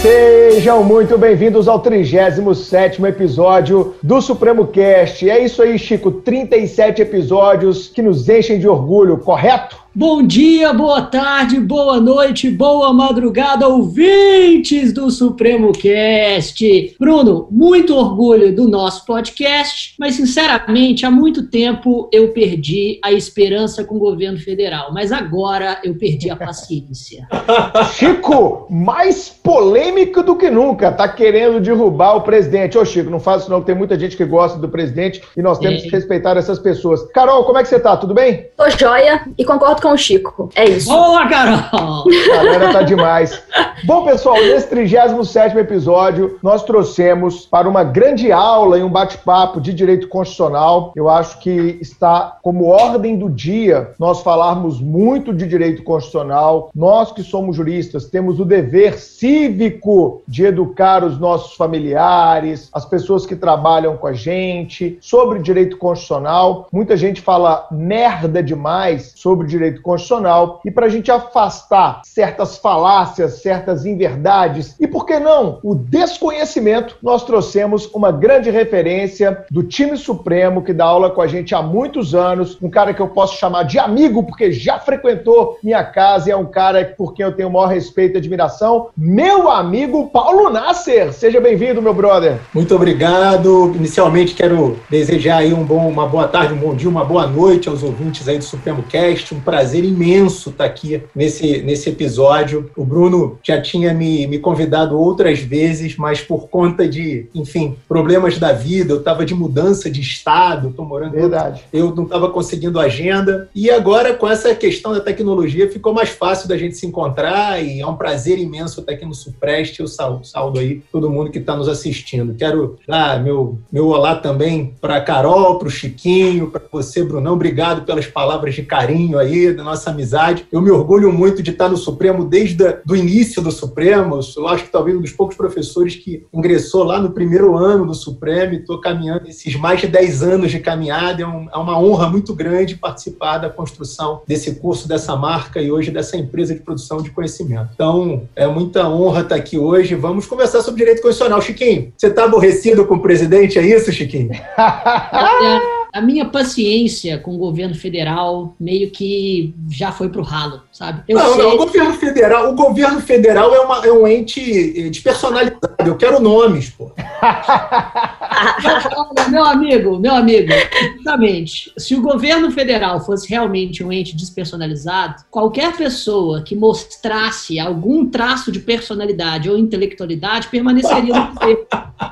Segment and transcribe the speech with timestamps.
[0.00, 5.28] Sejam muito bem-vindos ao 37º episódio do Supremo Cast.
[5.28, 9.76] É isso aí, Chico, 37 episódios que nos enchem de orgulho, correto?
[9.92, 16.94] Bom dia, boa tarde, boa noite, boa madrugada, ouvintes do Supremo Cast.
[16.96, 23.82] Bruno, muito orgulho do nosso podcast, mas sinceramente, há muito tempo eu perdi a esperança
[23.82, 27.26] com o governo federal, mas agora eu perdi a paciência.
[27.92, 32.78] Chico, mais polêmico do que nunca, tá querendo derrubar o presidente.
[32.78, 35.58] Ô, Chico, não faz isso não, tem muita gente que gosta do presidente e nós
[35.58, 35.82] temos é.
[35.82, 37.02] que respeitar essas pessoas.
[37.12, 37.96] Carol, como é que você tá?
[37.96, 38.46] Tudo bem?
[38.56, 40.50] Tô joia e concordo com o Chico.
[40.54, 40.88] É isso.
[40.88, 42.04] Boa, Carol!
[42.32, 43.42] A galera tá demais.
[43.84, 49.72] Bom, pessoal, nesse 37 episódio, nós trouxemos para uma grande aula e um bate-papo de
[49.72, 50.92] direito constitucional.
[50.94, 56.70] Eu acho que está como ordem do dia nós falarmos muito de direito constitucional.
[56.74, 63.24] Nós que somos juristas temos o dever cívico de educar os nossos familiares, as pessoas
[63.24, 66.66] que trabalham com a gente sobre direito constitucional.
[66.72, 72.56] Muita gente fala merda demais sobre direito constitucional constitucional e para a gente afastar certas
[72.56, 79.62] falácias, certas inverdades e, por que não, o desconhecimento, nós trouxemos uma grande referência do
[79.62, 83.08] time supremo que dá aula com a gente há muitos anos, um cara que eu
[83.08, 87.24] posso chamar de amigo porque já frequentou minha casa e é um cara por quem
[87.24, 91.12] eu tenho o maior respeito e admiração, meu amigo Paulo Nasser.
[91.12, 92.38] Seja bem-vindo, meu brother.
[92.54, 93.72] Muito obrigado.
[93.74, 97.68] Inicialmente quero desejar aí um bom, uma boa tarde, um bom dia, uma boa noite
[97.68, 99.34] aos ouvintes aí do Supremo Cast.
[99.34, 102.70] Um prazer imenso estar tá aqui nesse, nesse episódio.
[102.76, 108.38] O Bruno já tinha me, me convidado outras vezes, mas por conta de, enfim, problemas
[108.38, 111.12] da vida, eu estava de mudança de estado, estou morando.
[111.12, 111.62] Verdade.
[111.72, 113.48] Eu não estava conseguindo agenda.
[113.54, 117.80] E agora, com essa questão da tecnologia, ficou mais fácil da gente se encontrar e
[117.80, 119.80] é um prazer imenso estar aqui no Supreste.
[119.80, 122.34] Eu saldo, saldo aí todo mundo que está nos assistindo.
[122.34, 127.34] Quero dar meu, meu olá também para a Carol, para o Chiquinho, para você, Brunão.
[127.34, 130.46] Obrigado pelas palavras de carinho aí da nossa nossa amizade.
[130.52, 134.20] Eu me orgulho muito de estar no Supremo desde o início do Supremo.
[134.36, 137.94] Eu acho que talvez um dos poucos professores que ingressou lá no primeiro ano do
[137.94, 141.22] Supremo e estou caminhando esses mais de 10 anos de caminhada.
[141.22, 145.70] É, um, é uma honra muito grande participar da construção desse curso, dessa marca e
[145.70, 147.70] hoje dessa empresa de produção de conhecimento.
[147.74, 149.94] Então, é muita honra estar aqui hoje.
[149.94, 151.40] Vamos conversar sobre direito constitucional.
[151.40, 153.58] Chiquinho, você está aborrecido com o presidente?
[153.58, 154.30] É isso, Chiquinho?
[155.92, 161.02] a minha paciência com o governo federal meio que já foi pro ralo, sabe?
[161.08, 161.42] Eu não, sei...
[161.42, 165.58] não, o governo federal, o governo federal é, uma, é um ente despersonalizado.
[165.84, 166.92] Eu quero nomes, pô.
[169.30, 170.52] meu amigo, meu amigo,
[170.98, 171.72] exatamente.
[171.76, 178.52] Se o governo federal fosse realmente um ente despersonalizado, qualquer pessoa que mostrasse algum traço
[178.52, 181.66] de personalidade ou intelectualidade permaneceria no poder.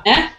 [0.05, 0.29] É?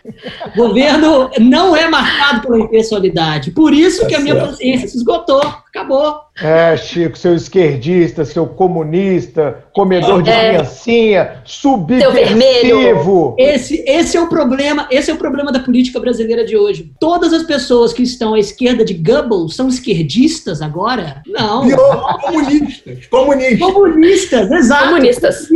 [0.54, 3.50] O governo não é marcado pela impessoalidade verdade.
[3.52, 5.42] Por isso tá que a minha paciência se esgotou.
[5.70, 6.22] Acabou.
[6.42, 10.48] É, Chico, seu esquerdista, seu comunista, comedor de é.
[10.48, 13.36] criancinha, subversivo.
[13.38, 16.90] Esse, esse é o problema, esse é o problema da política brasileira de hoje.
[16.98, 21.22] Todas as pessoas que estão à esquerda de Goebbels são esquerdistas agora?
[21.26, 21.66] Não.
[21.66, 23.06] Pior, comunistas.
[23.06, 23.72] Comunistas.
[23.72, 24.86] Comunistas, exato.
[24.86, 25.48] Comunistas.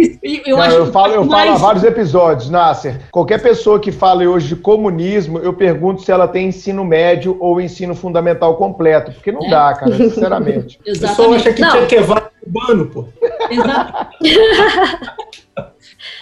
[0.46, 1.46] Eu, Não, eu falo, eu mais...
[1.46, 3.00] falo há vários episódios, Nasser.
[3.10, 7.60] Qualquer pessoa que fale hoje de comunismo, eu pergunto se ela tem ensino médio ou
[7.60, 9.50] ensino fundamental completo, porque não é.
[9.50, 10.80] dá, cara sinceramente.
[10.84, 11.04] Exatamente.
[11.04, 13.08] O pessoal acha que tinha que levar cubano, pô.
[13.50, 14.08] Exato.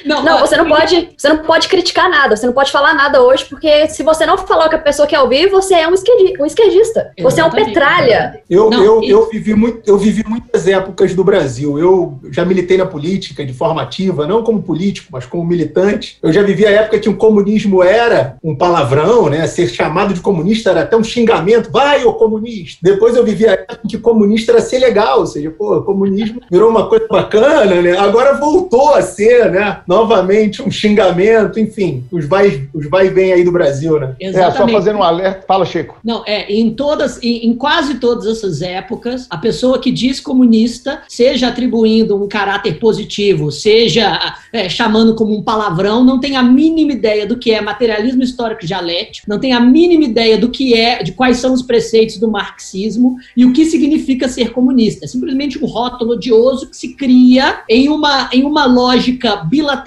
[0.04, 3.22] Não, não, você não pode, você não pode criticar nada, você não pode falar nada
[3.22, 5.94] hoje, porque se você não falar o que a pessoa quer ouvir, você é um,
[5.94, 6.42] esquerdista.
[6.42, 7.12] Um esquerdista.
[7.20, 8.40] Você é um petralha.
[8.48, 11.78] Eu, não, eu, eu, vivi muito, eu vivi muitas épocas do Brasil.
[11.78, 16.18] Eu já militei na política de forma ativa, não como político, mas como militante.
[16.22, 19.46] Eu já vivi a época que o comunismo era um palavrão, né?
[19.46, 21.70] Ser chamado de comunista era até um xingamento.
[21.70, 22.78] Vai, ô comunista!
[22.82, 26.70] Depois eu vivi a época que comunista era ser legal, ou seja, pô, comunismo virou
[26.70, 27.96] uma coisa bacana, né?
[27.96, 29.80] Agora voltou a ser, né?
[29.92, 34.16] Novamente um xingamento, enfim, os vai, os vai e vem aí do Brasil, né?
[34.18, 34.54] Exatamente.
[34.54, 35.44] É, só fazendo um alerta.
[35.46, 35.98] Fala, Chico.
[36.02, 41.02] Não, é, em todas, em, em quase todas essas épocas, a pessoa que diz comunista,
[41.06, 46.92] seja atribuindo um caráter positivo, seja é, chamando como um palavrão, não tem a mínima
[46.92, 51.02] ideia do que é materialismo histórico dialético, não tem a mínima ideia do que é,
[51.02, 55.04] de quais são os preceitos do marxismo e o que significa ser comunista.
[55.04, 59.81] É simplesmente um rótulo odioso que se cria em uma, em uma lógica bilateral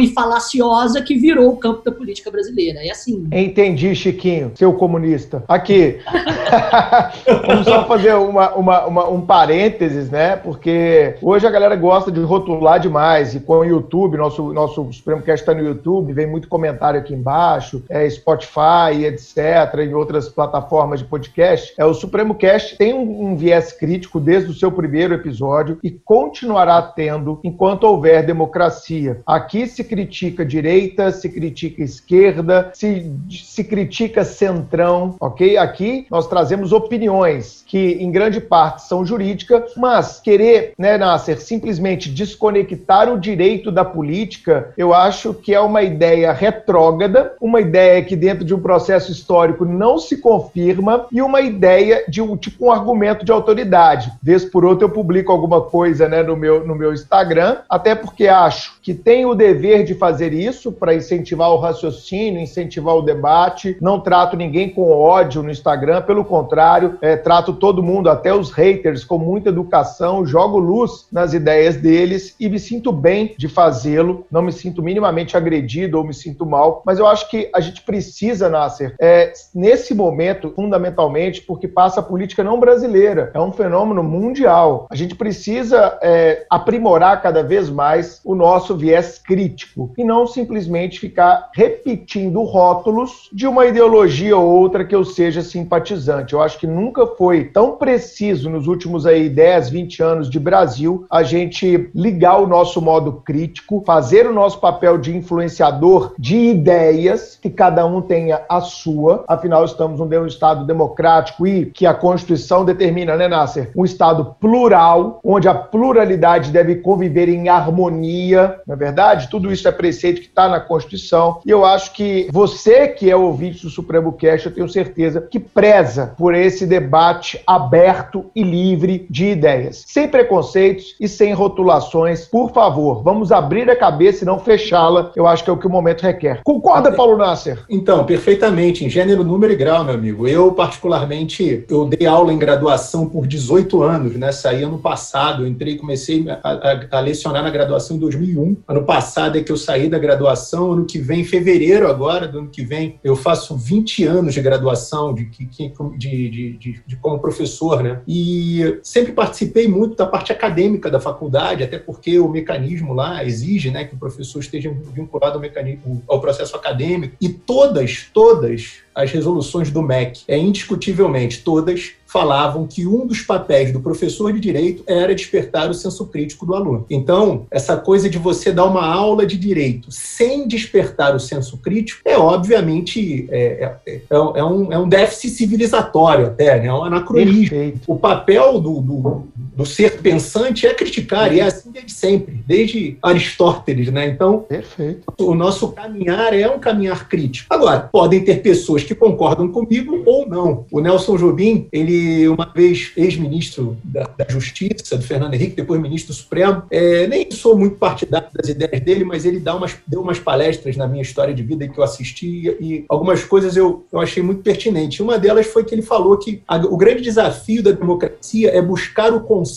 [0.00, 2.80] e falaciosa que virou o campo da política brasileira.
[2.84, 3.26] É assim.
[3.32, 5.44] Entendi, Chiquinho, seu comunista.
[5.48, 5.98] Aqui,
[7.46, 10.36] Vamos só fazer uma, uma, uma, um parênteses, né?
[10.36, 13.34] Porque hoje a galera gosta de rotular demais.
[13.34, 17.14] E com o YouTube, nosso, nosso Supremo Cast está no YouTube, vem muito comentário aqui
[17.14, 19.38] embaixo, é Spotify, etc.,
[19.80, 21.74] em outras plataformas de podcast.
[21.78, 25.90] É, o Supremo Cast tem um, um viés crítico desde o seu primeiro episódio e
[25.90, 29.20] continuará tendo enquanto houver democracia.
[29.38, 35.56] Aqui se critica direita, se critica esquerda, se, se critica centrão, ok?
[35.56, 42.10] Aqui nós trazemos opiniões que, em grande parte, são jurídicas, mas querer, né, Nasser, simplesmente
[42.10, 48.16] desconectar o direito da política, eu acho que é uma ideia retrógrada, uma ideia que,
[48.16, 52.72] dentro de um processo histórico, não se confirma e uma ideia de um tipo um
[52.72, 54.12] argumento de autoridade.
[54.20, 58.26] Vez por outra, eu publico alguma coisa né, no, meu, no meu Instagram, até porque
[58.26, 63.76] acho que tem o dever de fazer isso para incentivar o raciocínio, incentivar o debate.
[63.80, 68.50] Não trato ninguém com ódio no Instagram, pelo contrário, é, trato todo mundo, até os
[68.50, 74.26] haters, com muita educação, jogo luz nas ideias deles e me sinto bem de fazê-lo.
[74.30, 77.82] Não me sinto minimamente agredido ou me sinto mal, mas eu acho que a gente
[77.82, 84.02] precisa, Nasser, é, nesse momento, fundamentalmente, porque passa a política não brasileira, é um fenômeno
[84.02, 84.86] mundial.
[84.90, 91.00] A gente precisa é, aprimorar cada vez mais o nosso viés crítico e não simplesmente
[91.00, 96.34] ficar repetindo rótulos de uma ideologia ou outra que eu seja simpatizante.
[96.34, 101.06] Eu acho que nunca foi tão preciso nos últimos aí 10, 20 anos de Brasil
[101.10, 107.38] a gente ligar o nosso modo crítico, fazer o nosso papel de influenciador de ideias,
[107.40, 109.24] que cada um tenha a sua.
[109.26, 113.70] Afinal, estamos num Estado democrático e que a Constituição determina, né, Nasser?
[113.76, 119.07] Um Estado plural, onde a pluralidade deve conviver em harmonia, não é verdade?
[119.30, 121.40] Tudo isso é preceito que está na Constituição.
[121.46, 125.38] E eu acho que você, que é ouvinte do Supremo Cast, eu tenho certeza que
[125.38, 132.26] preza por esse debate aberto e livre de ideias, sem preconceitos e sem rotulações.
[132.26, 135.12] Por favor, vamos abrir a cabeça e não fechá-la.
[135.16, 136.40] Eu acho que é o que o momento requer.
[136.44, 137.64] Concorda, Paulo Nasser?
[137.68, 140.26] Então, perfeitamente, em gênero, número e grau, meu amigo.
[140.28, 144.32] Eu, particularmente, eu dei aula em graduação por 18 anos, né?
[144.32, 148.56] Saí ano passado, eu entrei, comecei a, a, a lecionar na graduação em 2001.
[148.66, 148.97] Ano passado
[149.34, 152.64] é que eu saí da graduação, ano que vem, em fevereiro agora, do ano que
[152.64, 158.00] vem, eu faço 20 anos de graduação de, de, de, de, de como professor, né?
[158.06, 163.70] E sempre participei muito da parte acadêmica da faculdade, até porque o mecanismo lá exige,
[163.70, 167.16] né, que o professor esteja vinculado ao mecanismo, ao processo acadêmico.
[167.20, 173.70] E todas, todas as resoluções do MEC, é indiscutivelmente todas falavam que um dos papéis
[173.70, 176.86] do professor de direito era despertar o senso crítico do aluno.
[176.88, 182.00] Então, essa coisa de você dar uma aula de direito sem despertar o senso crítico
[182.04, 186.68] é, obviamente, é, é, é, é um, é um déficit civilizatório até, né?
[186.68, 187.50] é um anacronismo.
[187.50, 187.80] Perfeito.
[187.86, 189.28] O papel do, do,
[189.58, 193.90] do, ser pensante é criticar, e é assim desde sempre, desde Aristóteles.
[193.90, 194.06] Né?
[194.06, 195.02] Então, Perfeito.
[195.18, 197.52] o nosso caminhar é um caminhar crítico.
[197.52, 200.64] Agora, podem ter pessoas que concordam comigo ou não.
[200.70, 206.12] O Nelson Jobim, ele, uma vez ex-ministro da, da, Justiça, do Fernando Henrique, depois ministro
[206.12, 210.00] do Supremo, é, nem sou muito partidário das ideias dele, mas ele dá umas, deu
[210.00, 214.00] umas palestras na minha história de vida que eu assisti e algumas coisas eu, eu
[214.00, 215.00] achei muito pertinentes.
[215.00, 219.12] Uma delas foi que ele falou que a, o grande desafio da democracia é buscar
[219.12, 219.47] o consenso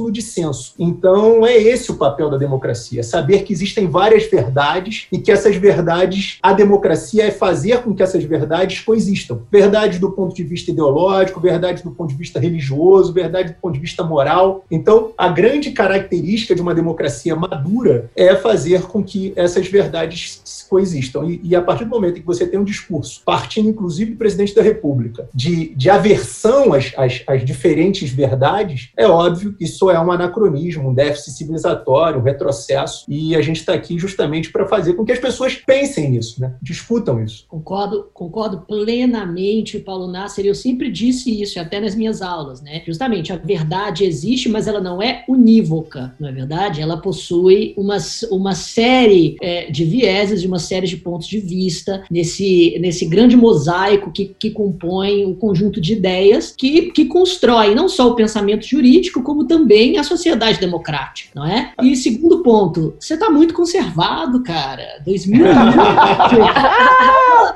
[0.00, 0.74] no dissenso.
[0.78, 5.56] Então, é esse o papel da democracia, saber que existem várias verdades e que essas
[5.56, 9.42] verdades, a democracia é fazer com que essas verdades coexistam.
[9.50, 13.74] Verdades do ponto de vista ideológico, verdades do ponto de vista religioso, verdade do ponto
[13.74, 14.64] de vista moral.
[14.70, 21.28] Então, a grande característica de uma democracia madura é fazer com que essas verdades coexistam.
[21.28, 24.16] E, e, a partir do momento em que você tem um discurso, partindo inclusive do
[24.16, 29.90] presidente da República, de, de aversão às, às, às diferentes verdades, é óbvio que isso
[29.90, 33.04] é um anacronismo, um déficit civilizatório, um retrocesso.
[33.08, 36.54] E a gente está aqui justamente para fazer com que as pessoas pensem nisso, né?
[36.62, 37.44] discutam isso.
[37.48, 40.46] Concordo, concordo plenamente, Paulo Nasser.
[40.46, 42.82] Eu sempre disse isso, até nas minhas aulas, né?
[42.86, 46.80] Justamente, a verdade existe, mas ela não é unívoca, não é verdade?
[46.80, 47.96] Ela possui uma,
[48.30, 53.36] uma série é, de vieses, de uma série de pontos de vista nesse, nesse grande
[53.36, 58.66] mosaico que, que compõe o conjunto de ideias que, que constrói não só o pensamento
[58.66, 61.70] jurídico, como também a sociedade democrática, não é?
[61.80, 64.82] E segundo ponto, você está muito conservado, cara.
[65.06, 65.46] 2000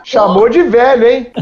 [0.04, 1.33] Chamou de velho, hein?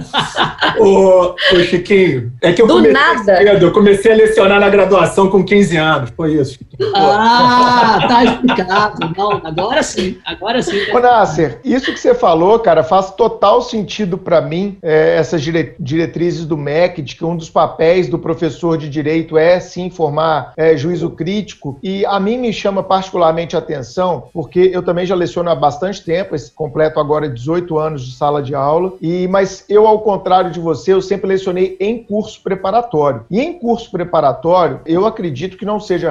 [0.78, 3.36] ô, ô, Chiquinho, é que eu Do comecei nada.
[3.36, 6.58] Cedo, eu comecei a lecionar na graduação com 15 anos, foi isso.
[6.94, 9.12] Ah, tá explicado.
[9.16, 10.90] Não, agora sim, agora sim.
[10.92, 16.44] Ô, Nasser, isso que você falou, cara, faz total sentido para mim, é, essas diretrizes
[16.44, 20.76] do MEC, de que um dos papéis do professor de direito é sim formar é,
[20.76, 21.78] juízo crítico.
[21.82, 26.34] E a mim me chama particularmente atenção, porque eu também já leciono há bastante tempo,
[26.54, 30.92] completo agora 18 anos de sala de aula, e mas eu, ao contrário de você,
[30.92, 33.24] eu sempre lecionei em curso preparatório.
[33.30, 36.10] E em curso preparatório, eu acredito que não seja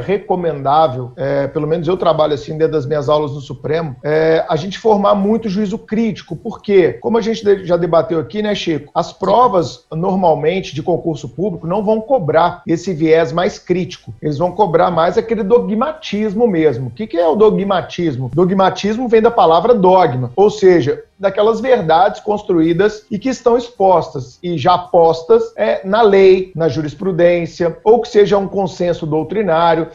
[0.61, 4.55] recomendável, é, pelo menos eu trabalho assim dentro das minhas aulas no Supremo, é, a
[4.55, 6.35] gente formar muito juízo crítico.
[6.35, 8.91] Porque, como a gente já debateu aqui, né, Chico?
[8.93, 14.13] As provas, normalmente, de concurso público, não vão cobrar esse viés mais crítico.
[14.21, 16.87] Eles vão cobrar mais aquele dogmatismo mesmo.
[16.87, 18.31] O que, que é o dogmatismo?
[18.33, 24.57] Dogmatismo vem da palavra dogma, ou seja, daquelas verdades construídas e que estão expostas e
[24.57, 29.89] já postas é, na lei, na jurisprudência, ou que seja um consenso doutrinário.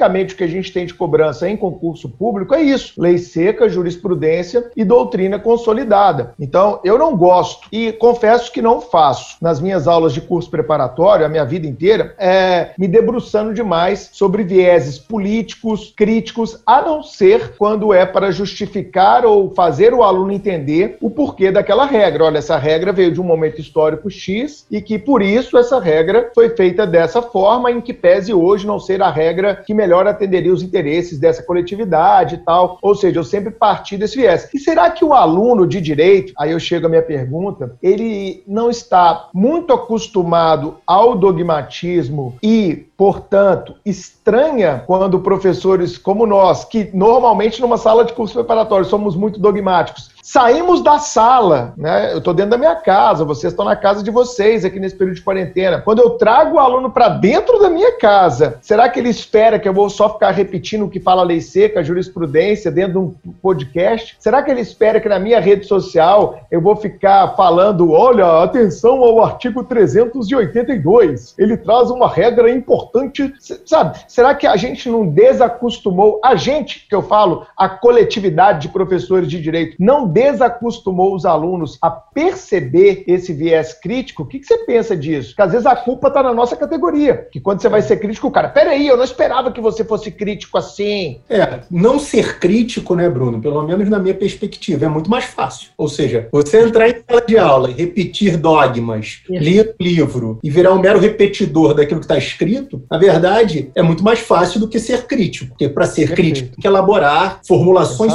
[0.00, 3.68] Basicamente, o que a gente tem de cobrança em concurso público é isso: lei seca,
[3.68, 6.32] jurisprudência e doutrina consolidada.
[6.40, 11.26] Então, eu não gosto e confesso que não faço nas minhas aulas de curso preparatório,
[11.26, 17.56] a minha vida inteira, é, me debruçando demais sobre vieses políticos, críticos, a não ser
[17.58, 22.24] quando é para justificar ou fazer o aluno entender o porquê daquela regra.
[22.24, 26.30] Olha, essa regra veio de um momento histórico X e que por isso essa regra
[26.34, 30.52] foi feita dessa forma, em que pese hoje não ser a regra que melhor atenderia
[30.52, 32.78] os interesses dessa coletividade e tal.
[32.82, 34.48] Ou seja, eu sempre parti desse viés.
[34.52, 38.68] E será que o aluno de direito, aí eu chego à minha pergunta, ele não
[38.68, 47.78] está muito acostumado ao dogmatismo e portanto, estranha quando professores como nós, que normalmente numa
[47.78, 52.12] sala de curso preparatório somos muito dogmáticos, saímos da sala, né?
[52.12, 55.16] Eu estou dentro da minha casa, vocês estão na casa de vocês aqui nesse período
[55.16, 55.80] de quarentena.
[55.80, 59.66] Quando eu trago o aluno para dentro da minha casa, será que ele espera que
[59.66, 62.98] eu vou só ficar repetindo o que fala a lei seca, a jurisprudência, dentro de
[62.98, 64.14] um podcast?
[64.20, 69.02] Será que ele espera que na minha rede social eu vou ficar falando, olha, atenção
[69.02, 73.32] ao artigo 382, ele traz uma regra importante importante,
[73.64, 73.98] sabe?
[74.08, 79.28] Será que a gente não desacostumou, a gente, que eu falo, a coletividade de professores
[79.28, 84.22] de direito, não desacostumou os alunos a perceber esse viés crítico?
[84.22, 85.30] O que, que você pensa disso?
[85.30, 88.26] Porque às vezes a culpa está na nossa categoria, que quando você vai ser crítico,
[88.26, 91.20] o cara, peraí, eu não esperava que você fosse crítico assim.
[91.28, 93.40] É, não ser crítico, né, Bruno?
[93.40, 95.70] Pelo menos na minha perspectiva, é muito mais fácil.
[95.76, 100.72] Ou seja, você entrar em sala de aula e repetir dogmas, ler livro e virar
[100.72, 104.78] um mero repetidor daquilo que está escrito, na verdade, é muito mais fácil do que
[104.78, 105.48] ser crítico.
[105.48, 106.16] Porque para ser Perfeito.
[106.16, 108.12] crítico, tem que elaborar formulações,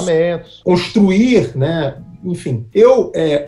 [0.64, 1.96] construir, né?
[2.24, 3.48] Enfim, eu é,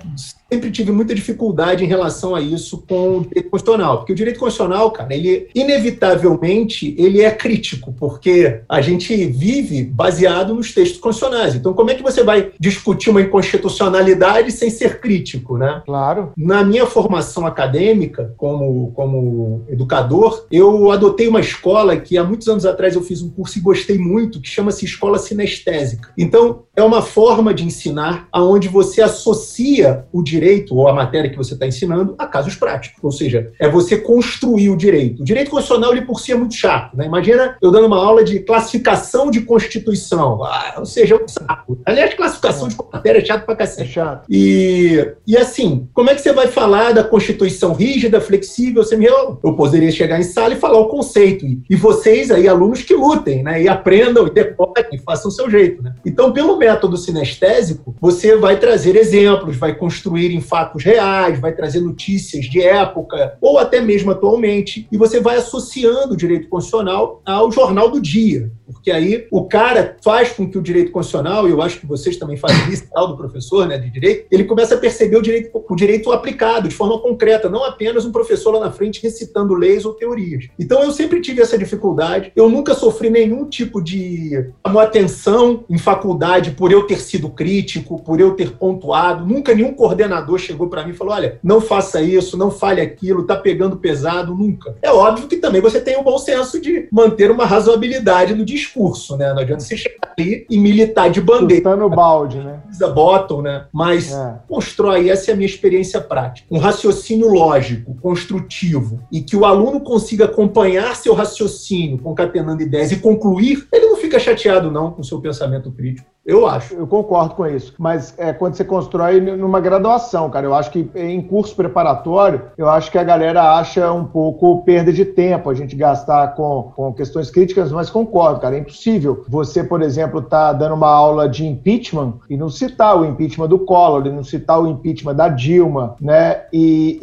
[0.51, 4.39] sempre tive muita dificuldade em relação a isso com o direito constitucional, porque o direito
[4.39, 11.55] constitucional, cara, ele inevitavelmente ele é crítico, porque a gente vive baseado nos textos constitucionais.
[11.55, 15.81] Então, como é que você vai discutir uma inconstitucionalidade sem ser crítico, né?
[15.85, 16.31] Claro.
[16.37, 22.65] Na minha formação acadêmica, como, como educador, eu adotei uma escola que há muitos anos
[22.65, 26.09] atrás eu fiz um curso e gostei muito, que chama-se Escola Sinestésica.
[26.17, 31.29] Então, é uma forma de ensinar aonde você associa o direito direito ou a matéria
[31.29, 33.03] que você está ensinando a casos práticos.
[33.03, 35.21] Ou seja, é você construir o direito.
[35.21, 36.95] O direito constitucional, ele por si é muito chato.
[36.95, 37.05] Né?
[37.05, 40.43] Imagina eu dando uma aula de classificação de Constituição.
[40.43, 41.79] Ah, ou seja, é um saco.
[41.85, 43.89] Aliás, classificação de matéria é chato pra cacete.
[43.89, 44.25] É chato.
[44.29, 49.53] E, e assim, como é que você vai falar da Constituição rígida, flexível, semi Eu
[49.55, 51.45] poderia chegar em sala e falar o conceito.
[51.45, 53.61] E, e vocês aí, alunos, que lutem, né?
[53.61, 55.81] E aprendam, e decorem, e façam o seu jeito.
[55.81, 55.93] Né?
[56.05, 61.79] Então, pelo método sinestésico, você vai trazer exemplos, vai construir em fatos reais, vai trazer
[61.79, 67.51] notícias de época, ou até mesmo atualmente, e você vai associando o direito constitucional ao
[67.51, 68.51] jornal do dia.
[68.65, 72.17] Porque aí o cara faz com que o direito constitucional, e eu acho que vocês
[72.17, 75.49] também fazem isso, tal do professor né, de direito, ele começa a perceber o direito,
[75.53, 79.85] o direito aplicado de forma concreta, não apenas um professor lá na frente recitando leis
[79.85, 80.47] ou teorias.
[80.59, 86.51] Então eu sempre tive essa dificuldade, eu nunca sofri nenhum tipo de atenção em faculdade
[86.51, 90.91] por eu ter sido crítico, por eu ter pontuado, nunca nenhum coordenador chegou para mim
[90.91, 94.75] e falou: olha, não faça isso, não fale aquilo, tá pegando pesado, nunca.
[94.81, 98.45] É óbvio que também você tem o um bom senso de manter uma razoabilidade no
[98.45, 99.33] discurso, né?
[99.33, 101.63] Não adianta você chegar ali e militar de bandeira.
[101.63, 102.61] Tá no balde, né?
[102.93, 103.65] Bottom, né?
[103.73, 104.35] Mas é.
[104.47, 106.47] constrói, essa é a minha experiência prática.
[106.49, 112.97] Um raciocínio lógico, construtivo, e que o aluno consiga acompanhar seu raciocínio, concatenando ideias e
[112.97, 116.07] concluir, ele não fica chateado, não, com o seu pensamento crítico.
[116.27, 116.73] Eu acho.
[116.73, 117.73] Eu concordo com isso.
[117.79, 120.45] Mas é quando você constrói numa graduação, cara.
[120.45, 124.91] Eu acho que em curso preparatório, eu acho que a galera acha um pouco perda
[124.91, 128.57] de tempo a gente gastar com, com questões críticas, mas concordo, cara.
[128.57, 133.05] É impossível você, por exemplo, tá dando uma aula de impeachment e não citar o
[133.05, 136.41] impeachment do Collor, e não citar o impeachment da Dilma, né?
[136.51, 136.99] E,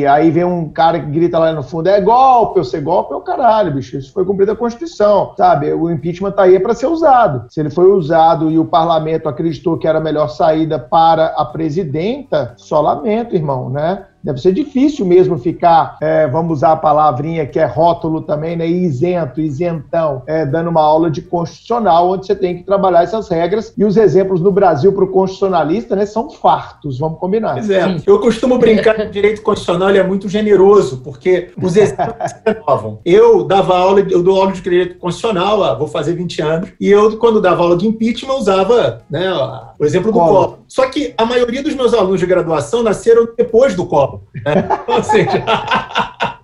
[0.00, 3.12] e aí vem um cara que grita lá no fundo: é golpe, eu sei golpe
[3.12, 3.98] é o caralho, bicho.
[3.98, 5.72] Isso foi cumprido a Constituição, sabe?
[5.72, 7.46] O impeachment tá aí para ser usado.
[7.50, 11.44] Se ele foi usado e o parlamento acreditou que era a melhor saída para a
[11.44, 14.06] presidenta, só lamento, irmão, né?
[14.22, 18.66] Deve ser difícil mesmo ficar, é, vamos usar a palavrinha que é rótulo também, né?
[18.66, 23.72] Isento, isentão, é, dando uma aula de constitucional, onde você tem que trabalhar essas regras.
[23.76, 27.54] E os exemplos no Brasil para o constitucionalista, né, são fartos, vamos combinar.
[27.54, 27.96] Pois é.
[28.06, 32.98] Eu costumo brincar que o direito constitucional é muito generoso, porque os exemplos se renovam.
[33.04, 37.16] Eu dava aula, eu dou aula de direito constitucional, vou fazer 20 anos, e eu,
[37.18, 39.28] quando dava aula de impeachment, usava né,
[39.78, 40.58] o exemplo do Collor.
[40.66, 44.20] Só que a maioria dos meus alunos de graduação nasceram depois do Collor.
[44.44, 44.68] Né?
[44.86, 45.44] Ou seja,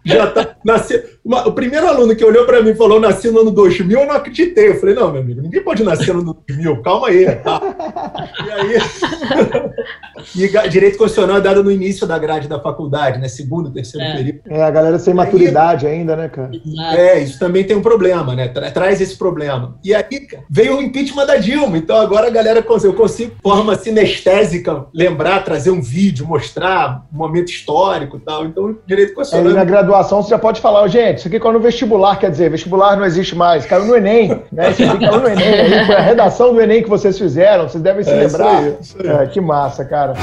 [0.04, 3.40] já tá, nasceu, uma, o primeiro aluno que olhou para mim e falou, nasci no
[3.40, 4.68] ano 2000, eu não acreditei.
[4.68, 7.24] Eu falei, não, meu amigo, ninguém pode nascer no ano 2000, calma aí.
[7.36, 7.60] Tá?
[8.46, 8.76] E aí,
[10.64, 13.28] e direito constitucional é dado no início da grade da faculdade, né?
[13.28, 14.16] Segundo, terceiro é.
[14.16, 14.40] período.
[14.48, 16.50] É, a galera sem maturidade aí, ainda, né, cara?
[16.94, 18.48] É, isso também tem um problema, né?
[18.48, 19.78] Tra traz esse problema.
[19.84, 20.04] E aí,
[20.50, 25.44] veio o impeachment da Dilma, então agora a galera, eu consigo, de forma sinestésica, lembrar,
[25.44, 28.44] trazer um vídeo, mostrar um momento histórico e tal.
[28.44, 29.52] Então, direito constitucional...
[29.52, 32.50] É, na graduação você já pode falar, gente, isso aqui caiu no vestibular, quer dizer,
[32.50, 34.70] vestibular não existe mais, caiu no Enem, né?
[34.70, 37.82] Isso aqui caiu no Enem, aí foi a redação do Enem que vocês fizeram, vocês
[37.82, 38.62] devem se é, lembrar.
[38.62, 39.24] Isso aí, isso aí.
[39.24, 40.14] É, que massa, cara.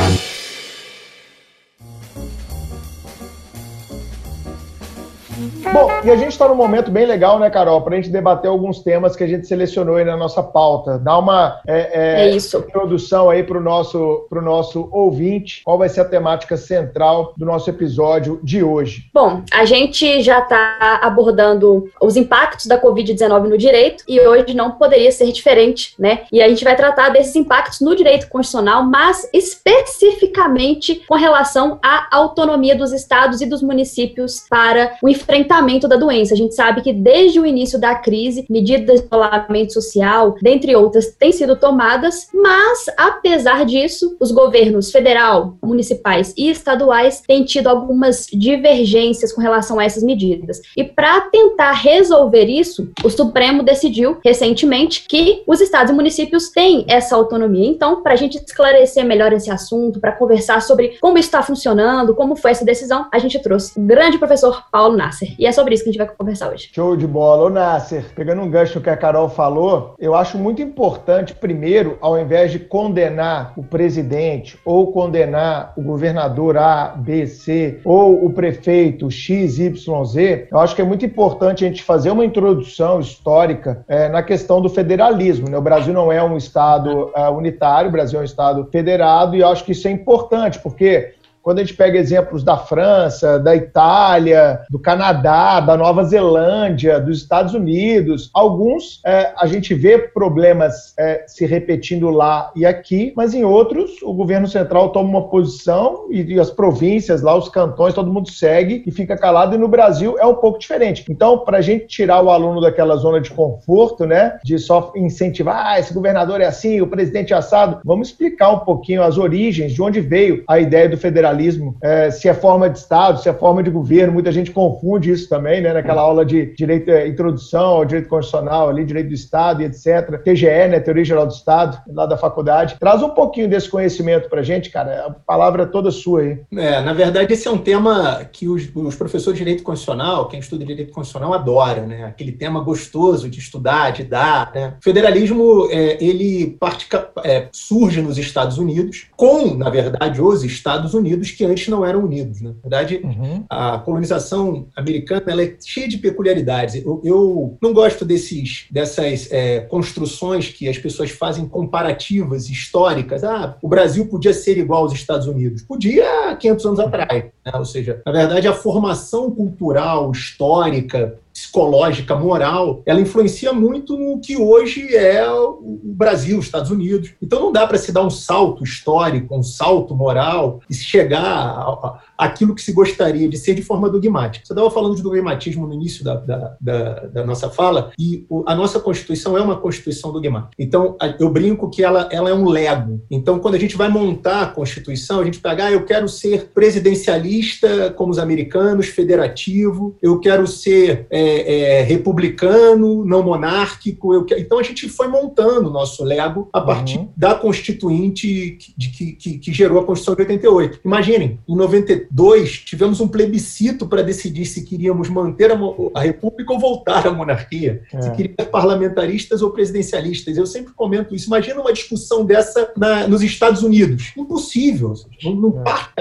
[5.74, 8.50] Bom, e a gente está num momento bem legal, né, Carol, para a gente debater
[8.50, 11.00] alguns temas que a gente selecionou aí na nossa pauta.
[11.00, 15.62] Dá uma é, é, é introdução aí para o nosso, pro nosso ouvinte.
[15.64, 19.10] Qual vai ser a temática central do nosso episódio de hoje?
[19.14, 24.72] Bom, a gente já está abordando os impactos da Covid-19 no direito e hoje não
[24.72, 26.24] poderia ser diferente, né?
[26.34, 32.08] E a gente vai tratar desses impactos no direito constitucional, mas especificamente com relação à
[32.12, 36.34] autonomia dos estados e dos municípios para o enfrentamento enfrentamento da doença.
[36.34, 41.08] A gente sabe que desde o início da crise, medidas de isolamento social, dentre outras,
[41.18, 48.28] têm sido tomadas, mas apesar disso, os governos federal, municipais e estaduais têm tido algumas
[48.32, 50.62] divergências com relação a essas medidas.
[50.76, 56.86] E para tentar resolver isso, o Supremo decidiu recentemente que os estados e municípios têm
[56.88, 57.68] essa autonomia.
[57.68, 62.36] Então, para a gente esclarecer melhor esse assunto, para conversar sobre como está funcionando, como
[62.36, 65.34] foi essa decisão, a gente trouxe o grande professor Paulo Nasser.
[65.38, 66.70] E é sobre isso que a gente vai conversar hoje.
[66.74, 67.46] Show de bola.
[67.46, 72.18] Ô, Nasser, pegando um gancho que a Carol falou, eu acho muito importante, primeiro, ao
[72.18, 79.12] invés de condenar o presidente ou condenar o governador A, B, C ou o prefeito
[79.12, 83.84] X, Y, Z, eu acho que é muito importante a gente fazer uma introdução histórica
[83.88, 85.50] é, na questão do federalismo.
[85.50, 85.58] Né?
[85.58, 89.42] O Brasil não é um Estado uh, unitário, o Brasil é um Estado federado e
[89.42, 93.56] eu acho que isso é importante, porque quando a gente pega exemplos da França, da
[93.56, 100.94] Itália, do Canadá, da Nova Zelândia, dos Estados Unidos, alguns é, a gente vê problemas
[100.98, 106.08] é, se repetindo lá e aqui, mas em outros o governo central toma uma posição
[106.10, 109.56] e, e, as províncias lá, os cantões, todo mundo segue e fica calado.
[109.56, 111.06] E no Brasil é um pouco diferente.
[111.10, 115.66] Então, para a gente tirar o aluno daquela zona de conforto, né, de só incentivar,
[115.66, 119.74] ah, esse governador é assim, o presidente é assado, vamos explicar um pouquinho as origens,
[119.74, 123.30] de onde veio a ideia do federalismo federalismo, é, se é forma de Estado, se
[123.30, 125.74] é forma de governo, muita gente confunde isso também, né?
[125.74, 130.22] Naquela aula de direito, é, introdução ao direito constitucional, ali, direito do Estado e etc.
[130.24, 130.80] TGE, né?
[130.80, 132.76] Teoria Geral do Estado, lá da faculdade.
[132.80, 135.08] Traz um pouquinho desse conhecimento pra gente, cara.
[135.08, 136.40] A palavra é toda sua aí.
[136.56, 140.40] É, na verdade, esse é um tema que os, os professores de direito constitucional, quem
[140.40, 142.06] estuda direito constitucional, adora, né?
[142.06, 144.74] Aquele tema gostoso de estudar, de dar, né?
[144.80, 150.94] O federalismo, é, ele partica, é, surge nos Estados Unidos com, na verdade, os Estados
[150.94, 152.42] Unidos Unidos que antes não eram unidos.
[152.42, 152.50] Né?
[152.50, 153.46] Na verdade, uhum.
[153.50, 156.84] a colonização americana ela é cheia de peculiaridades.
[156.84, 163.24] Eu, eu não gosto desses, dessas é, construções que as pessoas fazem comparativas históricas.
[163.24, 165.62] Ah, o Brasil podia ser igual aos Estados Unidos.
[165.62, 167.24] Podia há 500 anos atrás.
[167.46, 167.52] Né?
[167.54, 174.38] Ou seja, na verdade, a formação cultural, histórica psicológica, moral, ela influencia muito no que
[174.38, 177.14] hoje é o Brasil, os Estados Unidos.
[177.22, 182.56] Então não dá para se dar um salto histórico, um salto moral e chegar àquilo
[182.56, 184.46] que se gostaria de ser de forma dogmática.
[184.46, 188.56] Você estava falando de dogmatismo no início da, da, da, da nossa fala e a
[188.56, 190.54] nossa Constituição é uma Constituição dogmática.
[190.60, 193.02] Então eu brinco que ela, ela é um lego.
[193.10, 196.52] Então quando a gente vai montar a Constituição, a gente pega, ah, eu quero ser
[196.54, 204.14] presidencialista como os americanos, federativo, eu quero ser é, é, republicano, não monárquico.
[204.14, 207.10] Eu, então a gente foi montando o nosso Lego a partir uhum.
[207.16, 210.80] da Constituinte que, que, que, que, gerou a Constituição de 88.
[210.84, 215.60] Imaginem, em 92 tivemos um plebiscito para decidir se queríamos manter a,
[215.96, 218.02] a, República ou voltar à monarquia, é.
[218.02, 220.38] se queríamos parlamentaristas ou presidencialistas.
[220.38, 221.28] Eu sempre comento isso.
[221.28, 224.12] Imagina uma discussão dessa na, nos Estados Unidos.
[224.18, 224.94] Impossível.
[225.24, 225.64] Não, não é.
[225.64, 225.92] parte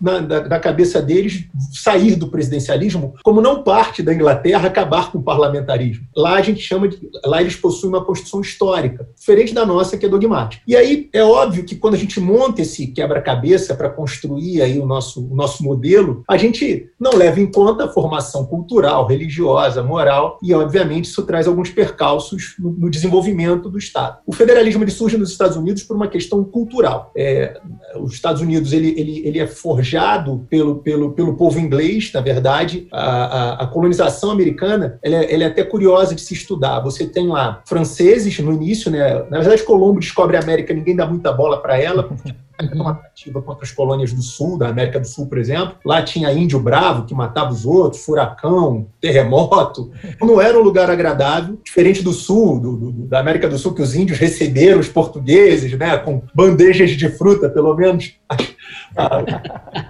[0.00, 5.18] na, na, na cabeça deles sair do presidencialismo, como não parte da Inglaterra acabar com
[5.18, 6.06] o parlamentarismo.
[6.16, 6.98] Lá a gente chama de.
[7.24, 10.62] Lá eles possuem uma Constituição histórica, diferente da nossa, que é dogmática.
[10.66, 14.86] E aí é óbvio que quando a gente monta esse quebra-cabeça para construir aí o
[14.86, 20.38] nosso, o nosso modelo, a gente não leva em conta a formação cultural, religiosa, moral,
[20.42, 24.18] e obviamente isso traz alguns percalços no, no desenvolvimento do Estado.
[24.26, 27.12] O federalismo ele surge nos Estados Unidos por uma questão cultural.
[27.16, 27.60] É,
[28.00, 32.86] os Estados Unidos ele, ele, ele é forjado pelo, pelo, pelo povo inglês, na verdade,
[32.92, 36.80] a, a, a colonização americana ela é, ela é, até curiosa de se estudar.
[36.80, 39.24] Você tem lá franceses no início, né?
[39.30, 42.34] Na verdade, Colombo descobre a América, ninguém dá muita bola para ela, porque
[42.74, 45.76] uma atrativa contra as colônias do sul, da América do Sul, por exemplo.
[45.84, 49.92] Lá tinha índio bravo que matava os outros, furacão, terremoto.
[50.20, 53.82] Não era um lugar agradável, diferente do sul, do, do, da América do Sul, que
[53.82, 58.14] os índios receberam os portugueses, né, com bandejas de fruta, pelo menos.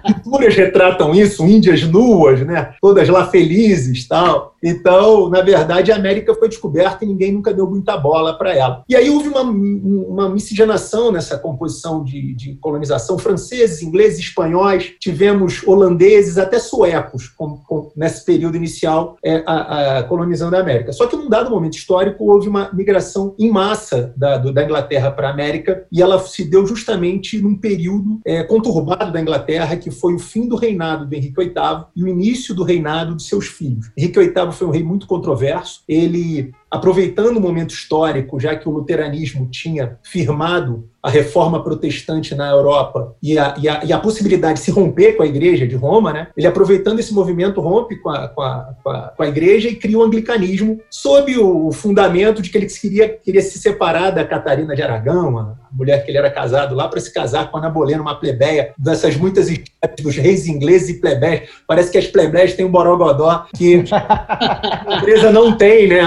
[0.05, 4.53] Pinturas retratam isso, índias nuas, né, todas lá felizes, tal.
[4.61, 8.83] Então, na verdade, a América foi descoberta e ninguém nunca deu muita bola para ela.
[8.89, 15.65] E aí houve uma, uma miscigenação nessa composição de, de colonização, franceses, ingleses, espanhóis, tivemos
[15.65, 20.91] holandeses, até suecos, com, com, nesse período inicial, é, a, a, colonizando a América.
[20.91, 25.09] Só que num dado momento histórico, houve uma migração em massa da, do, da Inglaterra
[25.09, 28.68] para a América, e ela se deu justamente num período é, conturbado
[29.11, 32.63] da Inglaterra, que foi o fim do reinado do Henrique VIII e o início do
[32.63, 33.91] reinado de seus filhos.
[33.97, 38.71] Henrique VIII foi um rei muito controverso, ele aproveitando o momento histórico, já que o
[38.71, 44.59] luteranismo tinha firmado a reforma protestante na Europa e a, e a, e a possibilidade
[44.59, 46.27] de se romper com a igreja de Roma, né?
[46.35, 49.75] ele aproveitando esse movimento rompe com a, com a, com a, com a igreja e
[49.75, 54.75] cria o anglicanismo sob o fundamento de que ele queria, queria se separar da Catarina
[54.75, 57.69] de Aragão, a mulher que ele era casado lá, para se casar com a Ana
[57.69, 59.69] Bolena, uma plebeia, dessas muitas histórias
[60.01, 61.49] dos reis ingleses e plebeias.
[61.65, 66.01] Parece que as plebeias têm um borogodó que a empresa não tem, né?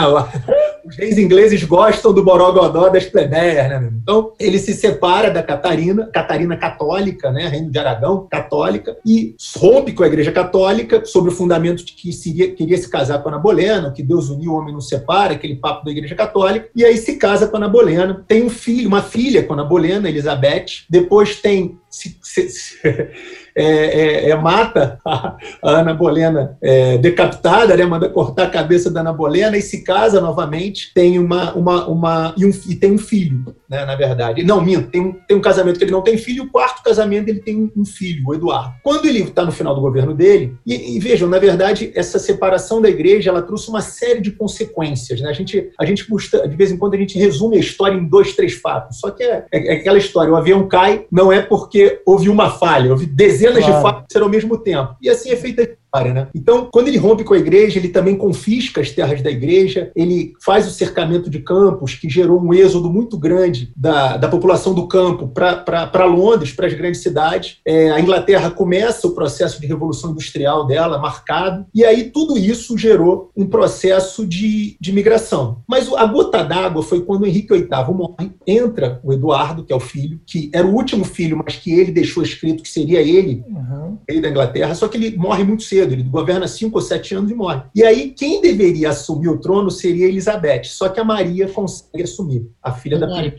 [0.84, 3.90] Os reis ingleses gostam do borogodó das plebeias, né?
[4.02, 7.48] Então, ele se separa da Catarina, Catarina católica, né?
[7.48, 12.12] Reino de Aragão, católica, e rompe com a igreja católica sobre o fundamento de que
[12.12, 15.34] seria, queria se casar com a Ana Bolena, que Deus uniu, o homem não separa,
[15.34, 18.50] aquele papo da igreja católica, e aí se casa com a Ana Bolena, tem um
[18.50, 22.78] filho, uma filha com a Ana Bolena, Elizabeth, depois tem se, se, se,
[23.54, 29.00] é, é, é, mata a, Ana Bolena é, decapitada, né, manda cortar a cabeça da
[29.00, 32.98] Ana Bolena e se casa novamente, tem uma, uma, uma e, um, e tem um
[32.98, 34.42] filho, né, na verdade.
[34.42, 37.28] Não, minto, tem um, tem um casamento que ele não tem filho, o quarto casamento
[37.28, 38.74] ele tem um filho, o Eduardo.
[38.82, 42.80] Quando ele está no final do governo dele, e, e, vejam, na verdade, essa separação
[42.80, 45.28] da igreja, ela trouxe uma série de consequências, né?
[45.28, 46.06] A gente, a gente
[46.48, 49.22] de vez em quando a gente resume a história em dois, três fatos, só que
[49.22, 53.06] é, é, é aquela história, o avião cai, não é porque houve uma falha, houve
[53.06, 53.66] dezenas claro.
[53.66, 54.96] de falhas ao mesmo tempo.
[55.00, 56.28] E assim é feita né?
[56.34, 60.32] Então, quando ele rompe com a igreja, ele também confisca as terras da igreja, ele
[60.42, 64.88] faz o cercamento de campos, que gerou um êxodo muito grande da, da população do
[64.88, 67.58] campo para Londres, para as grandes cidades.
[67.66, 72.78] É, a Inglaterra começa o processo de revolução industrial dela, marcado, e aí tudo isso
[72.78, 75.58] gerou um processo de, de migração.
[75.68, 79.80] Mas a gota d'água foi quando Henrique VIII morre, entra o Eduardo, que é o
[79.80, 83.98] filho, que era o último filho, mas que ele deixou escrito que seria ele, uhum.
[84.08, 87.14] rei da Inglaterra, só que ele morre muito cedo cedo, ele governa cinco ou sete
[87.14, 87.62] anos e morre.
[87.74, 92.48] E aí, quem deveria assumir o trono seria Elizabeth, só que a Maria consegue assumir,
[92.62, 93.34] a filha da Maria,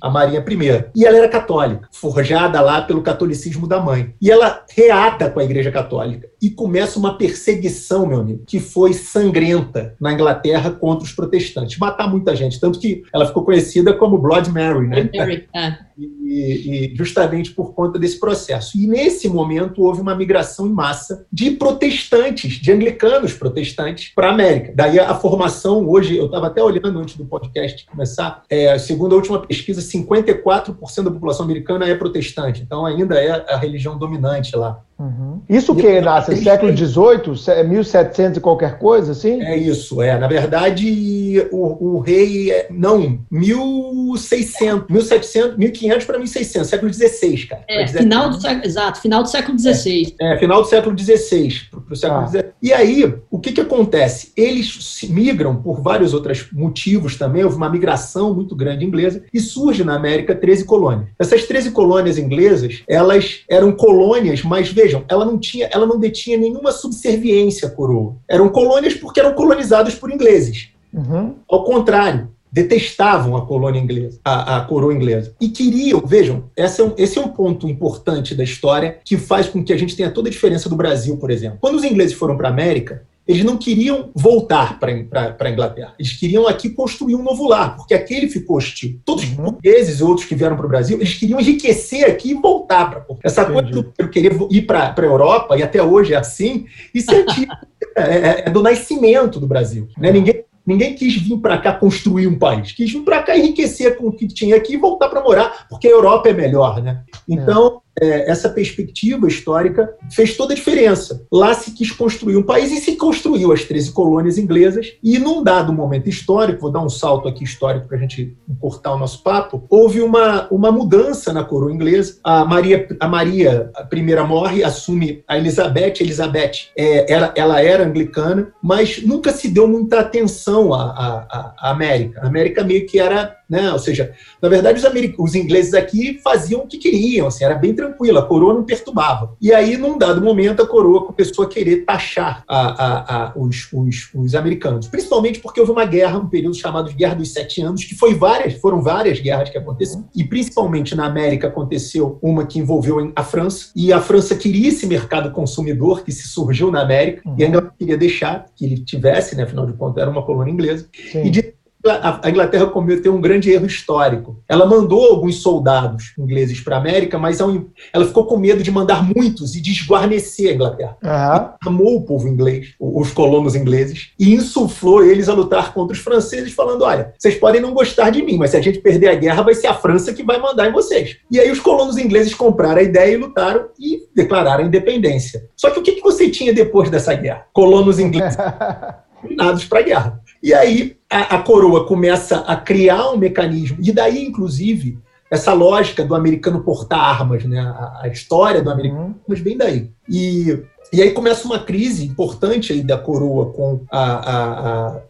[0.00, 0.84] a Maria I.
[0.94, 4.14] E ela era católica, forjada lá pelo catolicismo da mãe.
[4.20, 8.92] E ela reata com a Igreja Católica e começa uma perseguição, meu amigo, que foi
[8.92, 11.78] sangrenta na Inglaterra contra os protestantes.
[11.78, 15.10] Matar muita gente, tanto que ela ficou conhecida como Blood Mary, né?
[15.14, 15.78] Mary, é.
[15.96, 18.76] E, justamente por conta desse processo.
[18.76, 24.32] E nesse momento houve uma migração em massa de protestantes, de anglicanos protestantes, para a
[24.32, 24.72] América.
[24.74, 29.16] Daí a formação, hoje, eu estava até olhando antes do podcast começar, é, segundo a
[29.16, 34.82] última pesquisa, 54% da população americana é protestante, então ainda é a religião dominante lá.
[34.98, 35.42] Uhum.
[35.48, 39.42] Isso que nasce século XVIII, 1700 e qualquer coisa, assim?
[39.42, 40.16] É isso, é.
[40.18, 47.64] Na verdade, o, o rei, é, não, 1600, 1700, 1500 para 1600, século XVI, cara.
[47.68, 50.14] É, final do século, exato, final do século XVI.
[50.20, 52.44] É, é final do século XVI, para o século ah.
[52.62, 54.32] E aí, o que que acontece?
[54.36, 59.82] Eles migram por vários outros motivos também, houve uma migração muito grande inglesa, e surge
[59.82, 61.08] na América 13 colônias.
[61.18, 66.38] Essas 13 colônias inglesas, elas eram colônias mais vejam, ela não tinha, ela não detinha
[66.38, 68.16] nenhuma subserviência à coroa.
[68.28, 70.68] Eram colônias porque eram colonizadas por ingleses.
[70.92, 71.34] Uhum.
[71.48, 75.34] Ao contrário, detestavam a colônia inglesa, a, a coroa inglesa.
[75.40, 79.48] E queriam, vejam, esse é, um, esse é um ponto importante da história que faz
[79.48, 81.58] com que a gente tenha toda a diferença do Brasil, por exemplo.
[81.60, 85.94] Quando os ingleses foram para a América, eles não queriam voltar para a Inglaterra.
[85.98, 89.00] Eles queriam aqui construir um novo lar, porque aquele ficou hostil.
[89.04, 89.44] Todos os uhum.
[89.44, 93.04] portugueses e outros que vieram para o Brasil, eles queriam enriquecer aqui e voltar para
[93.22, 93.72] Essa Entendi.
[93.72, 97.24] coisa do querer ir para a Europa, e até hoje é assim, isso é,
[97.96, 99.88] é, é, é, do nascimento do Brasil.
[99.96, 100.08] Né?
[100.08, 100.14] Uhum.
[100.14, 104.08] Ninguém Ninguém quis vir para cá construir um país, quis vir para cá enriquecer com
[104.08, 107.02] o que tinha aqui e voltar para morar, porque a Europa é melhor, né?
[107.28, 111.24] Então, é, essa perspectiva histórica fez toda a diferença.
[111.32, 115.42] Lá se quis construir um país e se construiu as 13 colônias inglesas, e num
[115.42, 119.22] dado momento histórico, vou dar um salto aqui histórico para a gente encurtar o nosso
[119.22, 122.18] papo, houve uma, uma mudança na coroa inglesa.
[122.22, 125.94] A Maria, a Maria a primeira morre, assume a Elizabeth.
[126.00, 131.70] Elizabeth é, ela, ela era anglicana, mas nunca se deu muita atenção à, à, à
[131.70, 132.20] América.
[132.22, 133.72] A América meio que era né?
[133.72, 137.74] Ou seja, na verdade, os, os ingleses aqui faziam o que queriam, assim, era bem
[137.74, 139.36] tranquilo, a coroa não perturbava.
[139.40, 143.68] E aí, num dado momento, a coroa começou a querer taxar a, a, a, os,
[143.72, 147.60] os, os, americanos, principalmente porque houve uma guerra, um período chamado de Guerra dos Sete
[147.62, 152.46] Anos, que foi várias, foram várias guerras que aconteceram, e principalmente na América aconteceu uma
[152.46, 156.80] que envolveu a França, e a França queria esse mercado consumidor que se surgiu na
[156.80, 157.36] América, uhum.
[157.38, 160.88] e ainda queria deixar que ele tivesse, né, afinal de contas era uma colônia inglesa,
[161.12, 161.24] Sim.
[161.24, 161.54] e de
[161.86, 164.42] a Inglaterra cometeu um grande erro histórico.
[164.48, 169.02] Ela mandou alguns soldados ingleses para a América, mas ela ficou com medo de mandar
[169.02, 170.96] muitos e desguarnecer a Inglaterra.
[171.02, 171.68] Uhum.
[171.68, 176.52] Amou o povo inglês, os colonos ingleses, e insuflou eles a lutar contra os franceses,
[176.52, 179.42] falando: olha, vocês podem não gostar de mim, mas se a gente perder a guerra,
[179.42, 181.18] vai ser a França que vai mandar em vocês.
[181.30, 185.48] E aí os colonos ingleses compraram a ideia e lutaram e declararam a independência.
[185.56, 187.46] Só que o que você tinha depois dessa guerra?
[187.52, 188.36] Colonos ingleses
[189.68, 190.20] para a guerra.
[190.42, 194.98] E aí a, a, coroa começa a criar um mecanismo, e daí, inclusive,
[195.30, 197.60] essa lógica do americano portar armas, né?
[197.60, 199.90] a, a história do americano, mas bem daí.
[200.08, 200.58] E,
[200.92, 205.00] e aí começa uma crise importante aí da coroa com a,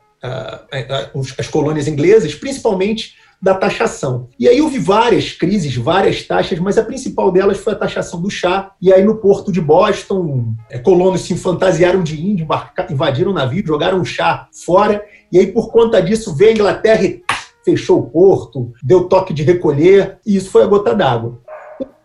[1.38, 4.30] as colônias inglesas, principalmente da taxação.
[4.40, 8.30] E aí houve várias crises, várias taxas, mas a principal delas foi a taxação do
[8.30, 8.72] chá.
[8.80, 12.48] E aí no porto de Boston, é, colonos se fantasiaram de índio,
[12.88, 15.04] invadiram o navio, jogaram o chá fora.
[15.30, 17.22] E aí por conta disso veio a Inglaterra e
[17.62, 21.43] fechou o porto, deu toque de recolher, e isso foi a gota d'água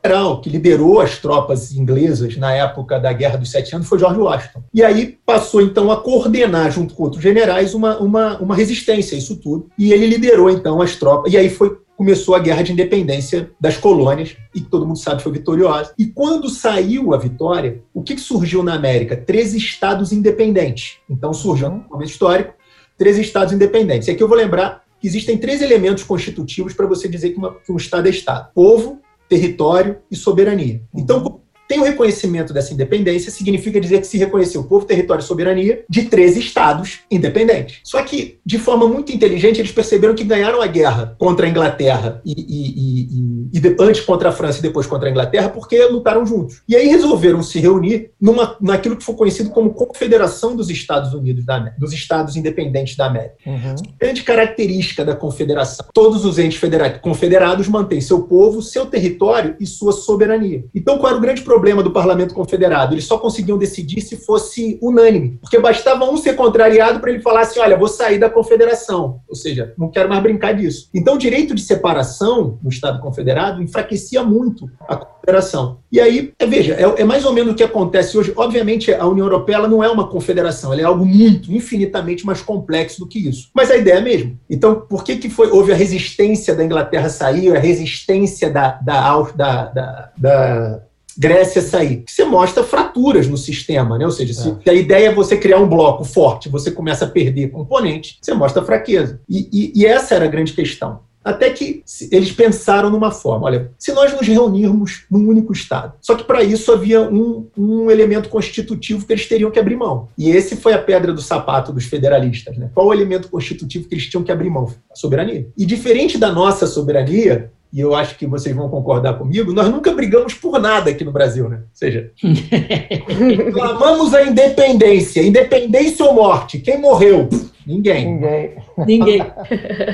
[0.03, 4.19] general que liderou as tropas inglesas na época da Guerra dos Sete Anos foi George
[4.19, 4.63] Washington.
[4.73, 9.19] E aí passou então a coordenar, junto com outros generais, uma, uma, uma resistência a
[9.19, 9.69] isso tudo.
[9.77, 11.31] E ele liderou então as tropas.
[11.31, 15.33] E aí foi começou a guerra de independência das colônias, e todo mundo sabe foi
[15.33, 15.93] vitoriosa.
[15.99, 19.17] E quando saiu a vitória, o que surgiu na América?
[19.17, 20.93] Três estados independentes.
[21.09, 22.53] Então surgiu, no momento histórico,
[22.97, 24.07] três estados independentes.
[24.07, 27.55] E aqui eu vou lembrar que existem três elementos constitutivos para você dizer que, uma,
[27.55, 30.81] que um estado é estado: povo, território e soberania.
[30.93, 31.38] Então,
[31.69, 35.85] tem o reconhecimento dessa independência, significa dizer que se reconheceu o povo, território e soberania
[35.87, 37.79] de 13 estados independentes.
[37.83, 42.23] Só que, de forma muito inteligente, eles perceberam que ganharam a guerra contra a Inglaterra
[42.25, 45.85] e, e, e, e de, antes contra a França e depois contra a Inglaterra porque
[45.85, 46.63] lutaram juntos.
[46.67, 51.45] E aí resolveram se reunir numa, naquilo que foi conhecido como Confederação dos Estados Unidos,
[51.45, 53.35] da, dos Estados Independentes da América.
[53.45, 53.75] Uhum.
[53.99, 55.85] Grande característica da confederação.
[55.93, 56.59] Todos os entes
[56.99, 60.65] confederados mantêm seu povo, seu território e sua soberania.
[60.73, 61.58] Então, qual era o grande problema?
[61.59, 62.93] Problema do parlamento confederado.
[62.93, 67.41] Eles só conseguiam decidir se fosse unânime, porque bastava um ser contrariado para ele falar
[67.41, 69.19] assim: olha, vou sair da confederação.
[69.27, 70.89] Ou seja, não quero mais brincar disso.
[70.93, 75.79] Então, o direito de separação no Estado confederado enfraquecia muito a confederação.
[75.91, 78.31] E aí, é, veja, é, é, mais ou menos o que acontece hoje.
[78.35, 83.01] Obviamente, a União Europeia não é uma confederação, ela é algo muito, infinitamente mais complexo
[83.01, 83.49] do que isso.
[83.53, 84.39] Mas a ideia é mesmo.
[84.49, 89.21] Então, por que, que foi, houve a resistência da Inglaterra sair, a resistência da, da,
[89.35, 90.81] da, da, da
[91.19, 92.03] Grécia sair.
[92.07, 94.05] Você mostra fraturas no sistema, né?
[94.05, 94.69] Ou seja, se é.
[94.69, 98.63] a ideia é você criar um bloco forte, você começa a perder componente, você mostra
[98.63, 99.19] fraqueza.
[99.27, 101.01] E, e, e essa era a grande questão.
[101.23, 105.93] Até que eles pensaram numa forma: olha, se nós nos reunirmos num único Estado.
[105.99, 110.07] Só que para isso havia um, um, elemento constitutivo que eles teriam que abrir mão.
[110.17, 112.57] E esse foi a pedra do sapato dos federalistas.
[112.57, 112.69] Né?
[112.73, 114.73] Qual o elemento constitutivo que eles tinham que abrir mão?
[114.89, 115.47] A soberania.
[115.57, 119.91] E diferente da nossa soberania, e eu acho que vocês vão concordar comigo, nós nunca
[119.91, 121.57] brigamos por nada aqui no Brasil, né?
[121.57, 122.11] Ou seja,
[123.53, 126.59] clamamos a independência, independência ou morte.
[126.59, 127.29] Quem morreu?
[127.67, 128.13] Ninguém.
[128.15, 128.55] Ninguém.
[128.87, 129.25] Ninguém.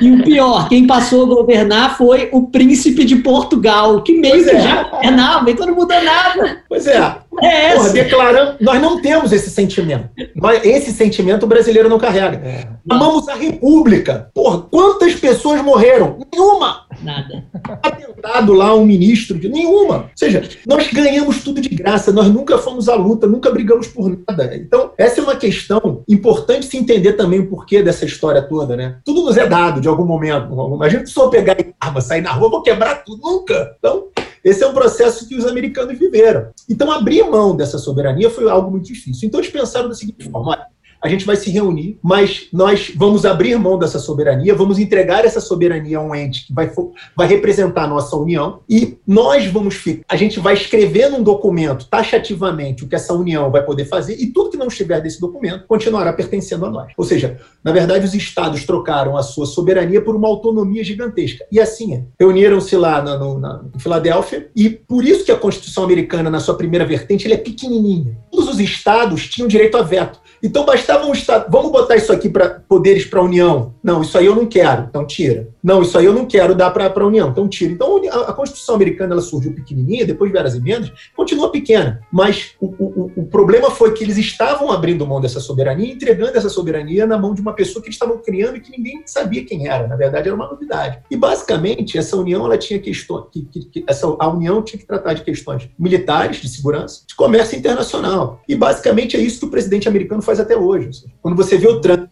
[0.01, 4.49] E o pior, quem passou a governar foi o príncipe de Portugal, que meio pois
[4.49, 4.61] que é.
[4.61, 6.63] já governava, então não mudou nada.
[6.69, 7.17] Pois é.
[7.41, 10.09] É Porra, declarando, nós não temos esse sentimento.
[10.35, 12.37] Nós, esse sentimento o brasileiro não carrega.
[12.37, 12.67] É.
[12.89, 14.29] Amamos a República.
[14.33, 16.19] Porra, quantas pessoas morreram?
[16.31, 16.85] Nenhuma.
[17.03, 17.43] Nada.
[17.83, 19.95] Atentado lá um ministro de nenhuma.
[19.95, 24.17] Ou seja, nós ganhamos tudo de graça, nós nunca fomos à luta, nunca brigamos por
[24.27, 24.55] nada.
[24.55, 28.97] Então, essa é uma questão importante se entender também o porquê dessa história toda, né?
[29.03, 30.53] Tudo nos é dado de algum momento.
[30.75, 33.21] Imagina que só pegar arma, sair na rua, vou quebrar tudo.
[33.21, 33.75] Nunca.
[33.79, 34.07] Então,
[34.45, 36.51] esse é um processo que os americanos viveram.
[36.69, 39.27] Então, abrir mão dessa soberania foi algo muito difícil.
[39.27, 40.67] Então, eles pensaram da seguinte forma:
[41.05, 45.39] a gente vai se reunir, mas nós vamos abrir mão dessa soberania, vamos entregar essa
[45.39, 46.71] soberania a um ente que vai,
[47.15, 50.03] vai representar a nossa união e nós vamos ficar.
[50.09, 54.27] A gente vai escrever num documento taxativamente o que essa união vai poder fazer e
[54.27, 56.91] tudo que não estiver desse documento continuará pertencendo a nós.
[56.97, 61.45] Ou seja, na verdade, os estados trocaram a sua soberania por uma autonomia gigantesca.
[61.51, 62.03] E assim é.
[62.19, 66.55] Reuniram-se lá na, na, em Filadélfia e por isso que a Constituição americana, na sua
[66.55, 68.17] primeira vertente, é pequenininha.
[68.31, 70.19] Todos os estados tinham direito a veto.
[70.41, 71.45] Então bastava um Estado.
[71.49, 73.73] Vamos botar isso aqui para poderes para a União.
[73.83, 75.47] Não, isso aí eu não quero, então tira.
[75.63, 77.71] Não, isso aí eu não quero dar para a União, então tira.
[77.71, 82.01] Então a, a, Constituição americana ela surgiu pequenininha, depois de várias emendas, continua pequena.
[82.11, 86.49] Mas o, o, o problema foi que eles estavam abrindo mão dessa soberania, entregando essa
[86.49, 89.67] soberania na mão de uma pessoa que eles estavam criando e que ninguém sabia quem
[89.67, 89.87] era.
[89.87, 90.99] Na verdade, era uma novidade.
[91.09, 94.85] E basicamente essa União ela tinha questões, que, que, que, essa, a União tinha que
[94.85, 98.41] tratar de questões militares, de segurança, de comércio internacional.
[98.47, 100.89] E basicamente é isso que o presidente americano faz até hoje.
[101.21, 102.09] Quando você vê o Trump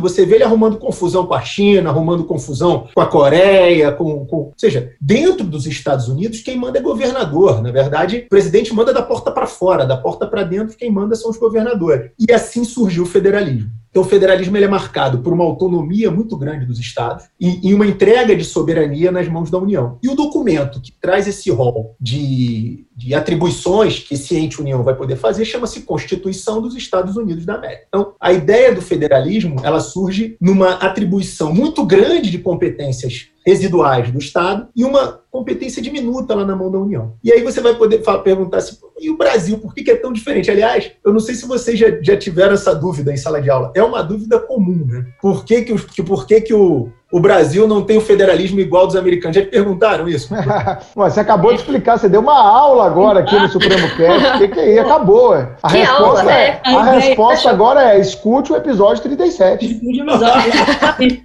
[0.00, 4.36] você vê ele arrumando confusão com a China, arrumando confusão com a Coreia, com, com...
[4.36, 7.60] ou seja, dentro dos Estados Unidos quem manda é governador.
[7.60, 11.14] Na verdade, o presidente manda da porta para fora, da porta para dentro quem manda
[11.14, 12.10] são os governadores.
[12.18, 13.70] E assim surgiu o federalismo.
[13.94, 17.72] Então, o federalismo ele é marcado por uma autonomia muito grande dos estados e, e,
[17.72, 20.00] uma entrega de soberania nas mãos da União.
[20.02, 24.96] E o documento que traz esse rol de, de atribuições que esse ente União vai
[24.96, 27.84] poder fazer chama-se Constituição dos Estados Unidos da América.
[27.86, 34.18] Então, a ideia do federalismo ela surge numa atribuição muito grande de competências residuais do
[34.18, 37.16] Estado e uma competência diminuta lá na mão da União.
[37.22, 39.96] E aí você vai poder falar, perguntar assim, e o Brasil, por que, que, é
[39.96, 40.50] tão diferente?
[40.50, 43.72] Aliás, eu não sei se vocês já, já tiveram essa dúvida em sala de aula.
[43.74, 45.04] É uma dúvida comum, né?
[45.20, 48.88] Por que, que, que, por que, que o, o Brasil não tem o federalismo igual
[48.88, 49.36] dos americanos.
[49.36, 50.34] Já te perguntaram isso?
[50.96, 54.26] você acabou de explicar, você deu uma aula agora aqui no Supremo Cast.
[54.34, 54.80] O que, que é?
[54.80, 55.32] Acabou.
[55.32, 59.80] A que resposta, aula, é, a, a resposta agora é escute o episódio 37.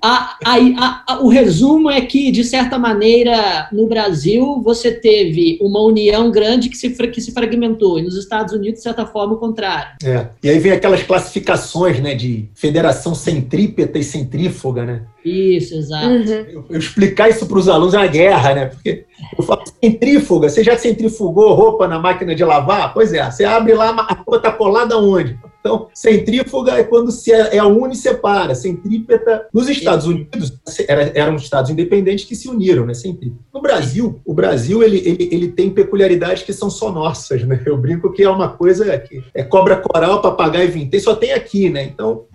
[0.04, 5.82] a, a, a, o resumo é que, de certa maneira, no Brasil, você teve uma
[5.82, 7.98] união grande que se, que se fragmentou.
[7.98, 9.94] E nos Estados Unidos, de certa forma, o contrário.
[10.04, 10.28] É.
[10.44, 15.02] E aí vem aquelas classificações né, de federação centrípeta e centrífuga, né?
[15.26, 16.08] Isso, exato.
[16.08, 16.46] Uhum.
[16.50, 18.66] Eu, eu, explicar isso para os alunos é uma guerra, né?
[18.68, 19.06] Porque
[19.38, 22.94] eu falo centrífuga, você já centrifugou roupa na máquina de lavar?
[22.94, 25.38] Pois é, você abre lá, a roupa está colada onde?
[25.60, 28.56] Então, centrífuga é quando se é, é a une e separa.
[28.56, 32.94] Centrípeta, nos Estados Unidos, era, eram estados independentes que se uniram, né?
[32.94, 33.42] Centrípeta.
[33.54, 37.62] No Brasil, o Brasil ele, ele, ele tem peculiaridades que são só nossas, né?
[37.66, 41.34] Eu brinco que é uma coisa que é cobra coral, papagaio e vintém, só tem
[41.34, 41.84] aqui, né?
[41.84, 42.26] Então,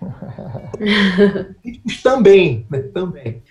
[2.03, 2.79] também, né?
[2.93, 3.41] Também.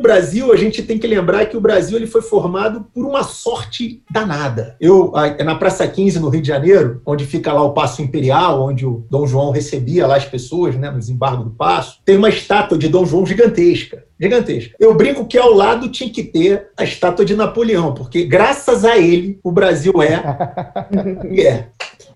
[0.00, 3.22] O Brasil, a gente tem que lembrar que o Brasil ele foi formado por uma
[3.22, 4.74] sorte danada.
[4.80, 5.12] Eu,
[5.44, 9.04] na Praça 15, no Rio de Janeiro, onde fica lá o Paço Imperial, onde o
[9.10, 12.88] Dom João recebia lá as pessoas, né, no desembargo do Paço, tem uma estátua de
[12.88, 14.02] Dom João gigantesca.
[14.18, 14.74] gigantesca.
[14.80, 18.96] Eu brinco que ao lado tinha que ter a estátua de Napoleão, porque graças a
[18.96, 20.22] ele o Brasil é.
[21.38, 21.66] é.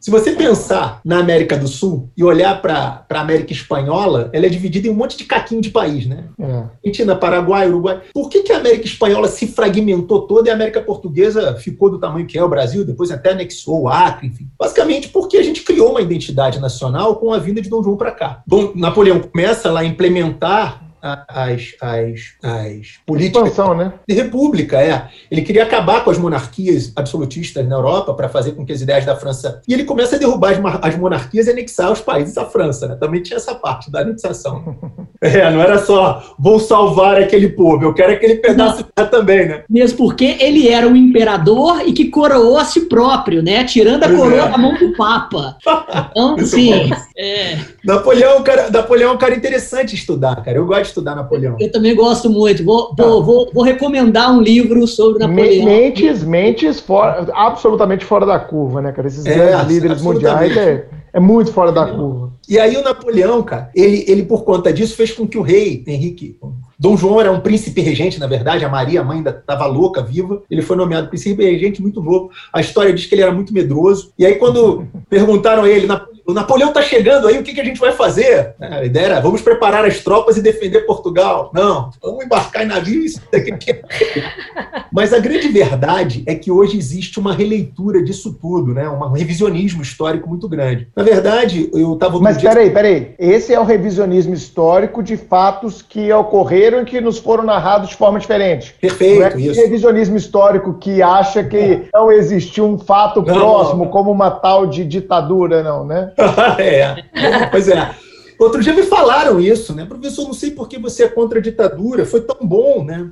[0.04, 4.50] Se você pensar na América do Sul e olhar para a América Espanhola, ela é
[4.50, 6.24] dividida em um monte de caquinho de país, né?
[6.38, 6.64] É.
[6.84, 8.02] Argentina, Paraguai, Uruguai.
[8.12, 11.98] Por que, que a América Espanhola se fragmentou toda e a América Portuguesa ficou do
[11.98, 14.46] tamanho que é o Brasil, depois até anexou o Acre, enfim?
[14.58, 18.12] Basicamente porque a gente criou uma identidade nacional com a vinda de Dom João para
[18.12, 18.42] cá.
[18.46, 20.83] Bom, Napoleão começa lá a implementar
[21.28, 23.92] as, as, as políticas Expansão, né?
[24.08, 24.80] de república.
[24.80, 25.08] É.
[25.30, 29.04] Ele queria acabar com as monarquias absolutistas na Europa para fazer com que as ideias
[29.04, 29.60] da França.
[29.68, 32.88] E ele começa a derrubar as, as monarquias e anexar os países à França.
[32.88, 32.96] Né?
[32.96, 34.76] Também tinha essa parte da anexação.
[35.20, 39.64] é, não era só vou salvar aquele povo, eu quero aquele pedaço também, né?
[39.68, 43.64] Mesmo porque ele era um imperador e que coroou a si próprio, né?
[43.64, 44.48] Tirando a pois coroa é.
[44.50, 45.56] da mão do Papa.
[46.14, 46.90] Então, sim.
[47.16, 47.58] É.
[47.84, 50.56] Napoleão, cara, Napoleão é um cara interessante estudar, cara.
[50.56, 51.56] Eu gosto estudar Napoleão.
[51.60, 52.64] Eu também gosto muito.
[52.64, 53.04] Vou, tá.
[53.04, 55.66] vou, vou, vou, recomendar um livro sobre Napoleão.
[55.66, 59.06] Mentes, mentes fora, absolutamente fora da curva, né, cara?
[59.06, 62.32] Esses é, grandes líderes mundiais é, é muito fora da curva.
[62.48, 65.82] E aí o Napoleão, cara, ele, ele por conta disso fez com que o rei
[65.86, 66.38] Henrique
[66.78, 70.02] Dom João era um príncipe regente, na verdade, a Maria, a mãe, ainda estava louca,
[70.02, 70.42] viva.
[70.50, 72.30] Ele foi nomeado príncipe regente muito novo.
[72.52, 74.12] A história diz que ele era muito medroso.
[74.18, 75.86] E aí, quando perguntaram a ele,
[76.26, 78.54] o Napoleão está chegando aí, o que, que a gente vai fazer?
[78.60, 81.50] É, a ideia era, vamos preparar as tropas e defender Portugal.
[81.52, 83.20] Não, vamos embarcar em navios.
[84.92, 88.88] Mas a grande verdade é que hoje existe uma releitura disso tudo, né?
[88.88, 90.88] um revisionismo histórico muito grande.
[90.96, 92.18] Na verdade, eu estava...
[92.20, 92.48] Mas dia...
[92.48, 93.14] peraí, peraí.
[93.18, 97.96] Esse é o revisionismo histórico de fatos que ocorreram e que nos foram narrados de
[97.96, 98.74] forma diferente.
[98.80, 99.60] Perfeito, não é isso.
[99.60, 103.90] revisionismo histórico que acha que não existiu um fato não, próximo, não.
[103.90, 106.12] como uma tal de ditadura, não, né?
[106.58, 107.94] é, pois é.
[108.38, 109.84] Outro dia me falaram isso, né?
[109.84, 113.10] Professor, não sei por que você é contra a ditadura, foi tão bom, né?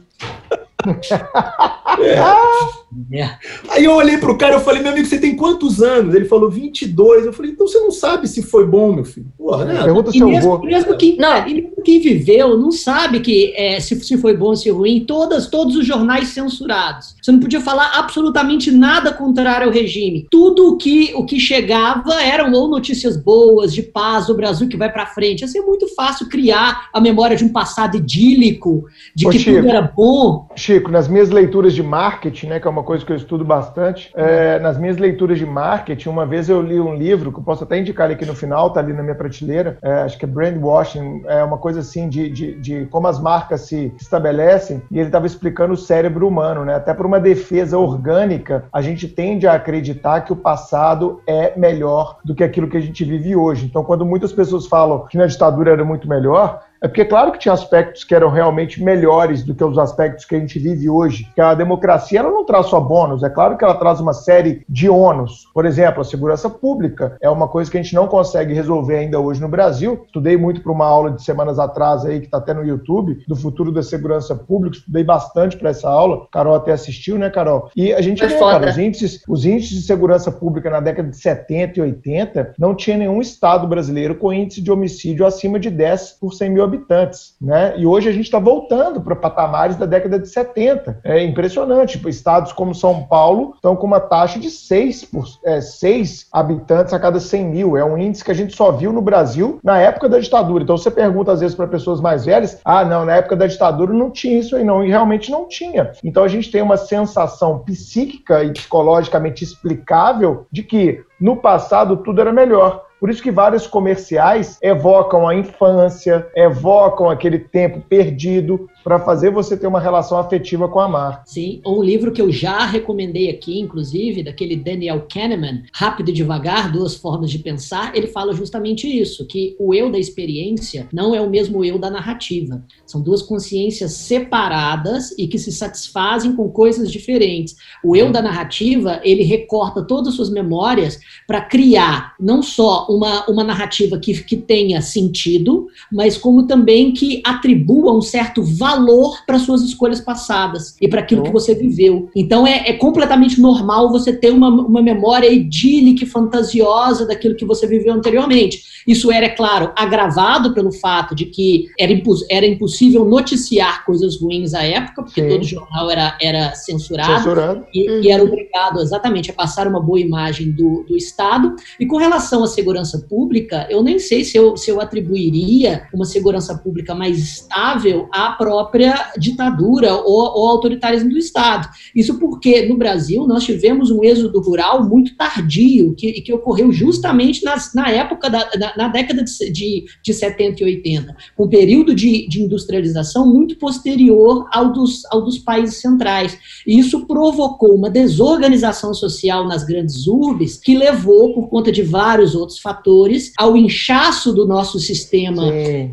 [1.99, 2.18] É.
[3.70, 6.14] Aí eu olhei pro cara e falei, meu amigo, você tem quantos anos?
[6.14, 7.26] Ele falou 22.
[7.26, 9.26] Eu falei, então você não sabe se foi bom, meu filho.
[9.37, 9.83] Porra, né?
[9.83, 11.49] Pergunta e seu mesmo, mesmo quem, não.
[11.49, 15.05] e mesmo quem viveu não sabe que é, se, se foi bom ou se ruim.
[15.07, 17.14] Todas, todos os jornais censurados.
[17.20, 20.26] Você não podia falar absolutamente nada contrário ao regime.
[20.30, 24.76] Tudo o que, o que chegava eram ou notícias boas, de paz, do Brasil que
[24.76, 25.41] vai para frente.
[25.41, 29.57] Ia ser muito fácil criar a memória de um passado idílico, de Ô, que Chico,
[29.57, 30.49] tudo era bom.
[30.57, 34.11] Chico, nas minhas leituras de marketing, né, que é uma coisa que eu estudo bastante,
[34.14, 37.64] é, nas minhas leituras de marketing, uma vez eu li um livro, que eu posso
[37.64, 41.23] até indicar aqui no final, tá ali na minha prateleira, é, acho que é Brandwashing,
[41.27, 45.27] é uma coisa assim de, de, de como as marcas se estabelecem, e ele estava
[45.27, 46.75] explicando o cérebro humano, né?
[46.75, 52.18] Até por uma defesa orgânica, a gente tende a acreditar que o passado é melhor
[52.25, 53.66] do que aquilo que a gente vive hoje.
[53.66, 57.39] Então, quando muitas pessoas falam que na ditadura era muito melhor, é porque, claro que
[57.39, 61.28] tinha aspectos que eram realmente melhores do que os aspectos que a gente vive hoje.
[61.33, 64.64] Que a democracia ela não traz só bônus, é claro que ela traz uma série
[64.68, 65.49] de ônus.
[65.55, 69.20] Por exemplo, a segurança pública é uma coisa que a gente não consegue resolver ainda
[69.20, 70.03] hoje no Brasil.
[70.07, 73.37] Estudei muito para uma aula de semanas atrás aí, que está até no YouTube, do
[73.37, 74.78] futuro da segurança pública.
[74.78, 76.26] Estudei bastante para essa aula.
[76.33, 77.70] Carol até assistiu, né, Carol?
[77.76, 81.16] E a gente vê, cara, os índices, os índices de segurança pública na década de
[81.16, 86.18] 70 e 80 não tinha nenhum estado brasileiro com índice de homicídio acima de 10
[86.20, 87.75] por 100 mil habitantes, né?
[87.77, 91.01] E hoje a gente está voltando para patamares da década de 70.
[91.05, 91.93] É impressionante.
[91.93, 96.95] Tipo, estados como São Paulo estão com uma taxa de 6, por, é, 6 habitantes
[96.95, 97.77] a cada 100 mil.
[97.77, 100.64] É um índice que a gente só viu no Brasil na época da ditadura.
[100.64, 103.93] Então você pergunta às vezes para pessoas mais velhas: ah, não, na época da ditadura
[103.93, 104.85] não tinha isso aí, não.
[104.85, 105.93] E realmente não tinha.
[106.03, 112.20] Então a gente tem uma sensação psíquica e psicologicamente explicável de que no passado tudo
[112.20, 112.85] era melhor.
[113.03, 119.57] Por isso que vários comerciais evocam a infância, evocam aquele tempo perdido, para fazer você
[119.57, 121.22] ter uma relação afetiva com a marca.
[121.26, 126.70] Sim, um livro que eu já recomendei aqui, inclusive, daquele Daniel Kahneman, Rápido e Devagar,
[126.72, 131.20] Duas Formas de Pensar, ele fala justamente isso, que o eu da experiência não é
[131.20, 132.62] o mesmo eu da narrativa.
[132.84, 137.57] São duas consciências separadas e que se satisfazem com coisas diferentes.
[137.84, 143.24] O eu da narrativa, ele recorta todas as suas memórias para criar não só uma,
[143.26, 149.38] uma narrativa que, que tenha sentido, mas como também que atribua um certo valor para
[149.38, 152.09] suas escolhas passadas e para aquilo que você viveu.
[152.14, 157.45] Então é, é, completamente normal você ter uma, uma memória idílica e fantasiosa daquilo que
[157.45, 158.62] você viveu anteriormente.
[158.86, 164.20] Isso era, é claro, agravado pelo fato de que era, imposs era impossível noticiar coisas
[164.20, 165.28] ruins à época, porque Sim.
[165.28, 168.03] todo jornal era, era censurado, E, uhum.
[168.03, 171.55] e, era obrigado exatamente a passar uma boa imagem do, do Estado.
[171.78, 175.85] E com relação à segurança segurança pública, eu nem sei se eu, se eu atribuiria
[175.95, 181.68] uma segurança pública mais estável à própria ditadura ou, ou autoritarismo do Estado.
[181.95, 187.45] Isso porque no Brasil nós tivemos um êxodo rural muito tardio, que, que ocorreu justamente
[187.45, 191.95] nas, na época da na, na década de, de, de 70 e 80, um período
[191.95, 196.37] de, de industrialização muito posterior ao dos, ao dos países centrais.
[196.66, 202.35] E isso provocou uma desorganização social nas grandes urbes que levou, por conta de vários
[202.35, 205.42] outros fatores, ao inchaço do nosso sistema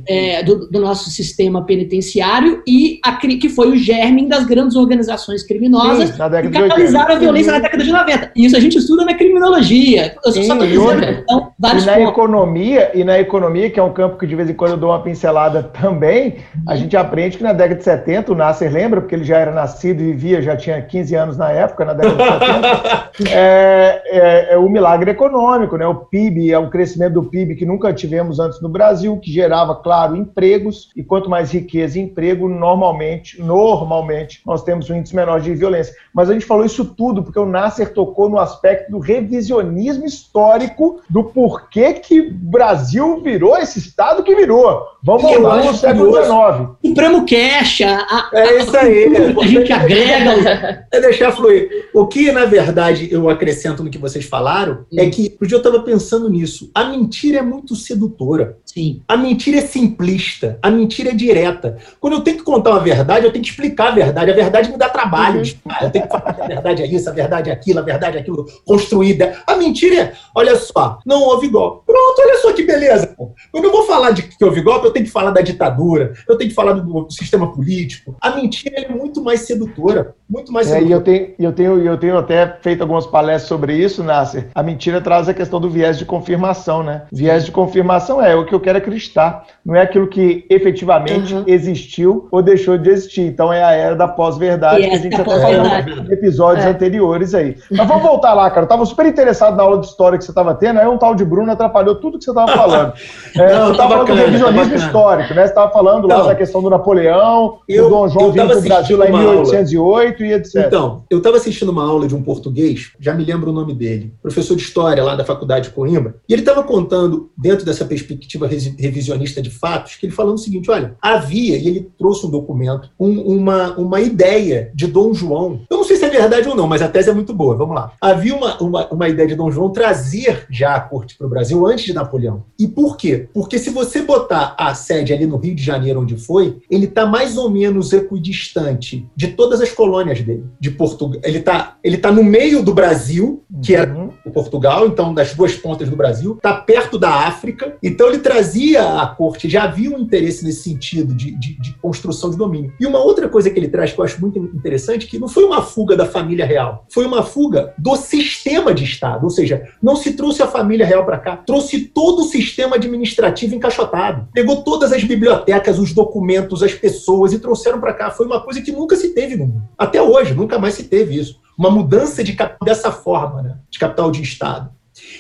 [0.07, 5.43] é, do, do, nosso sistema penitenciário e a, que foi o germe das grandes organizações
[5.43, 8.31] criminosas Sim, que catalisaram a violência na década de 90.
[8.35, 10.15] Isso a gente estuda na criminologia.
[10.25, 12.11] Eu Sim, só estou dizendo, então, vários e na pontos.
[12.11, 14.89] economia, e na economia, que é um campo que de vez em quando eu dou
[14.89, 19.15] uma pincelada também, a gente aprende que na década de 70, o Nasser lembra, porque
[19.15, 23.17] ele já era nascido e vivia, já tinha 15 anos na época, na década de
[23.17, 25.87] 70, é, é, é, o milagre econômico, né?
[25.87, 29.75] O PIB é um crescimento do PIB que nunca tivemos antes no Brasil, que gerava,
[29.75, 35.39] claro, empregos, e quanto mais riqueza e emprego, normalmente, normalmente, nós temos um índice menor
[35.41, 35.93] de violência.
[36.13, 41.01] Mas a gente falou isso tudo porque o Nasser tocou no aspecto do revisionismo histórico
[41.09, 44.83] do porquê que o Brasil virou esse estado que virou.
[45.01, 46.69] Vamos voltar no século XIX.
[46.85, 49.15] Supremo Cash, a, a, é isso aí.
[49.15, 50.85] A, a gente agrega.
[50.91, 51.87] É deixar fluir.
[51.93, 55.79] O que, na verdade, eu acrescento no que vocês falaram é que, hoje eu estava
[55.81, 58.57] pensando nisso, a mentira é muito sedutora.
[58.65, 59.01] Sim.
[59.07, 61.77] A mentira é simplista, a mentira é direta.
[61.99, 64.31] Quando eu tenho que contar uma verdade, eu tenho que explicar a verdade.
[64.31, 65.39] A verdade me dá trabalho.
[65.39, 65.73] Uhum.
[65.81, 68.17] Eu tenho que falar que a verdade é isso, a verdade é aquilo, a verdade
[68.17, 69.41] é aquilo construída.
[69.47, 71.85] A mentira é, olha só, não houve golpe.
[71.85, 73.15] Pronto, olha só que beleza.
[73.51, 76.37] Quando eu vou falar de que houve golpe, eu tenho que falar da ditadura, eu
[76.37, 78.15] tenho que falar do, do sistema político.
[78.21, 80.85] A mentira é muito mais sedutora, muito mais sedutora.
[80.85, 84.49] É, e eu tenho, eu, tenho, eu tenho até feito algumas palestras sobre isso, Nasser.
[84.53, 86.38] A mentira traz a questão do viés de confirmação,
[86.83, 87.03] né?
[87.11, 91.43] Viés de confirmação é o que eu quero acreditar, não é aquilo que efetivamente uhum.
[91.45, 93.21] existiu ou deixou de existir.
[93.21, 96.69] Então é a era da pós-verdade que a gente já está falando em episódios é.
[96.69, 97.57] anteriores aí.
[97.71, 98.61] Mas vamos voltar lá, cara.
[98.61, 101.13] Eu estava super interessado na aula de história que você estava tendo, aí um tal
[101.13, 102.93] de Bruno atrapalhou tudo que você estava falando.
[103.35, 105.41] É, não, eu estava falando bacana, do revisionismo tá histórico, né?
[105.43, 108.61] Você estava falando lá da questão do Napoleão, eu, do Dom João vindo para o
[108.61, 110.33] Brasil lá em 1808 aula.
[110.33, 110.55] e etc.
[110.65, 114.13] Então, eu estava assistindo uma aula de um português, já me lembro o nome dele,
[114.21, 118.47] professor de história lá da Faculdade de Coimbra, e ele estava contando, dentro dessa perspectiva
[118.47, 122.91] revisionista de fatos, que ele falando o seguinte: olha, havia, e ele trouxe um documento,
[122.99, 125.61] um, uma, uma ideia de Dom João.
[125.69, 127.55] Eu não sei se é verdade ou não, mas a tese é muito boa.
[127.55, 127.93] Vamos lá.
[127.99, 131.65] Havia uma, uma, uma ideia de Dom João trazer já a corte para o Brasil
[131.65, 132.43] antes de Napoleão.
[132.59, 133.27] E por quê?
[133.33, 137.05] Porque se você botar a sede ali no Rio de Janeiro, onde foi, ele está
[137.05, 141.19] mais ou menos equidistante de todas as colônias dele, de Portugal.
[141.23, 144.09] Ele está ele tá no meio do Brasil, que era uhum.
[144.25, 149.01] o Portugal, então das duas pontas do Brasil, está perto da África, então ele trazia
[149.01, 152.73] a corte, já havia um interesse nesse sentido de, de, de construção de domínio.
[152.79, 155.43] E uma outra coisa que ele traz que eu acho muito interessante, que não foi
[155.43, 159.95] uma fuga da família real, foi uma fuga do sistema de Estado, ou seja, não
[159.95, 164.91] se trouxe a família real para cá, trouxe todo o sistema administrativo encaixotado, pegou todas
[164.91, 168.11] as bibliotecas, os documentos, as pessoas e trouxeram para cá.
[168.11, 169.63] Foi uma coisa que nunca se teve no mundo.
[169.77, 171.39] Até hoje, nunca mais se teve isso.
[171.57, 173.57] Uma mudança de dessa forma, né?
[173.69, 174.71] de capital de Estado.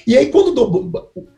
[0.05, 0.91] E aí, quando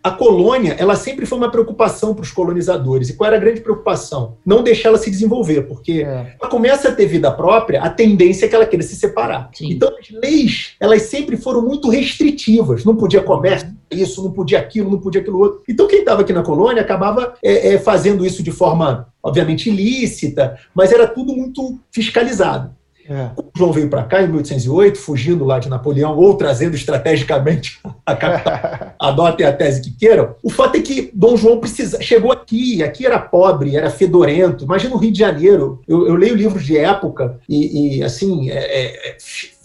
[0.04, 3.10] a colônia, ela sempre foi uma preocupação para os colonizadores.
[3.10, 4.38] E qual era a grande preocupação?
[4.46, 6.36] Não deixar ela se desenvolver, porque é.
[6.39, 9.50] ela começa a ter vida própria, a tendência é que ela queira se separar.
[9.54, 9.72] Sim.
[9.72, 12.86] Então, as leis, elas sempre foram muito restritivas.
[12.86, 15.62] Não podia comércio, isso, não podia aquilo, não podia aquilo outro.
[15.68, 20.58] Então, quem estava aqui na colônia acabava é, é, fazendo isso de forma, obviamente, ilícita,
[20.74, 22.74] mas era tudo muito fiscalizado.
[23.08, 23.30] É.
[23.36, 28.16] O João veio para cá em 1808, fugindo lá de Napoleão, ou trazendo estrategicamente a
[28.16, 28.93] capital.
[28.99, 30.36] Adotem a tese que queiram.
[30.43, 34.64] O fato é que Dom João precisa, chegou aqui, aqui era pobre, era fedorento.
[34.64, 35.82] Imagina o Rio de Janeiro.
[35.88, 39.18] Eu, eu leio livros de época e, e assim, é, é, é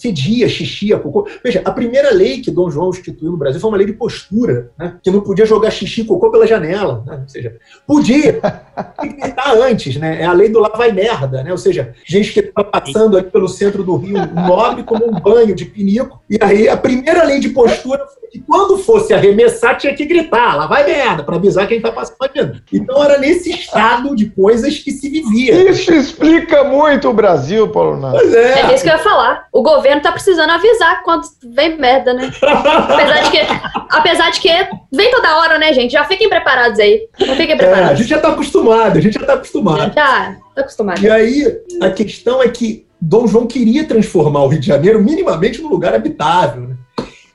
[0.07, 1.27] fedia, xixia, cocô.
[1.43, 4.71] Veja, a primeira lei que Dom João instituiu no Brasil foi uma lei de postura,
[4.79, 4.97] né?
[5.03, 7.03] que não podia jogar xixi e cocô pela janela.
[7.07, 7.19] Né?
[7.23, 8.41] Ou seja, podia,
[9.01, 10.23] tem que gritar antes, né?
[10.23, 11.51] É a lei do lá vai merda, né?
[11.51, 15.55] Ou seja, gente que estava passando ali pelo centro do Rio, nobre como um banho
[15.55, 19.95] de pinico, e aí a primeira lei de postura foi que quando fosse arremessar tinha
[19.95, 22.61] que gritar, lá vai merda, para avisar quem está passando.
[22.73, 25.71] Então era nesse estado de coisas que se vivia.
[25.71, 28.23] Isso explica muito o Brasil, Paulo Nath.
[28.35, 28.61] É.
[28.61, 29.47] é isso que eu ia falar.
[29.53, 32.31] O governo governo tá precisando avisar quando vem merda, né?
[32.43, 33.39] apesar, de que,
[33.91, 35.93] apesar de que vem toda hora, né, gente?
[35.93, 37.09] Já fiquem preparados aí.
[37.19, 37.91] Já fiquem preparados.
[37.91, 39.95] É, a gente já tá acostumado, a gente já tá acostumado.
[39.95, 41.03] Já, tá acostumado.
[41.03, 45.61] E aí, a questão é que Dom João queria transformar o Rio de Janeiro minimamente
[45.61, 46.77] num lugar habitável, né?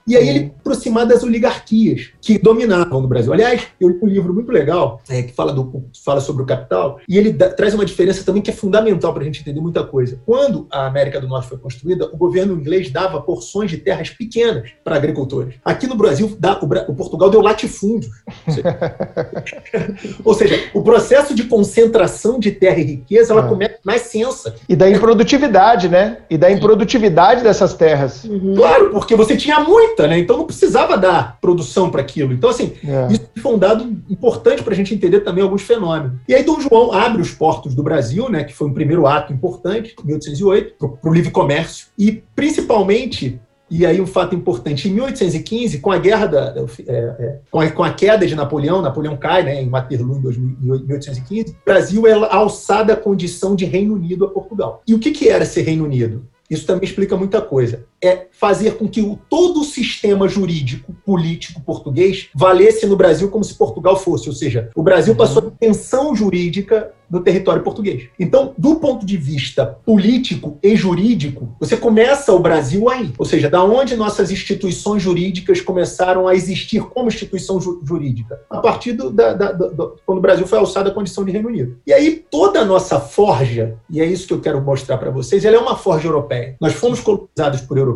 [0.07, 3.33] E aí ele aproximar das oligarquias que dominavam no Brasil.
[3.33, 6.99] Aliás, eu li um livro muito legal é, que fala, do, fala sobre o capital
[7.07, 10.19] e ele traz uma diferença também que é fundamental para a gente entender muita coisa.
[10.25, 14.71] Quando a América do Norte foi construída, o governo inglês dava porções de terras pequenas
[14.83, 15.55] para agricultores.
[15.65, 18.11] Aqui no Brasil, dá, o, o, Portugal deu latifúndios.
[20.23, 23.49] Ou seja, o processo de concentração de terra e riqueza ela é.
[23.49, 24.53] começa na essência.
[24.69, 26.19] E da improdutividade, né?
[26.29, 28.23] E da improdutividade dessas terras.
[28.23, 28.55] Uhum.
[28.55, 30.19] Claro, porque você tinha muita, né?
[30.19, 32.33] Então não precisava dar produção para aquilo.
[32.33, 33.13] Então, assim, é.
[33.13, 36.19] isso foi um dado importante para a gente entender também alguns fenômenos.
[36.27, 38.43] E aí Dom João abre os portos do Brasil, né?
[38.43, 41.87] Que foi um primeiro ato importante, em 1808, para o livre comércio.
[41.97, 43.39] E principalmente
[43.73, 46.53] e aí um fato importante, em 1815, com a guerra da,
[46.85, 50.57] é, é, com, a, com, a, queda de Napoleão, Napoleão cai, né, em Waterloo em
[50.87, 54.83] 1815, o Brasil é alçada à condição de Reino Unido a Portugal.
[54.85, 56.25] E o que, que era ser Reino Unido?
[56.49, 57.85] Isso também explica muita coisa.
[58.03, 63.43] É fazer com que o, todo o sistema jurídico, político português valesse no Brasil como
[63.43, 64.27] se Portugal fosse.
[64.27, 68.07] Ou seja, o Brasil passou a tensão jurídica do território português.
[68.17, 73.49] Então, do ponto de vista político e jurídico, você começa o Brasil aí, ou seja,
[73.49, 79.11] da onde nossas instituições jurídicas começaram a existir como instituição ju jurídica, a partir do,
[79.11, 81.77] da, da, do, quando o Brasil foi alçado à condição de Reino Unido.
[81.85, 85.43] E aí toda a nossa forja, e é isso que eu quero mostrar para vocês,
[85.43, 86.55] ela é uma forja europeia.
[86.61, 87.90] Nós fomos colonizados por europeus,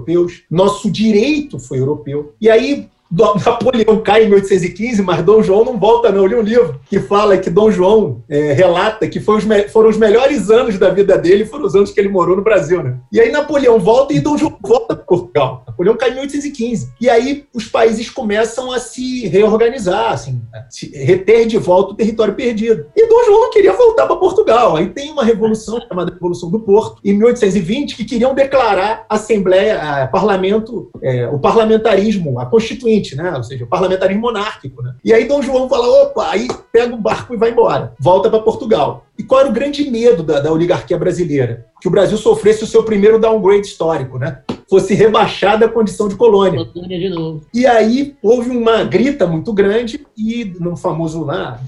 [0.49, 2.33] nosso direito foi europeu.
[2.39, 2.89] E aí
[3.45, 6.23] Napoleão cai em 1815, mas Dom João não volta, não.
[6.23, 9.97] Eu li um livro que fala que Dom João é, relata que os foram os
[9.97, 12.97] melhores anos da vida dele, foram os anos que ele morou no Brasil, né?
[13.11, 15.63] E aí Napoleão volta e Dom João volta para Portugal.
[15.67, 16.93] Napoleão cai em 1815.
[16.99, 22.33] E aí os países começam a se reorganizar, assim, se reter de volta o território
[22.33, 22.85] perdido.
[22.95, 24.75] E Dom João queria voltar para Portugal.
[24.75, 30.07] Aí tem uma revolução chamada Revolução do Porto, em 1820, que queriam declarar Assembleia, a,
[30.07, 33.33] parlamento, é, o parlamentarismo, a Constituinte né?
[33.35, 34.95] Ou seja, o parlamentarismo monárquico, né?
[35.03, 38.39] E aí Dom João fala, opa, aí pega o barco e vai embora, volta para
[38.39, 39.05] Portugal.
[39.17, 41.67] E qual era o grande medo da, da oligarquia brasileira?
[41.81, 44.39] Que o Brasil sofresse o seu primeiro downgrade histórico, né?
[44.69, 46.63] fosse rebaixada à condição de colônia.
[46.65, 47.41] De novo.
[47.53, 51.61] E aí houve uma grita muito grande e no famoso lá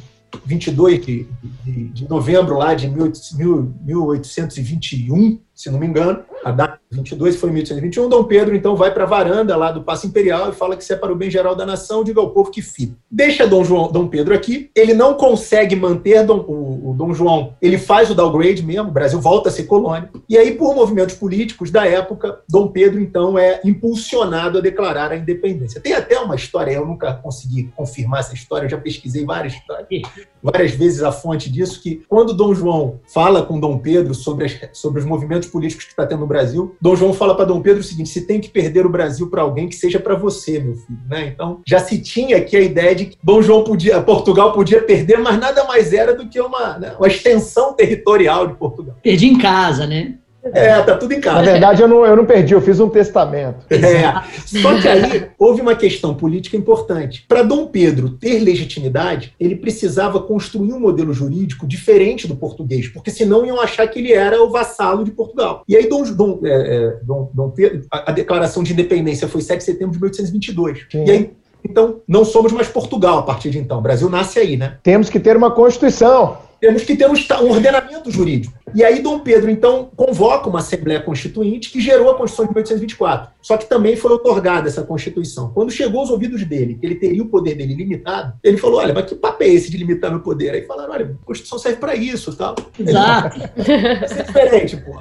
[0.46, 1.26] 22 de,
[1.64, 8.08] de, de novembro lá de 1821, se não me engano, a data 22 foi 1821,
[8.08, 10.94] Dom Pedro então vai para a varanda lá do Paço Imperial e fala que se
[10.94, 12.94] é para o bem geral da nação, diga ao povo que fica.
[13.10, 17.56] Deixa Dom, João, Dom Pedro aqui, ele não consegue manter Dom, o, o, Dom João,
[17.60, 21.16] ele faz o downgrade mesmo, o Brasil volta a ser colônia, e aí por movimentos
[21.16, 25.82] políticos da época, Dom Pedro então é impulsionado a declarar a independência.
[25.82, 30.04] Tem até uma história, eu nunca consegui confirmar essa história, eu já pesquisei várias histórias,
[30.42, 34.78] várias vezes a fonte disso, que quando Dom João fala com Dom Pedro sobre, as,
[34.78, 37.82] sobre os movimentos políticos que está tendo no Brasil, Dom João fala para Dom Pedro
[37.82, 40.76] o seguinte: se tem que perder o Brasil para alguém, que seja para você, meu
[40.76, 41.00] filho.
[41.08, 41.28] Né?
[41.34, 45.20] Então, já se tinha aqui a ideia de que Dom João podia, Portugal podia perder,
[45.20, 48.96] mas nada mais era do que uma, né, uma extensão territorial de Portugal.
[49.02, 50.16] Perdi em casa, né?
[50.54, 51.38] É, tá tudo em casa.
[51.38, 53.66] Na verdade, eu não, eu não perdi, eu fiz um testamento.
[53.70, 54.62] É.
[54.62, 57.26] Só que aí houve uma questão política importante.
[57.28, 63.12] Para Dom Pedro ter legitimidade, ele precisava construir um modelo jurídico diferente do português, porque
[63.12, 65.64] senão iam achar que ele era o vassalo de Portugal.
[65.68, 69.42] E aí, Dom, Dom, é, é Dom, Dom Pedro, a, a, declaração de independência foi
[69.42, 70.86] 7 de setembro de 1822.
[70.90, 71.06] Sim.
[71.06, 71.32] E aí,
[71.64, 73.80] então, não somos mais Portugal a partir de então.
[73.80, 74.78] O Brasil nasce aí, né?
[74.84, 78.58] Temos que ter uma Constituição temos que ter um, ordenamento jurídico.
[78.74, 83.32] E aí Dom Pedro, então, convoca uma Assembleia Constituinte que gerou a Constituição de 1824.
[83.42, 85.52] Só que também foi otorgada essa Constituição.
[85.54, 88.94] Quando chegou aos ouvidos dele, que ele teria o poder dele limitado, ele falou, olha,
[88.94, 90.54] mas que papo é esse de limitar meu poder?
[90.54, 92.56] Aí falaram, olha, a Constituição serve para isso tal.
[92.78, 93.40] Exato.
[93.56, 95.00] Vai ser diferente, pô.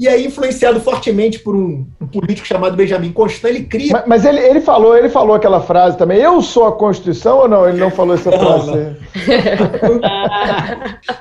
[0.00, 3.92] E aí, influenciado fortemente por um, um político chamado Benjamin Constant, ele cria.
[3.92, 6.16] Mas, mas, ele, ele falou, ele falou aquela frase também.
[6.16, 7.68] Eu sou a Constituição ou não?
[7.68, 8.72] Ele não falou essa frase.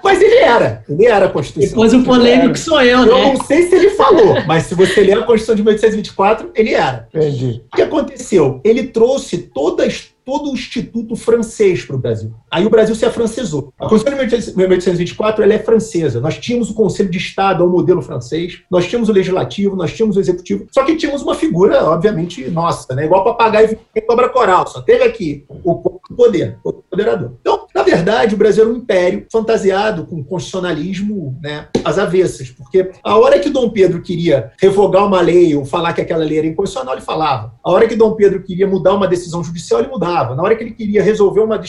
[0.01, 0.81] Mas ele era.
[0.87, 1.71] Ele era a Constituição.
[1.71, 3.11] Depois o polêmico sou eu, né?
[3.11, 6.73] Eu não sei se ele falou, mas se você ler a Constituição de 1824, ele
[6.73, 7.05] era.
[7.13, 7.61] Entendi.
[7.73, 8.61] O que aconteceu?
[8.63, 12.31] Ele trouxe toda a história todo o instituto francês para o Brasil.
[12.51, 13.73] Aí o Brasil se afrancesou.
[13.79, 16.21] A Constituição de 1824 ela é francesa.
[16.21, 20.17] Nós tínhamos o Conselho de Estado ao modelo francês, nós tínhamos o Legislativo, nós tínhamos
[20.17, 23.05] o Executivo, só que tínhamos uma figura, obviamente, nossa, né?
[23.05, 24.67] igual papagaio e cobra coral.
[24.67, 27.33] Só teve aqui o poder, o poderador.
[27.41, 32.91] Então, na verdade, o Brasil era um império fantasiado com constitucionalismo né, às avessas, porque
[33.03, 36.47] a hora que Dom Pedro queria revogar uma lei ou falar que aquela lei era
[36.47, 37.53] inconstitucional, ele falava.
[37.63, 40.18] A hora que Dom Pedro queria mudar uma decisão judicial, ele mudava.
[40.35, 41.61] Na hora que ele queria resolver uma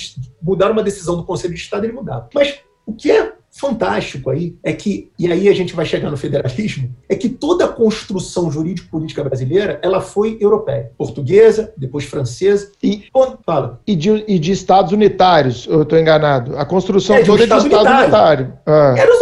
[0.43, 2.29] mudar uma decisão do Conselho de Estado, ele mudava.
[2.35, 6.17] Mas o que é fantástico aí é que, e aí a gente vai chegar no
[6.17, 10.93] federalismo, é que toda a construção jurídico-política brasileira, ela foi europeia.
[10.97, 12.71] Portuguesa, depois francesa.
[12.83, 13.05] E,
[13.45, 13.81] fala.
[13.87, 16.57] E de, e de estados unitários, eu estou enganado.
[16.57, 18.03] A construção é, toda é de estado unitário.
[18.03, 18.53] unitário.
[18.67, 18.95] Ah.
[18.97, 19.21] Éramos,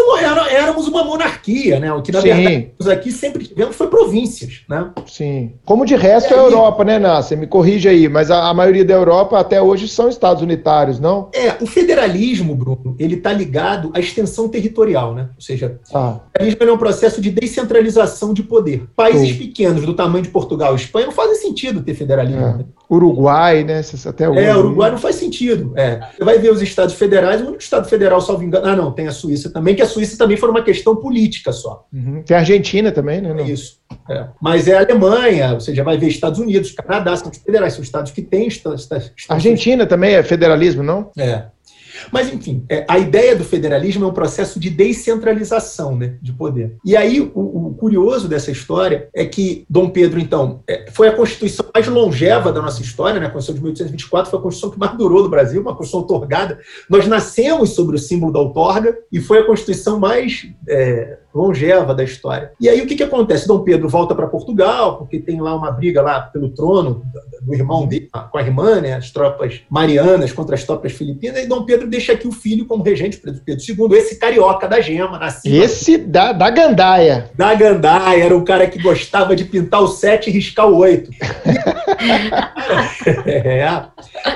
[0.51, 1.93] éramos, uma monarquia, né?
[1.93, 2.29] O que, na Sim.
[2.29, 4.91] verdade, aqui sempre tivemos foi províncias, né?
[5.07, 5.53] Sim.
[5.65, 7.39] Como de resto é a Europa, né, Nasser?
[7.39, 11.31] Me corrija aí, mas a, a maioria da Europa até hoje são estados unitários, não?
[11.33, 15.29] É, o federalismo, Bruno, ele está ligado à extensão territorial, né?
[15.35, 16.19] Ou seja, ah.
[16.19, 18.87] o federalismo é um processo de descentralização de poder.
[18.97, 22.41] Países pequenos do tamanho de Portugal e Espanha não fazem sentido ter federalismo.
[22.41, 22.59] É.
[22.59, 22.65] Né?
[22.91, 23.83] Uruguai, né?
[24.07, 24.41] Até hoje.
[24.41, 25.73] É, Uruguai não faz sentido.
[25.77, 26.01] É.
[26.17, 28.67] Você vai ver os estados federais, o único estado federal, salvo engano.
[28.67, 31.87] Ah, não, tem a Suíça também, que a Suíça também foi uma questão política só.
[31.93, 32.23] Uhum.
[32.23, 33.35] Tem a Argentina também, né?
[33.35, 33.45] Não?
[33.45, 33.79] Isso.
[34.09, 34.27] É.
[34.41, 37.83] Mas é a Alemanha, você já vai ver Estados Unidos, Canadá, são os federais, são
[37.83, 38.49] estados que têm.
[38.49, 41.11] Estados, estados, Argentina também é federalismo, não?
[41.17, 41.45] É.
[42.13, 46.77] Mas, enfim, é, a ideia do federalismo é um processo de descentralização né, de poder.
[46.85, 51.13] E aí, o, o curioso dessa história é que Dom Pedro, então, é, foi a
[51.15, 53.27] constituição mais longeva da nossa história, né?
[53.27, 56.59] a Constituição de 1824 foi a Constituição que mais durou no Brasil, uma Constituição otorgada.
[56.89, 62.03] Nós nascemos sobre o símbolo da outorga e foi a Constituição mais é, longeva da
[62.03, 62.53] história.
[62.61, 63.47] E aí o que, que acontece?
[63.47, 67.03] Dom Pedro volta para Portugal, porque tem lá uma briga lá pelo trono
[67.43, 71.47] do irmão dele, com a irmã, né, as tropas marianas contra as tropas filipinas, e
[71.47, 75.55] Dom Pedro deixa aqui o filho como regente, Pedro II, esse carioca da gema, nascido.
[75.55, 77.31] Esse da, da gandaia.
[77.35, 81.11] Da gandaia, era um cara que gostava de pintar o 7 e riscar o 8.
[83.27, 83.87] é, as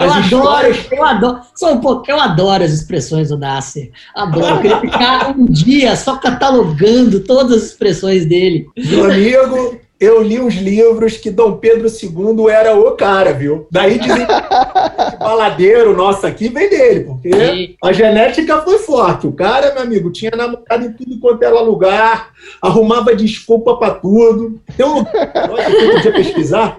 [0.01, 0.79] eu histórias...
[0.79, 3.91] adoro, eu adoro, só um pouco, eu adoro as expressões do Nasser.
[4.15, 4.47] Adoro.
[4.47, 6.82] Eu queria ficar um dia só catalogando
[7.21, 8.67] todas as expressões dele.
[8.77, 13.69] Meu amigo, eu li uns livros que Dom Pedro II era o cara, viu?
[13.71, 17.77] Daí dizem que baladeiro nosso aqui vem dele, porque Sim.
[17.81, 19.29] a genética foi forte.
[19.29, 22.31] O cara, meu amigo, tinha namorado em tudo quanto era lugar,
[22.61, 24.61] arrumava desculpa para tudo.
[24.77, 25.15] Tem um lugar,
[25.73, 26.79] eu podia pesquisar,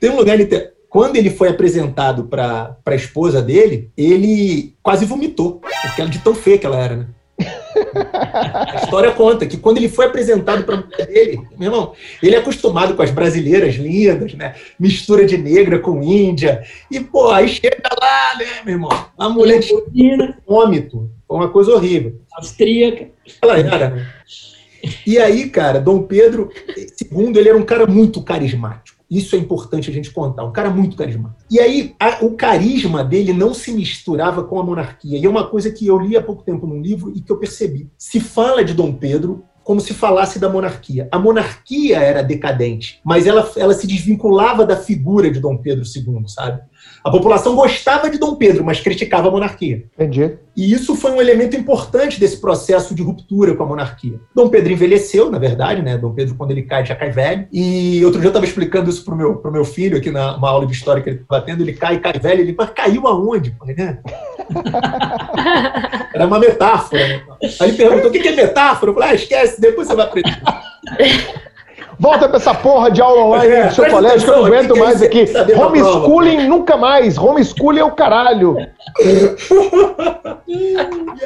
[0.00, 0.38] tem um lugar
[0.88, 6.34] quando ele foi apresentado para a esposa dele, ele quase vomitou, porque ela de tão
[6.34, 7.06] feia que ela era, né?
[7.94, 12.34] A história conta que quando ele foi apresentado para a mulher dele, meu irmão, ele
[12.34, 14.54] é acostumado com as brasileiras lindas, né?
[14.78, 16.62] Mistura de negra com índia.
[16.90, 19.06] E, pô, aí chega lá, né, meu irmão?
[19.18, 19.72] A mulher de
[20.46, 21.10] vômito.
[21.26, 22.20] Foi uma coisa horrível.
[22.34, 23.08] Austríaca.
[23.40, 24.06] Ela era, né?
[25.06, 28.91] E aí, cara, Dom Pedro II, ele era um cara muito carismático.
[29.12, 30.42] Isso é importante a gente contar.
[30.42, 31.44] Um cara muito carismático.
[31.50, 35.18] E aí, a, o carisma dele não se misturava com a monarquia.
[35.18, 37.36] E é uma coisa que eu li há pouco tempo num livro e que eu
[37.36, 37.90] percebi.
[37.98, 41.08] Se fala de Dom Pedro como se falasse da monarquia.
[41.12, 46.24] A monarquia era decadente, mas ela, ela se desvinculava da figura de Dom Pedro II,
[46.26, 46.62] sabe?
[47.04, 49.84] A população gostava de Dom Pedro, mas criticava a monarquia.
[49.94, 50.38] Entendi.
[50.56, 54.20] E isso foi um elemento importante desse processo de ruptura com a monarquia.
[54.34, 55.98] Dom Pedro envelheceu, na verdade, né?
[55.98, 57.48] Dom Pedro, quando ele cai, já cai velho.
[57.52, 60.48] E outro dia eu estava explicando isso pro meu, pro meu filho aqui na uma
[60.48, 61.62] aula de história que ele estava tendo.
[61.62, 62.40] Ele cai, cai velho.
[62.42, 63.50] Ele, mas caiu aonde?
[63.50, 63.98] Pai, né?
[66.14, 67.08] Era uma metáfora.
[67.08, 67.22] Né?
[67.60, 68.90] Aí ele perguntou: o que é metáfora?
[68.90, 70.40] Eu falei: ah, esquece, depois você vai aprender.
[72.02, 74.76] Volta pra essa porra de aula online é, do seu colégio que eu não aguento
[74.76, 75.24] mais aqui.
[75.56, 77.16] Homeschooling nunca mais.
[77.16, 78.56] Homeschooling é o caralho.
[80.48, 80.76] e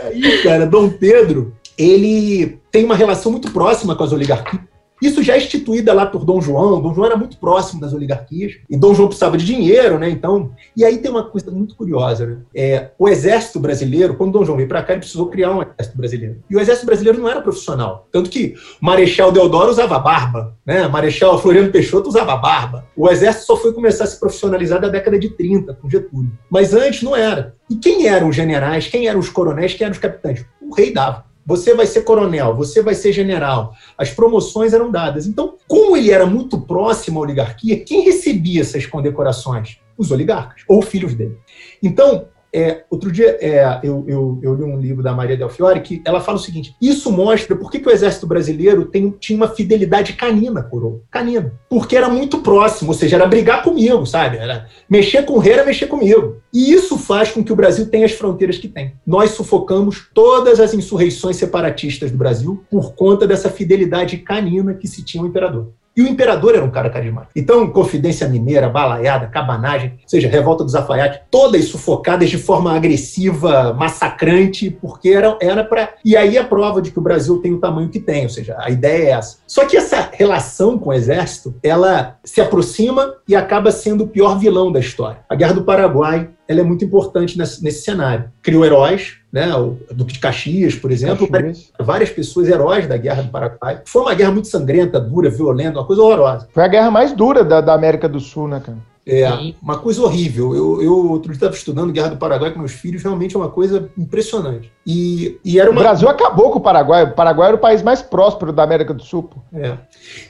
[0.04, 4.75] aí, cara, Dom Pedro, ele tem uma relação muito próxima com as oligarquias.
[5.00, 6.80] Isso já é instituída lá por Dom João.
[6.80, 10.08] Dom João era muito próximo das oligarquias e Dom João precisava de dinheiro, né?
[10.08, 12.38] Então, e aí tem uma coisa muito curiosa, né?
[12.54, 15.96] É, o exército brasileiro, quando Dom João veio para cá, ele precisou criar um exército
[15.96, 16.36] brasileiro.
[16.48, 20.88] E o exército brasileiro não era profissional, tanto que Marechal Deodoro usava barba, né?
[20.88, 22.86] Marechal Floriano Peixoto usava barba.
[22.96, 26.32] O exército só foi começar a se profissionalizar na década de 30 com Getúlio.
[26.50, 27.54] Mas antes não era.
[27.68, 28.86] E quem eram os generais?
[28.86, 29.74] Quem eram os coronéis?
[29.74, 30.44] Quem eram os capitães?
[30.60, 31.25] O rei dava.
[31.46, 33.72] Você vai ser coronel, você vai ser general.
[33.96, 35.26] As promoções eram dadas.
[35.26, 39.78] Então, como ele era muito próximo à oligarquia, quem recebia essas condecorações?
[39.96, 41.38] Os oligarcas, ou filhos dele.
[41.80, 45.80] Então, é, outro dia é, eu, eu, eu, li um livro da Maria Del Fiore
[45.80, 49.48] que ela fala o seguinte: isso mostra por que, o exército brasileiro tem, tinha uma
[49.48, 51.00] fidelidade canina, coroa.
[51.10, 51.52] Canina.
[51.68, 54.38] Porque era muito próximo, ou seja, era brigar comigo, sabe?
[54.38, 56.36] Era mexer com o rei era mexer comigo.
[56.52, 58.94] E isso faz com que o Brasil tenha as fronteiras que tem.
[59.06, 65.04] Nós sufocamos todas as insurreições separatistas do Brasil por conta dessa fidelidade canina que se
[65.04, 65.72] tinha o imperador.
[65.96, 67.32] E o imperador era um cara carismático.
[67.34, 73.72] Então, Confidência Mineira, Balaiada, Cabanagem, ou seja, Revolta dos Alfaiates, todas sufocadas de forma agressiva,
[73.72, 75.94] massacrante, porque era, era para.
[76.04, 78.56] E aí a prova de que o Brasil tem o tamanho que tem, ou seja,
[78.58, 79.38] a ideia é essa.
[79.46, 84.38] Só que essa relação com o exército, ela se aproxima e acaba sendo o pior
[84.38, 85.20] vilão da história.
[85.28, 88.30] A Guerra do Paraguai ela é muito importante nesse, nesse cenário.
[88.42, 89.54] Criou heróis, né?
[89.54, 91.70] O Duque de Caxias, por exemplo, Caxias.
[91.78, 93.82] várias pessoas heróis da Guerra do Paraguai.
[93.84, 96.48] Foi uma guerra muito sangrenta, dura, violenta, uma coisa horrorosa.
[96.54, 98.78] Foi a guerra mais dura da, da América do Sul, né, cara?
[99.06, 99.28] É,
[99.62, 100.56] uma coisa horrível.
[100.56, 103.50] Eu, eu outro dia estava estudando Guerra do Paraguai com meus filhos, realmente é uma
[103.50, 104.72] coisa impressionante.
[104.86, 105.80] E, e era uma...
[105.80, 107.04] O Brasil acabou com o Paraguai.
[107.04, 109.30] O Paraguai era o país mais próspero da América do Sul.
[109.52, 109.76] É,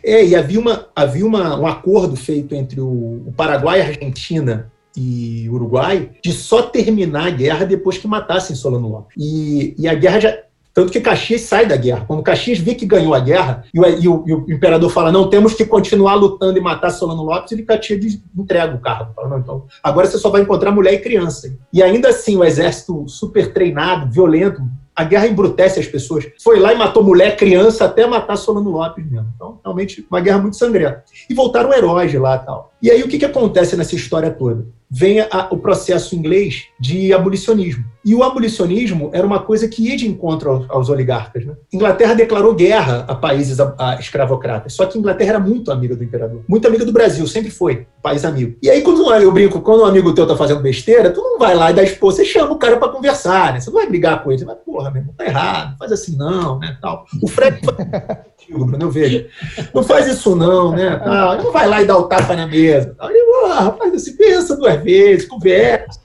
[0.03, 3.87] é e havia, uma, havia uma, um acordo feito entre o, o Paraguai e a
[3.87, 9.15] Argentina e Uruguai de só terminar a guerra depois que matassem Solano Lopes.
[9.17, 10.39] E, e a guerra já,
[10.77, 12.05] tanto que Caxias sai da guerra.
[12.07, 15.11] Quando Caxias vê que ganhou a guerra, e o, e o, e o imperador fala:
[15.11, 19.11] não, temos que continuar lutando e matar Solano Lopes, ele Caxias entrega o carro.
[19.17, 21.51] Fala, não, então, agora você só vai encontrar mulher e criança.
[21.73, 24.61] E ainda assim, o exército super treinado, violento,
[24.95, 26.27] a guerra embrutece as pessoas.
[26.43, 29.33] Foi lá e matou mulher, criança, até matar Solano Lopes mesmo.
[29.35, 31.05] Então, realmente, uma guerra muito sangrenta.
[31.29, 32.73] E voltaram heróis lá e tal.
[32.83, 34.67] E aí, o que, que acontece nessa história toda?
[34.91, 37.85] Vem a, o processo inglês de abolicionismo.
[38.05, 41.45] E o abolicionismo era uma coisa que ia de encontro aos, aos oligarcas.
[41.45, 41.55] Né?
[41.73, 44.75] Inglaterra declarou guerra a países a, a escravocratas.
[44.75, 46.45] Só que Inglaterra era muito amiga do imperador.
[46.49, 47.87] Muito amiga do Brasil, sempre foi.
[48.01, 48.57] País amigo.
[48.63, 51.57] E aí, quando eu brinco, quando um amigo teu tá fazendo besteira, tu não vai
[51.57, 53.61] lá e dá expor, você chama o cara para conversar, né?
[53.61, 54.39] Você não vai brigar com ele.
[54.39, 56.79] Você vai, porra, meu irmão, tá errado, faz assim não, né?
[56.81, 57.05] Tal.
[57.21, 57.61] O Fred
[58.49, 59.27] Bruno, eu vejo.
[59.75, 61.01] Não faz isso não, né?
[61.03, 61.37] Tal.
[61.37, 62.97] Não vai lá e dá o tapa na mesa.
[63.03, 66.01] Ele, ah, rapaz, assim, pensa duas vezes, conversa.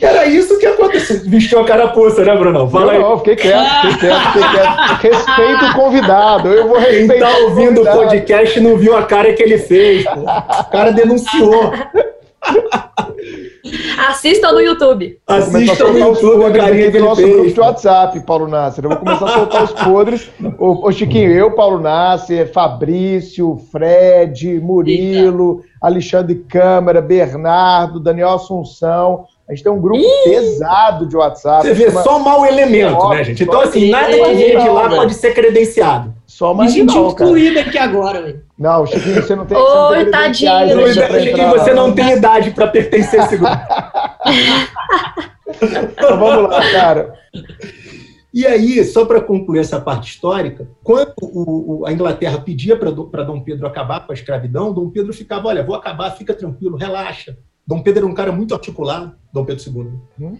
[0.00, 1.20] Era isso que aconteceu.
[1.24, 2.68] Vestiu a carapuça, né, Bruno?
[2.68, 2.98] Fala não, aí.
[3.00, 5.02] Não, fiquei quieto, fiquei quieto, fiquei quieto.
[5.02, 6.48] Respeito o convidado.
[6.48, 7.12] Eu vou respeitar.
[7.12, 10.04] Quem tá ouvindo o, o podcast não viu a cara que ele fez.
[10.04, 10.20] Pô.
[10.20, 11.72] O cara denunciou.
[14.08, 15.18] Assistam no YouTube.
[15.26, 18.84] Assistam no YouTube a carinha que nosso grupo de WhatsApp, Paulo Nasser.
[18.84, 20.30] Eu vou começar a soltar os podres.
[20.58, 25.72] Ô, ô, Chiquinho, eu, Paulo Nasser, Fabrício, Fred, Murilo, Eita.
[25.80, 29.26] Alexandre Câmara, Bernardo, Daniel Assunção.
[29.48, 30.30] A gente tem um grupo Ih!
[30.30, 31.66] pesado de WhatsApp.
[31.66, 32.02] Você vê, chama...
[32.02, 33.42] só mau elemento, né, gente?
[33.42, 36.14] Então, assim, nada que vem de lá pode ser credenciado.
[36.26, 38.42] Só mais gente incluída aqui agora, velho.
[38.56, 39.58] Não, Chiquinho, você não tem.
[39.58, 40.50] Oi, tadinho.
[41.20, 43.54] Chiquinho, você não tem idade para pertencer a esse grupo.
[45.92, 47.14] então vamos lá, cara.
[48.32, 52.90] E aí, só para concluir essa parte histórica, quando o, o, a Inglaterra pedia para
[52.90, 57.36] Dom Pedro acabar com a escravidão, Dom Pedro ficava: olha, vou acabar, fica tranquilo, relaxa.
[57.66, 59.92] Dom Pedro era um cara muito articulado, Dom Pedro II.
[60.20, 60.38] Hum?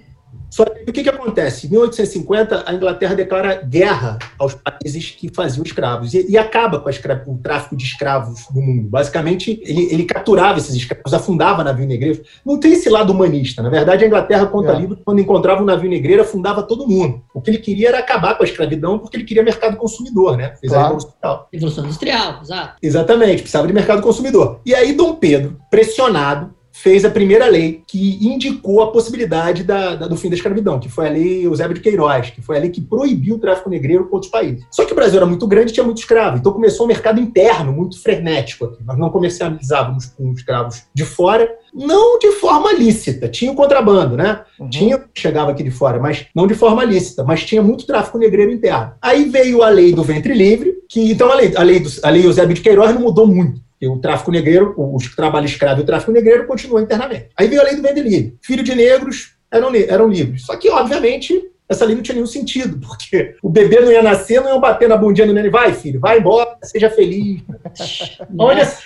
[0.50, 1.66] Só que o que, que acontece?
[1.66, 6.90] Em 1850, a Inglaterra declara guerra aos países que faziam escravos e, e acaba com
[7.32, 8.88] o tráfico de escravos no mundo.
[8.88, 12.22] Basicamente, ele, ele, capturava esses escravos, afundava navio negreiro.
[12.44, 13.62] Não tem esse lado humanista.
[13.62, 14.78] Na verdade, a Inglaterra conta é.
[14.78, 17.22] livro quando encontrava um navio negreiro, afundava todo mundo.
[17.34, 20.54] O que ele queria era acabar com a escravidão, porque ele queria mercado consumidor, né?
[20.60, 20.78] Fez claro.
[20.78, 21.48] a Revolução Industrial.
[21.50, 22.76] Revolução Industrial, exato.
[22.82, 24.60] Exatamente, precisava de mercado consumidor.
[24.66, 30.08] E aí, Dom Pedro, pressionado, fez a primeira lei que indicou a possibilidade da, da,
[30.08, 32.70] do fim da escravidão, que foi a lei Eusébio de Queiroz, que foi a lei
[32.70, 34.64] que proibiu o tráfico negreiro com outros países.
[34.70, 37.20] Só que o Brasil era muito grande e tinha muito escravo, então começou um mercado
[37.20, 38.82] interno muito frenético aqui.
[38.84, 43.28] Nós não comercializávamos com escravos de fora, não de forma lícita.
[43.28, 44.40] Tinha o contrabando, né?
[44.58, 44.70] Uhum.
[44.70, 48.50] Tinha chegava aqui de fora, mas não de forma lícita, mas tinha muito tráfico negreiro
[48.50, 48.92] interno.
[49.00, 52.10] Aí veio a lei do ventre livre, que então a lei, a lei, do, a
[52.10, 55.86] lei Eusébio de Queiroz não mudou muito o tráfico negreiro, o trabalho escravo e o
[55.86, 57.28] tráfico negreiro continuou internamente.
[57.36, 58.36] Aí veio a lei do vende livre.
[58.40, 60.46] Filho de negros eram, eram livres.
[60.46, 64.40] Só que, obviamente, essa lei não tinha nenhum sentido, porque o bebê não ia nascer,
[64.40, 65.50] não ia bater na bundinha do neném.
[65.50, 67.42] Vai, filho, vai embora, seja feliz.
[68.38, 68.82] onde, essa,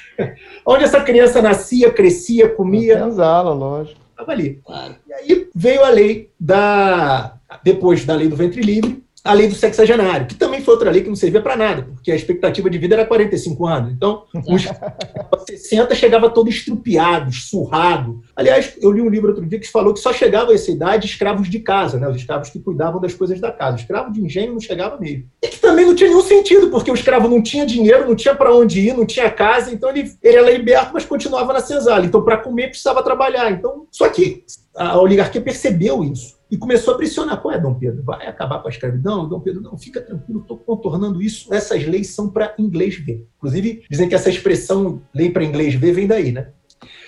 [0.64, 2.98] onde essa criança nascia, crescia, comia.
[2.98, 4.00] Senzala, lógico.
[4.10, 4.60] Estava ali.
[4.64, 4.94] Claro.
[5.06, 7.34] E aí veio a lei da.
[7.62, 11.02] Depois da lei do ventre livre, a lei do sexagenário, que também foi outra lei
[11.02, 13.92] que não servia para nada, porque a expectativa de vida era 45 anos.
[13.92, 14.62] Então, os
[15.46, 18.22] 60 chegava todo estrupiado, surrado.
[18.34, 21.06] Aliás, eu li um livro outro dia que falou que só chegava a essa idade
[21.06, 22.08] escravos de casa, né?
[22.08, 23.76] os escravos que cuidavam das coisas da casa.
[23.76, 25.24] O escravo de engenho não chegava mesmo.
[25.42, 28.34] E que também não tinha nenhum sentido, porque o escravo não tinha dinheiro, não tinha
[28.34, 32.06] para onde ir, não tinha casa, então ele, ele era liberto, mas continuava na senzala.
[32.06, 33.50] Então, para comer, precisava trabalhar.
[33.50, 34.44] Então, só que
[34.76, 37.40] a oligarquia percebeu isso e começou a pressionar.
[37.40, 38.02] Qual é, Dom Pedro?
[38.02, 39.28] Vai acabar com a escravidão?
[39.28, 41.52] Dom Pedro, não, fica tranquilo, estou contornando isso.
[41.52, 43.26] Essas leis são para inglês ver.
[43.38, 46.48] Inclusive, dizem que essa expressão lei para inglês ver vem daí, né?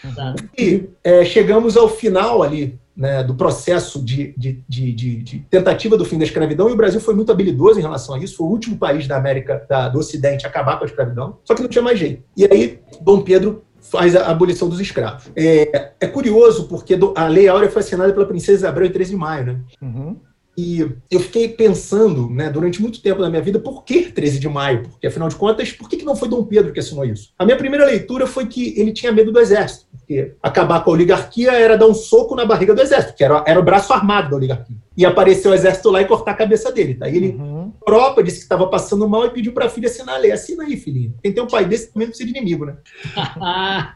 [0.04, 0.44] Exato.
[0.58, 6.04] E é, chegamos ao final ali né, do processo de, de, de, de, tentativa do
[6.04, 8.50] fim da escravidão, e o Brasil foi muito habilidoso em relação a isso, foi o
[8.50, 11.68] último país da América da, do Ocidente a acabar com a escravidão, só que não
[11.68, 12.24] tinha mais jeito.
[12.36, 15.30] E aí, Dom Pedro faz a abolição dos escravos.
[15.36, 19.16] É, é curioso porque a Lei Áurea foi assinada pela princesa Isabel em 13 de
[19.16, 19.60] maio, né?
[19.80, 20.16] Uhum.
[20.60, 24.48] E eu fiquei pensando, né, durante muito tempo na minha vida, por que 13 de
[24.48, 24.82] maio?
[24.88, 27.32] Porque, afinal de contas, por que que não foi Dom Pedro que assinou isso?
[27.38, 30.94] A minha primeira leitura foi que ele tinha medo do exército, porque acabar com a
[30.94, 34.30] oligarquia era dar um soco na barriga do exército, que era, era o braço armado
[34.30, 34.76] da oligarquia.
[34.96, 36.94] E apareceu o exército lá e cortar a cabeça dele.
[36.94, 37.72] Daí ele, Uhum.
[37.86, 40.32] própria, disse que estava passando mal e pediu para a filha assinar a lei.
[40.32, 41.14] Assina aí, filhinho.
[41.22, 42.78] Tem um pai desse precisa de inimigo, né?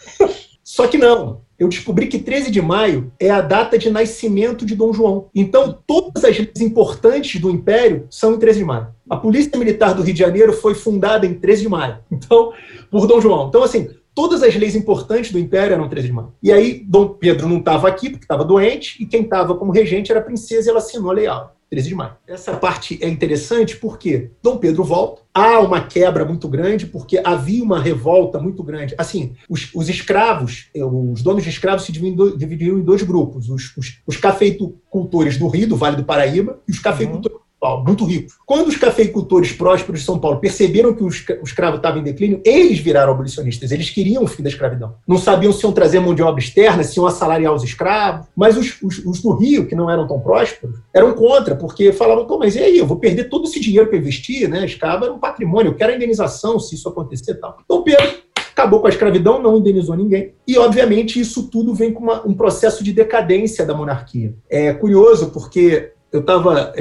[0.62, 1.42] Só que não.
[1.62, 5.28] Eu descobri que 13 de maio é a data de nascimento de Dom João.
[5.32, 8.88] Então, todas as leis importantes do Império são em 13 de maio.
[9.08, 11.98] A Polícia Militar do Rio de Janeiro foi fundada em 13 de maio.
[12.10, 12.52] Então,
[12.90, 13.46] por Dom João.
[13.46, 16.34] Então, assim, todas as leis importantes do Império eram 13 de maio.
[16.42, 20.10] E aí, Dom Pedro não estava aqui porque estava doente, e quem estava como regente
[20.10, 21.50] era a princesa e ela assinou a lei Áurea.
[21.72, 22.12] 13 de maio.
[22.28, 27.64] Essa parte é interessante porque Dom Pedro volta, há uma quebra muito grande, porque havia
[27.64, 28.94] uma revolta muito grande.
[28.98, 32.82] Assim, os, os escravos, eh, os donos de escravos se dividiam em dois, dividiam em
[32.82, 37.38] dois grupos: os, os, os cafeicultores do Rio, do Vale do Paraíba, e os cafeicultores
[37.38, 38.34] de São Paulo, muito ricos.
[38.44, 42.02] Quando os cafeicultores prósperos de São Paulo perceberam que o escra- o escravo estava em
[42.02, 43.70] declínio, eles viraram abolicionistas.
[43.70, 44.96] Eles queriam o fim da escravidão.
[45.06, 48.26] Não sabiam se iam trazer mão de obra externa, se iam assalariar os escravos.
[48.34, 52.26] Mas os, os, os do Rio, que não eram tão prósperos, eram contra, porque falavam,
[52.26, 52.78] Pô, mas e aí?
[52.78, 54.64] Eu vou perder todo esse dinheiro que eu investi, né?
[54.66, 57.58] Escravo era um patrimônio, eu quero a indenização se isso acontecer tal.
[57.64, 58.04] Então, Pedro
[58.50, 60.34] acabou com a escravidão, não indenizou ninguém.
[60.48, 64.34] E, obviamente, isso tudo vem com uma- um processo de decadência da monarquia.
[64.50, 66.72] É curioso porque eu estava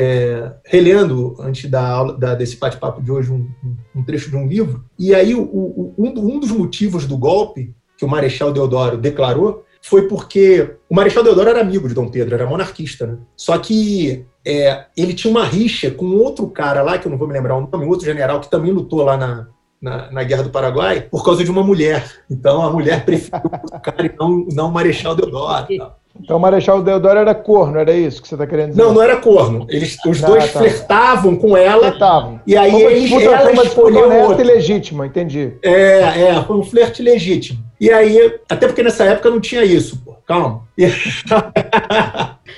[0.66, 3.48] relendo, antes da aula, da- desse bate-papo de hoje, um,
[3.96, 7.74] um- trecho de um livro, e aí o- o- um, um dos motivos do golpe
[7.98, 12.36] que o Marechal Deodoro declarou foi porque o Marechal Deodoro era amigo de Dom Pedro,
[12.36, 13.18] era monarquista, né?
[13.36, 17.28] Só que é, ele tinha uma rixa com outro cara lá, que eu não vou
[17.28, 19.48] me lembrar o nome, outro general que também lutou lá na,
[19.82, 22.12] na, na Guerra do Paraguai, por causa de uma mulher.
[22.30, 25.68] Então a mulher preferiu o cara e não, não o Marechal Deodoro.
[25.78, 26.01] tal.
[26.20, 28.82] Então o Marechal Deodoro era corno, era isso que você está querendo dizer?
[28.82, 29.66] Não, não era corno.
[29.70, 30.60] Eles, os Ah, dois tá.
[30.60, 31.90] flertavam com ela.
[31.90, 32.40] Estavam.
[32.46, 34.42] E aí eles, disputa, ela foi uma escolheu honesta outro.
[34.42, 35.54] e legítima, entendi.
[35.64, 37.60] É, é, foi um flerte legítimo.
[37.80, 40.62] E aí, até porque nessa época não tinha isso, pô, calma.
[40.78, 40.86] E,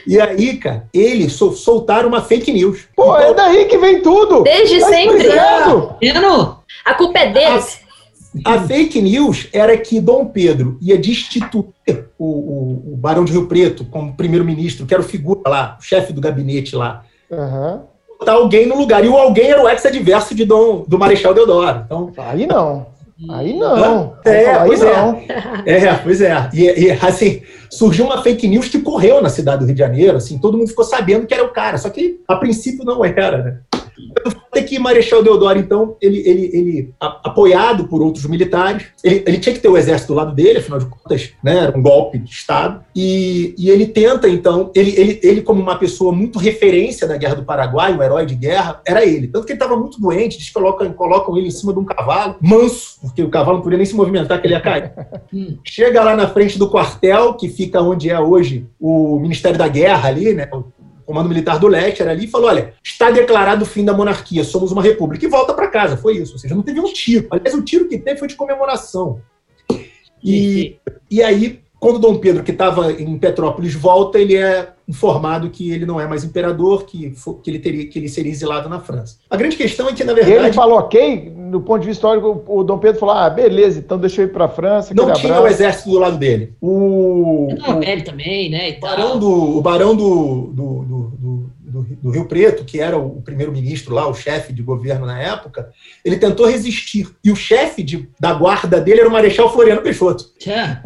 [0.07, 2.87] e aí, cara, eles sol- soltaram uma fake news.
[2.95, 4.43] Pô, Então, é daí que vem tudo!
[4.43, 5.29] Desde Tá sempre.
[6.01, 6.57] Vendo?
[6.83, 7.79] A culpa é deles.
[8.43, 13.47] A fake news era que Dom Pedro ia destituir o, o, o Barão de Rio
[13.47, 17.03] Preto como primeiro-ministro, que era o figura lá, o chefe do gabinete lá.
[17.31, 17.83] Aham.
[18.19, 19.03] Botar alguém no lugar.
[19.03, 21.83] E o alguém era o ex-adverso de Dom, do Marechal Deodoro.
[21.85, 22.87] Então, Aí não.
[23.29, 24.17] Aí não.
[24.25, 24.95] É, aí pois é.
[24.95, 25.21] não.
[25.65, 26.49] É, pois é.
[26.53, 30.17] E, e, assim, surgiu uma fake news que correu na cidade do Rio de Janeiro,
[30.17, 33.43] assim, todo mundo ficou sabendo que era o cara, só que a princípio não era,
[33.43, 33.59] né?
[34.23, 39.23] Fato é que Marechal Deodoro, então, ele, ele, ele a- apoiado por outros militares, ele,
[39.25, 41.81] ele tinha que ter o exército do lado dele, afinal de contas, né, era um
[41.81, 46.37] golpe de Estado, e, e ele tenta, então, ele, ele, ele, como uma pessoa muito
[46.39, 49.27] referência da Guerra do Paraguai, um herói de guerra, era ele.
[49.27, 52.35] Tanto que ele estava muito doente, eles colocam, colocam ele em cima de um cavalo,
[52.41, 54.91] manso, porque o cavalo não podia nem se movimentar, que ele ia cair.
[55.63, 60.09] Chega lá na frente do quartel, que fica onde é hoje o Ministério da Guerra
[60.09, 60.47] ali, né?
[61.05, 64.43] Comando Militar do Leste era ali e falou: olha, está declarado o fim da monarquia,
[64.43, 65.25] somos uma república.
[65.25, 66.33] E volta para casa, foi isso.
[66.33, 67.27] Ou seja, não teve um tiro.
[67.29, 69.21] Aliás, o tiro que teve foi de comemoração.
[70.23, 70.77] E,
[71.09, 75.85] e aí, quando Dom Pedro, que estava em Petrópolis, volta, ele é informado que ele
[75.85, 79.17] não é mais imperador, que, que, ele, teria, que ele seria exilado na França.
[79.29, 81.99] A grande questão é que, na E ele verdade, falou ok, do ponto de vista
[82.07, 84.93] histórico, o Dom Pedro falou: ah, beleza, então deixa eu ir pra França.
[84.93, 85.55] não tinha o abraço.
[85.55, 86.53] exército do lado dele.
[86.61, 88.71] O, Não, o- ele também, né?
[88.71, 92.97] E O barão, do, o barão do, do, do, do, do- Rio Preto, que era
[92.97, 95.69] o primeiro-ministro lá, o chefe de governo na época,
[96.03, 97.07] ele tentou resistir.
[97.23, 100.25] E o chefe de- da guarda dele era o Marechal Floriano Peixoto.
[100.37, 100.83] Tchá.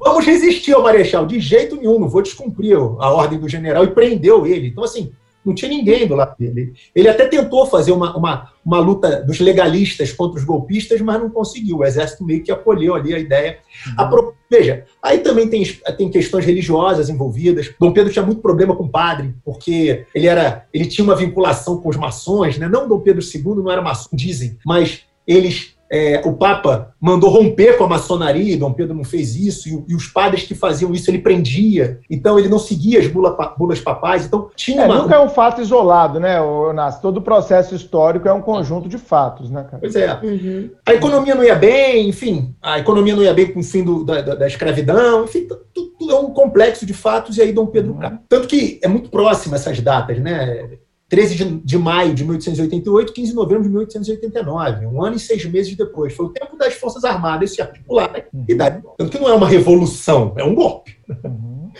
[0.00, 3.88] Vamos resistir ao Marechal, de jeito nenhum, não vou descumprir a ordem do general, e
[3.88, 4.68] prendeu ele.
[4.68, 5.12] Então, assim,
[5.44, 6.72] não tinha ninguém do lado dele.
[6.94, 11.28] Ele até tentou fazer uma, uma, uma luta dos legalistas contra os golpistas, mas não
[11.28, 11.78] conseguiu.
[11.78, 13.58] O exército meio que acolheu ali a ideia.
[13.96, 15.64] A pro- Veja, aí também tem,
[15.96, 17.72] tem questões religiosas envolvidas.
[17.80, 21.80] Dom Pedro tinha muito problema com o padre, porque ele era, ele tinha uma vinculação
[21.80, 22.68] com os maçons, né?
[22.68, 27.76] Não Dom Pedro II não era maçom, dizem, mas eles é, o Papa mandou romper
[27.76, 30.54] com a maçonaria, e Dom Pedro não fez isso, e, o- e os padres que
[30.54, 34.86] faziam isso ele prendia, então ele não seguia as bula- bulas papais, então tinha É,
[34.86, 35.02] uma.
[35.02, 36.98] nunca é um fato isolado, né, ô, Nas?
[37.00, 39.78] Todo processo histórico é um conjunto de fatos, né, cara?
[39.80, 40.18] Pois é.
[40.22, 40.70] Uhum.
[40.86, 44.02] A economia não ia bem, enfim, a economia não ia bem com o fim do-
[44.04, 47.52] da, da- da escravidão, enfim, tu- tu- tudo é um complexo de fatos, e aí
[47.52, 48.18] Dom Pedro cai.
[48.28, 50.70] Tanto que é muito próximo essas datas, né?
[51.12, 55.44] 13 de, de maio de 1888, 15 de novembro de 1889, um ano e seis
[55.44, 56.14] meses depois.
[56.14, 58.80] Foi o tempo das Forças Armadas se articularem e dar.
[58.96, 60.96] Tanto que não é uma revolução, é um golpe.
[61.22, 61.70] Uhum.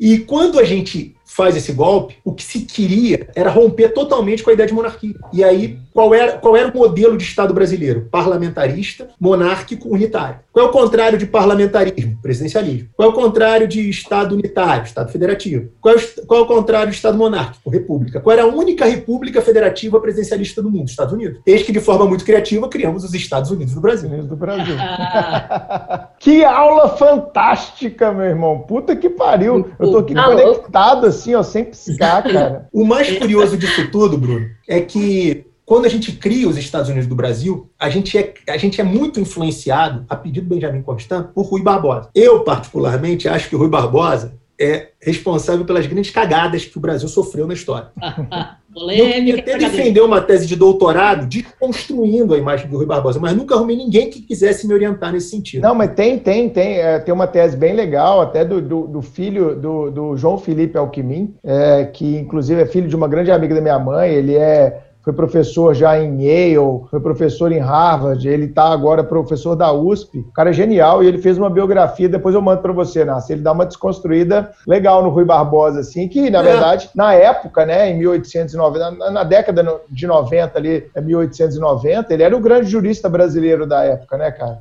[0.00, 4.50] E quando a gente faz esse golpe, o que se queria era romper totalmente com
[4.50, 5.14] a ideia de monarquia.
[5.32, 8.08] E aí, qual era, qual era o modelo de Estado brasileiro?
[8.10, 10.40] Parlamentarista, monárquico, unitário.
[10.52, 12.18] Qual é o contrário de parlamentarismo?
[12.20, 12.88] Presidencialismo.
[12.94, 14.84] Qual é o contrário de Estado unitário?
[14.84, 15.70] Estado federativo.
[15.80, 17.70] Qual é o, qual é o contrário de Estado monárquico?
[17.70, 18.20] República.
[18.20, 20.88] Qual era a única república federativa presidencialista do mundo?
[20.88, 21.40] Estados Unidos.
[21.46, 24.08] Eis que, de forma muito criativa, criamos os Estados Unidos do Brasil.
[24.08, 24.76] Unidos do Brasil.
[26.18, 28.60] que aula fantástica, meu irmão.
[28.60, 29.70] Puta que pariu.
[29.78, 32.68] Eu tô aqui conectado assim, ó, sem piscar, cara.
[32.72, 37.08] O mais curioso disso tudo, Bruno, é que quando a gente cria os Estados Unidos
[37.08, 41.28] do Brasil, a gente é, a gente é muito influenciado, a pedido do Benjamin Constant,
[41.28, 42.10] por Rui Barbosa.
[42.14, 47.08] Eu, particularmente, acho que o Rui Barbosa é responsável pelas grandes cagadas que o Brasil
[47.08, 47.88] sofreu na história.
[48.74, 53.54] Eu até defender uma tese de doutorado desconstruindo a imagem do Rui Barbosa, mas nunca
[53.54, 55.62] arrumei ninguém que quisesse me orientar nesse sentido.
[55.62, 56.78] Não, mas tem, tem, tem.
[56.78, 60.78] é, tem uma tese bem legal, até do, do, do filho do, do João Felipe
[60.78, 64.10] Alquimim, é, que inclusive é filho de uma grande amiga da minha mãe.
[64.10, 69.56] Ele é foi professor já em Yale, foi professor em Harvard, ele está agora professor
[69.56, 70.18] da USP.
[70.18, 73.32] O cara é genial e ele fez uma biografia, depois eu mando para você, Nassi.
[73.32, 76.42] Ele dá uma desconstruída legal no Rui Barbosa, assim, que na É.
[76.42, 82.22] verdade, na época, né, em 1890, na, na década de 90 ali, é 1890, ele
[82.22, 84.58] era o grande jurista brasileiro da época, né, cara?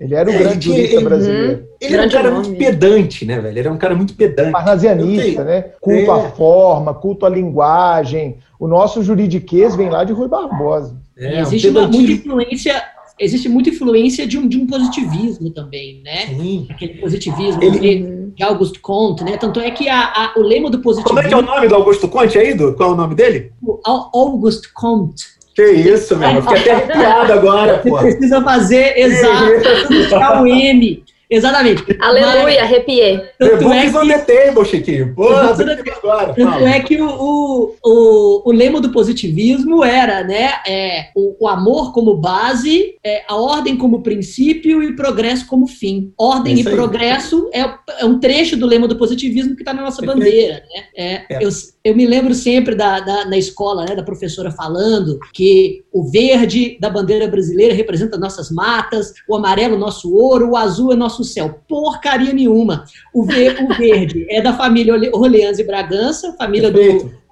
[0.00, 1.64] Ele era o É, ele grande tinha- jurista ele- brasileiro.
[1.80, 2.46] Ele era um Grande cara nome.
[2.48, 3.48] muito pedante, né, velho?
[3.48, 4.52] Ele era um cara muito pedante.
[4.52, 5.64] Parnasianista, né?
[5.80, 6.14] Culto É.
[6.14, 8.38] à forma, culto à linguagem.
[8.62, 10.96] O nosso juridiquês vem lá de Rui Barbosa.
[11.18, 12.82] É, um existe uma, muita influência,
[13.18, 16.26] existe muita influência de um, de um positivismo também, né?
[16.28, 16.68] Sim.
[16.70, 19.36] Aquele positivismo Ele- de, Auguste Comte, né?
[19.36, 21.66] Tanto é que a, a- o lema do Como positivismo, é que é o nome
[21.66, 22.54] do Augusto Conte aí?
[22.54, 23.50] Do, qual é o nome dele?
[23.84, 25.24] Au- Auguste Comte,
[25.56, 26.30] Que isso, meu.
[26.30, 27.98] Eu fiquei até arrepiado agora, você pô.
[27.98, 31.02] precisa fazer exato, buscar o M.
[31.36, 31.84] Exatamente.
[32.00, 33.18] Aleluia, arrepiei.
[33.38, 35.14] The Tanto Book é is on que the table, Chiquinho.
[35.14, 36.34] Porra, briga agora.
[36.34, 41.48] Tanto é que o, o, o, o lema do positivismo era né, é, o, o
[41.48, 46.12] amor como base, é, a ordem como princípio e progresso como fim.
[46.18, 47.60] Ordem É e progresso é,
[48.00, 50.54] é um trecho do lema do positivismo que está na nossa bandeira.
[50.54, 50.82] Né?
[50.96, 51.44] É, É.
[51.44, 51.48] Eu,
[51.84, 56.76] eu me lembro sempre da, da- na escola, né, da professora falando que o verde
[56.80, 61.60] da bandeira brasileira representa nossas matas, o amarelo nosso ouro, o azul é nosso céu.
[61.68, 62.84] Porcaria nenhuma.
[63.12, 66.78] O, ve- o verde é da família Orle- Orleans e Bragança, família do,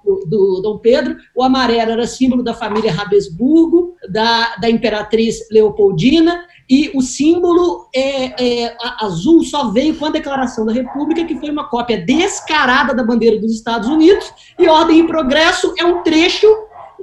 [0.03, 1.15] do, do Dom Pedro.
[1.35, 6.45] O amarelo era símbolo da família Rabesburgo, da, da imperatriz Leopoldina.
[6.69, 11.49] E o símbolo é, é, azul só veio com a Declaração da República, que foi
[11.49, 14.31] uma cópia descarada da bandeira dos Estados Unidos.
[14.57, 16.47] E ordem e progresso é um trecho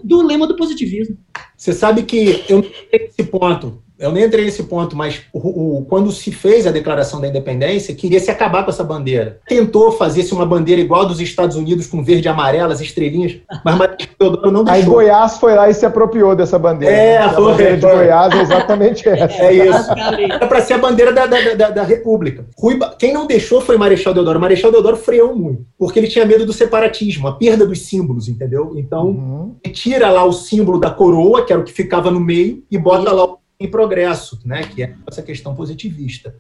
[0.03, 1.19] do lema do positivismo.
[1.57, 3.83] Você sabe que eu não entrei nesse ponto.
[3.99, 7.95] Eu nem entrei nesse ponto, mas o, o- quando se fez a declaração da independência,
[7.95, 9.41] queria se acabar com essa bandeira.
[9.49, 13.77] Tentou fazer-se uma bandeira igual dos Estados Unidos, com verde e amarelo, as estrelinhas, mas
[13.77, 14.95] Martins Teodoro não Aí deixou.
[14.95, 16.95] Goiás foi lá e se apropriou dessa bandeira.
[16.95, 17.25] É, né?
[17.25, 17.87] A foi, bandeira de.
[17.87, 19.43] Goiás é exatamente essa.
[19.43, 19.73] É isso.
[19.89, 20.33] Basicamente.
[20.33, 22.47] Era para ser a bandeira da, da, da, da República.
[22.57, 24.39] Rui Quem não deixou foi Marechal Deodoro.
[24.41, 28.75] Marechal Deodoro freou muito, porque ele tinha medo do separatismo, a perda dos símbolos, entendeu?
[28.77, 29.57] Então, Uhum.
[29.65, 32.79] ele tira lá o símbolo da coroa, que era o que ficava no meio, e
[32.79, 34.63] bota lá o em progresso, né?
[34.63, 36.35] Que é essa questão positivista.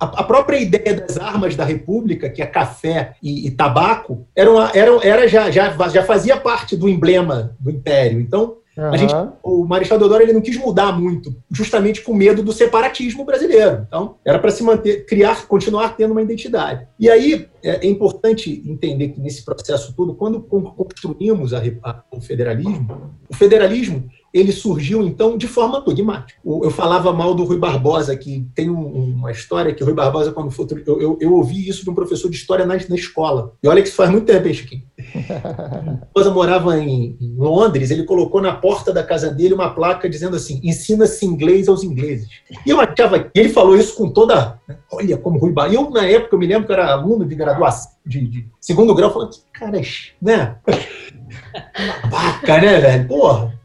[0.00, 4.50] A, a própria ideia das armas da República, que é café e, e tabaco, era,
[4.50, 8.20] uma- era, era já, já, já fazia parte do emblema do Império.
[8.20, 12.52] Então, A gente- o Marechal Deodoro ele não quis mudar muito, justamente com medo do
[12.52, 13.84] separatismo brasileiro.
[13.86, 16.84] Então, era para se manter, criar, continuar tendo uma identidade.
[16.98, 22.02] E aí é, é importante entender que nesse processo todo, quando con- construímos a a-
[22.10, 26.40] o federalismo, o federalismo ele surgiu então de forma dogmática.
[26.44, 30.32] Eu falava mal do Rui Barbosa, que tem um- uma história que o Rui Barbosa,
[30.32, 33.52] quando foi, eu, eu, eu ouvi isso de um professor de história na, na escola.
[33.62, 34.82] E olha que isso faz muito tempo, hein, Chiquinho?
[36.06, 40.34] esposa morava em, em Londres, ele colocou na porta da casa dele uma placa dizendo
[40.34, 42.28] assim: ensina-se inglês aos ingleses.
[42.66, 44.58] E eu achava que ele falou isso com toda.
[44.68, 45.72] né, Olha como Rui Bar.
[45.72, 48.94] Eu, na época, eu me lembro que eu era aluno de graduação, de, de segundo
[48.94, 49.82] grau, falando, que cara, é
[50.20, 50.56] né?
[52.10, 53.08] Babaca, né, velho?
[53.08, 53.63] Porra.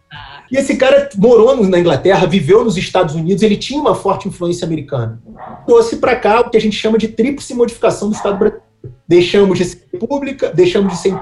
[0.51, 4.65] E esse cara morou na Inglaterra, viveu nos Estados Unidos, ele tinha uma forte influência
[4.65, 5.21] americana.
[5.65, 8.69] Trouxe para cá o que a gente chama de tríplice modificação do Estado brasileiro.
[9.07, 11.19] Deixamos de ser república, deixamos de ser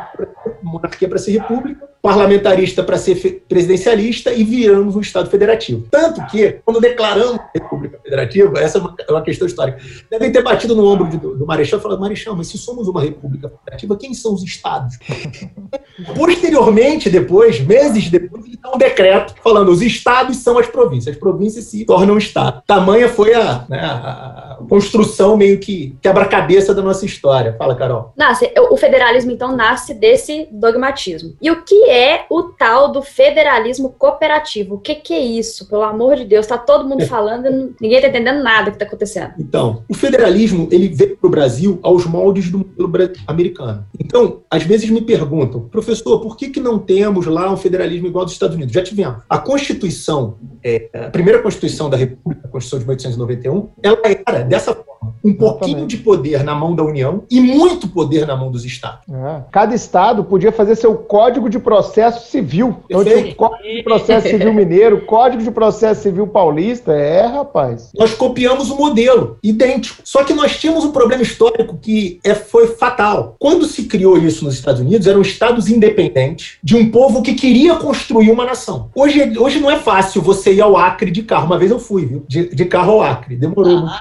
[0.64, 5.86] monarquia para ser república, parlamentarista para ser presidencialista e viramos um Estado federativo.
[5.92, 9.80] Tanto que, quando declaramos a República Federativa, essa é uma, é uma questão histórica,
[10.10, 13.02] devem ter batido no ombro de- do, Marechal e falado: Marechal, mas se somos uma
[13.02, 14.98] República Federativa, quem são os Estados?
[16.16, 21.20] Posteriormente, depois, meses depois, ele dá um decreto falando: os Estados são as províncias, as
[21.20, 22.62] províncias se tornam Estado.
[22.66, 27.56] Tamanha foi a, né, a construção meio que quebra-cabeça da nossa história.
[27.58, 28.14] Fala, Carol.
[28.16, 31.36] Nasce, o federalismo, então, nasce desse dogmatismo.
[31.42, 34.76] E o que é o tal do federalismo cooperativo?
[34.76, 35.68] O que, que é isso?
[35.68, 38.86] Pelo amor de Deus, tá todo mundo falando e ninguém tá entendendo nada que tá
[38.86, 39.34] acontecendo.
[39.40, 43.86] Então, o federalismo, ele veio para o Brasil aos moldes do modelo americano.
[44.00, 48.26] Então, às vezes me perguntam, professor, por que, que não temos lá um federalismo igual
[48.26, 48.74] dos Estados Unidos?
[48.74, 49.22] Já tivemos.
[49.30, 50.36] A Constituição,
[50.68, 54.88] é, a primeira Constituição da República, a Constituição de 1891, ela era dessa forma.
[55.24, 59.08] Um pouquinho de poder na mão da União e muito poder na mão dos estados.
[59.10, 59.44] É.
[59.52, 62.78] Cada estado podia fazer seu código de processo civil.
[62.86, 66.94] Então tinha o código de processo civil mineiro, código de processo civil paulista.
[66.94, 67.92] É, rapaz.
[67.96, 70.02] Nós copiamos o modelo, idêntico.
[70.04, 73.36] Só que nós tínhamos um problema histórico que é, foi fatal.
[73.40, 77.76] Quando se criou isso nos Estados Unidos, eram estados independentes de um povo que queria
[77.76, 78.90] construir uma nação.
[78.96, 81.46] Hoje, hoje não é fácil você ir ao Acre de carro.
[81.46, 82.26] Uma vez eu fui, viu?
[82.28, 83.36] De, de carro ao Acre.
[83.36, 83.92] Demorou muito.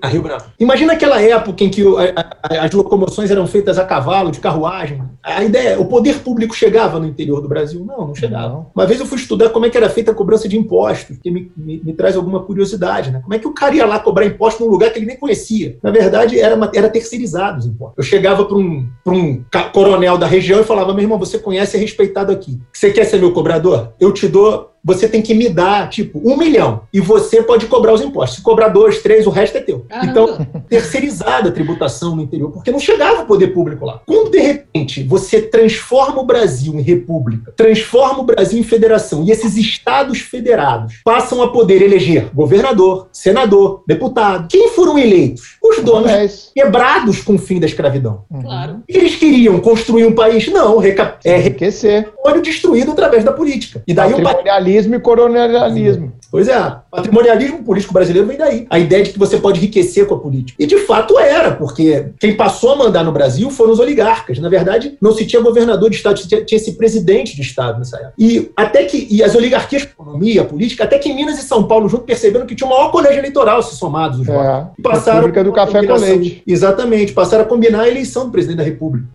[0.00, 0.46] A Rio Branco.
[0.58, 1.82] Imagina aquela época em que
[2.42, 5.02] as locomoções eram feitas a cavalo, de carruagem.
[5.24, 7.82] A ideia, o poder público chegava no interior do Brasil?
[7.82, 8.48] Não, não chegava.
[8.48, 8.66] Não.
[8.74, 11.30] Uma vez eu fui estudar como é que era feita a cobrança de impostos, que
[11.30, 13.20] me, me, me, traz alguma curiosidade, né?
[13.22, 15.78] Como é que o cara ia lá cobrar imposto num lugar que ele nem conhecia?
[15.82, 17.96] Na verdade, era, uma, era terceirizado os impostos.
[17.96, 19.42] Eu chegava para um, um
[19.72, 22.60] coronel da região e falava, meu irmão, você conhece e é respeitado aqui.
[22.70, 23.94] Você quer ser meu cobrador?
[23.98, 26.82] Eu te dou você tem que me dar, tipo, um milhão.
[26.92, 28.36] E você pode cobrar os impostos.
[28.36, 29.86] Se cobrar dois, três, o resto é teu.
[29.88, 30.10] Caramba.
[30.10, 34.02] Então, terceirizada a tributação no interior, porque não chegava o poder público lá.
[34.06, 39.30] Quando, de repente, você transforma o Brasil em república, transforma o Brasil em federação, e
[39.30, 44.48] esses estados federados passam a poder eleger governador, senador, deputado.
[44.48, 45.56] Quem foram eleitos?
[45.62, 48.24] Os donos é quebrados com o fim da escravidão.
[48.28, 48.42] Uhum.
[48.42, 48.82] Claro.
[48.88, 50.48] Eles queriam construir um país?
[50.48, 51.16] Não, reca...
[51.24, 52.12] é enriquecer.
[52.42, 53.84] destruído através da política.
[53.86, 56.12] E daí o país colonialismo e colonialismo.
[56.34, 58.66] Pois é, patrimonialismo político brasileiro vem daí.
[58.68, 60.60] A ideia de que você pode enriquecer com a política.
[60.60, 64.40] E de fato era, porque quem passou a mandar no Brasil foram os oligarcas.
[64.40, 67.98] Na verdade, não se tinha governador de Estado, tinha, tinha esse presidente de Estado nessa
[67.98, 68.14] época.
[68.18, 71.68] E até que e as oligarquias, a economia, a política, até que Minas e São
[71.68, 75.28] Paulo junto perceberam que tinha o maior colégio eleitoral se somados os é, E passaram
[75.28, 76.42] a do café com leite.
[76.44, 79.06] Exatamente, passaram a combinar a eleição do presidente da República.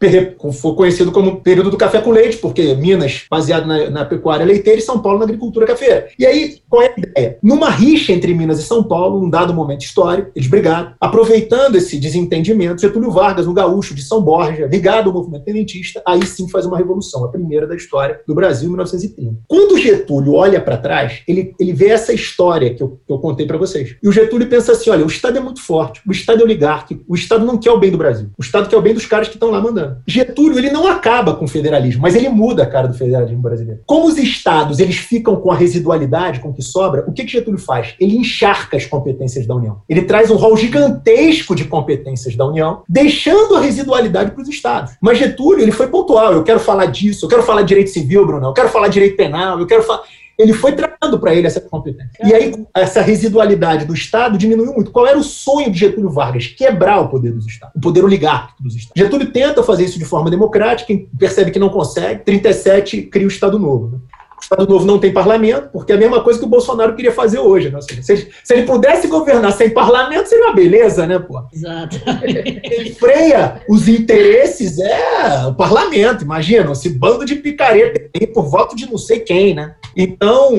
[0.54, 4.80] Foi conhecido como período do café com leite, porque Minas, baseado na, na pecuária leiteira,
[4.80, 6.08] e São Paulo na agricultura cafeira.
[6.18, 7.09] E aí, qual é a ideia?
[7.42, 10.94] Numa rixa entre Minas e São Paulo, num dado momento histórico, eles brigaram.
[11.00, 16.26] Aproveitando esse desentendimento, Getúlio Vargas, um gaúcho de São Borja, ligado ao movimento tenentista, aí
[16.26, 19.40] sim faz uma revolução, a primeira da história do Brasil em 1930.
[19.48, 23.46] Quando Getúlio olha para trás, ele, ele vê essa história que eu, que eu contei
[23.46, 23.96] para vocês.
[24.02, 27.04] E o Getúlio pensa assim: olha, o Estado é muito forte, o Estado é oligárquico,
[27.08, 29.28] o Estado não quer o bem do Brasil, o Estado quer o bem dos caras
[29.28, 29.98] que estão lá mandando.
[30.08, 33.82] Getúlio, ele não acaba com o federalismo, mas ele muda a cara do federalismo brasileiro.
[33.86, 37.32] Como os estados eles ficam com a residualidade, com o que sobra, o que, que
[37.32, 37.96] Getúlio faz?
[38.00, 39.82] Ele encharca as competências da União.
[39.88, 44.94] Ele traz um rol gigantesco de competências da União, deixando a residualidade para os estados.
[45.02, 46.34] Mas Getúlio, ele foi pontual.
[46.34, 49.60] Eu quero falar disso, eu quero falar direito civil, Bruno, eu quero falar direito penal,
[49.60, 50.04] eu quero falar
[50.40, 52.12] ele foi trazendo para ele essa competência.
[52.24, 54.90] E aí, essa residualidade do Estado diminuiu muito.
[54.90, 56.48] Qual era o sonho de Getúlio Vargas?
[56.48, 59.04] Quebrar o poder dos Estados, o poder oligárquico dos Estados.
[59.04, 62.24] Getúlio tenta fazer isso de forma democrática, percebe que não consegue.
[62.24, 63.90] 37 cria o Estado Novo.
[63.90, 64.00] Né?
[64.40, 67.12] O Estado Novo não tem parlamento, porque é a mesma coisa que o Bolsonaro queria
[67.12, 67.70] fazer hoje.
[67.70, 67.80] Né?
[67.82, 71.42] Se, ele, se, ele, pudesse governar sem parlamento, seria uma beleza, né, pô?
[71.54, 71.98] Exato.
[72.64, 78.76] Ele freia os interesses, é o parlamento, imagina, esse bando de picareta aí por voto
[78.76, 79.76] de não sei quem, né?
[79.96, 80.52] Então,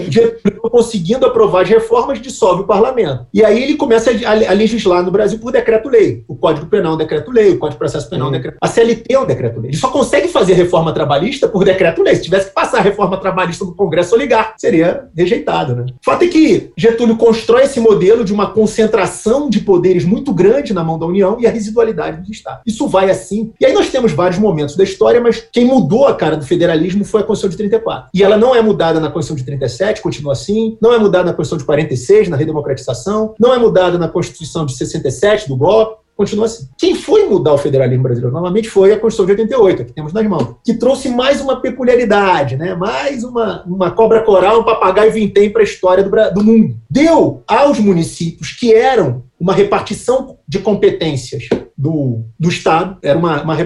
[0.71, 3.27] conseguindo aprovar as reformas, dissolve o parlamento.
[3.33, 6.25] E aí ele começa a, a legislar no Brasil por decreto-lei.
[6.29, 8.69] O Código Penal é um decreto-lei, o Código de Processo Penal é um decreto A
[8.69, 9.71] CLT é um decreto-lei.
[9.71, 12.17] Ele só consegue fazer reforma trabalhista por decreto-lei.
[12.17, 15.75] Se tivesse que passar a reforma trabalhista do Congresso oligar, seria rejeitado.
[15.75, 15.87] Né?
[15.89, 20.73] O fato é que Getúlio constrói esse modelo de uma concentração de poderes muito grande
[20.73, 22.63] na mão da União e a residualidade dos Estados.
[22.67, 23.53] Isso vai assim.
[23.61, 27.05] E aí nós temos vários momentos da história, mas quem mudou a cara do federalismo
[27.05, 28.11] foi a Constituição de 34.
[28.13, 30.77] E ela não é mudada na Constituição de 37, continua assim.
[30.81, 33.35] Não é mudada na Constituição de 46, na redemocratização.
[33.39, 36.69] Não é mudada na Constituição de 67, do golpe continua assim.
[36.77, 40.27] Quem foi mudar o federalismo brasileiro novamente foi a Constituição de 88, que temos nas
[40.27, 42.75] mãos, que trouxe mais uma peculiaridade, né?
[42.75, 46.77] mais uma, uma cobra coral, um papagaio vintém para a história do, do mundo.
[46.91, 53.57] Deu aos municípios que eram uma repartição de competências do, do Estado, era uma, uma,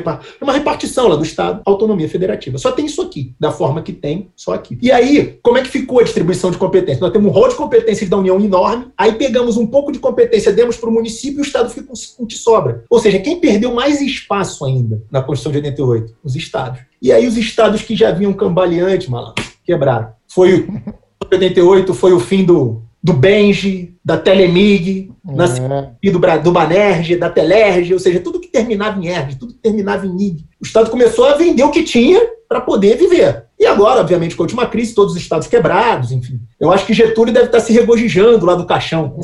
[0.40, 2.58] uma repartição lá do Estado, autonomia federativa.
[2.58, 4.78] Só tem isso aqui, da forma que tem, só aqui.
[4.80, 7.00] E aí, como é que ficou a distribuição de competências?
[7.00, 10.52] Nós temos um rol de competências da União enorme, aí pegamos um pouco de competência,
[10.52, 12.84] demos para o município e o Estado fica com o sobra.
[12.88, 16.14] Ou seja, quem perdeu mais espaço ainda na Constituição de 88?
[16.22, 16.80] Os Estados.
[17.02, 20.10] E aí os Estados que já vinham cambaleantes, malandro, quebraram.
[20.28, 20.68] Foi
[21.32, 25.90] 88 foi o fim do, do Benji, da Telemig, é.
[26.02, 29.60] e do, do Banerj, da Telerj, ou seja, tudo que terminava em Erg, tudo que
[29.60, 30.46] terminava em Nig.
[30.58, 32.18] O Estado começou a vender o que tinha
[32.48, 33.44] para poder viver.
[33.60, 36.40] E agora, obviamente, com a última crise, todos os estados quebrados, enfim.
[36.58, 39.18] Eu acho que Getúlio deve estar se regozijando lá do caixão.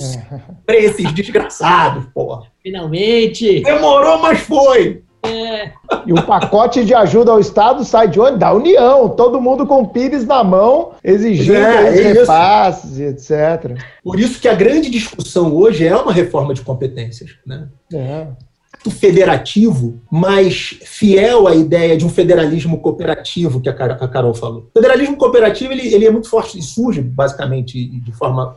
[0.69, 0.77] É.
[0.77, 2.43] Esses desgraçados, porra.
[2.63, 3.63] Finalmente!
[3.63, 5.03] Demorou, mas foi!
[5.23, 5.73] É.
[6.07, 8.39] E o pacote de ajuda ao Estado sai de onde?
[8.39, 9.09] Da União.
[9.09, 13.79] Todo mundo com o Pires na mão, exigindo é, é repasses, etc.
[14.03, 17.31] Por isso que a grande discussão hoje é uma reforma de competências.
[17.47, 17.69] Né?
[17.93, 18.27] É
[18.89, 24.69] federativo, mas fiel à ideia de um federalismo cooperativo que a Carol falou.
[24.75, 28.55] O federalismo cooperativo ele, ele é muito forte e surge, basicamente, de forma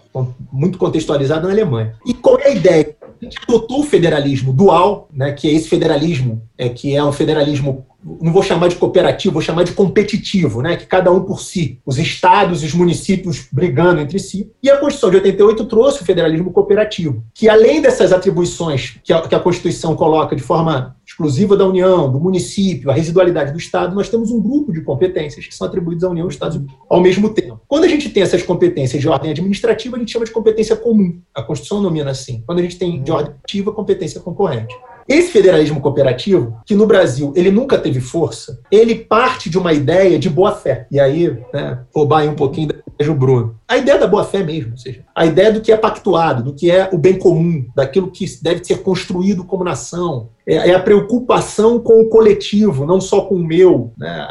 [0.52, 1.96] muito contextualizada na Alemanha.
[2.06, 2.96] E qual é a ideia?
[3.22, 7.12] A gente adotou o federalismo dual, né, que é esse federalismo, é, que é um
[7.12, 7.86] federalismo
[8.22, 10.76] não vou chamar de cooperativo, vou chamar de competitivo, né?
[10.76, 14.52] que cada um por si, os estados e os municípios brigando entre si.
[14.62, 19.22] E a Constituição de 88 trouxe o federalismo cooperativo, que além dessas atribuições que a,
[19.22, 23.96] que a Constituição coloca de forma exclusiva da União, do município, a residualidade do Estado,
[23.96, 27.02] nós temos um grupo de competências que são atribuídas à União e aos Estados ao
[27.02, 27.62] mesmo tempo.
[27.68, 31.22] Quando a gente tem essas competências de ordem administrativa, a gente chama de competência comum.
[31.34, 32.44] A Constituição nomina assim.
[32.46, 34.74] Quando a gente tem de ordem ativa, competência concorrente.
[35.08, 40.18] Esse federalismo cooperativo, que no Brasil ele nunca teve força, ele parte de uma ideia
[40.18, 40.88] de boa-fé.
[40.92, 43.60] E aí, né, roubar aí um pouquinho da Bruno.
[43.68, 46.72] A ideia da boa-fé mesmo, ou seja, a ideia do que é pactuado, do que
[46.72, 51.80] é o bem comum, daquilo que deve ser construído como nação, é, é a preocupação
[51.80, 53.92] com o coletivo, não só com o meu.
[53.98, 54.28] Né?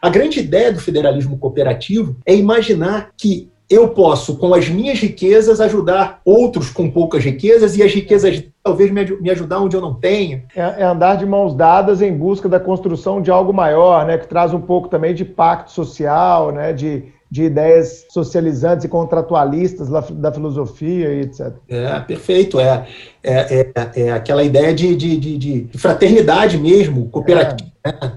[0.00, 5.60] A grande ideia do federalismo cooperativo é imaginar que eu posso, com as minhas riquezas,
[5.60, 10.42] ajudar outros com poucas riquezas e as riquezas talvez me ajudar onde eu não tenho.
[10.54, 14.28] É, é, andar de mãos dadas em busca da construção de algo maior, né, que
[14.28, 20.32] traz um pouco também de pacto social, né, de, de ideias socializantes e contratualistas da
[20.32, 21.52] filosofia e etc.
[21.68, 22.60] É, perfeito.
[22.60, 22.86] É,
[23.22, 27.70] é, é, é aquela ideia de, de, de, de fraternidade mesmo, cooperativa.
[27.84, 27.88] É.
[27.88, 28.12] Né?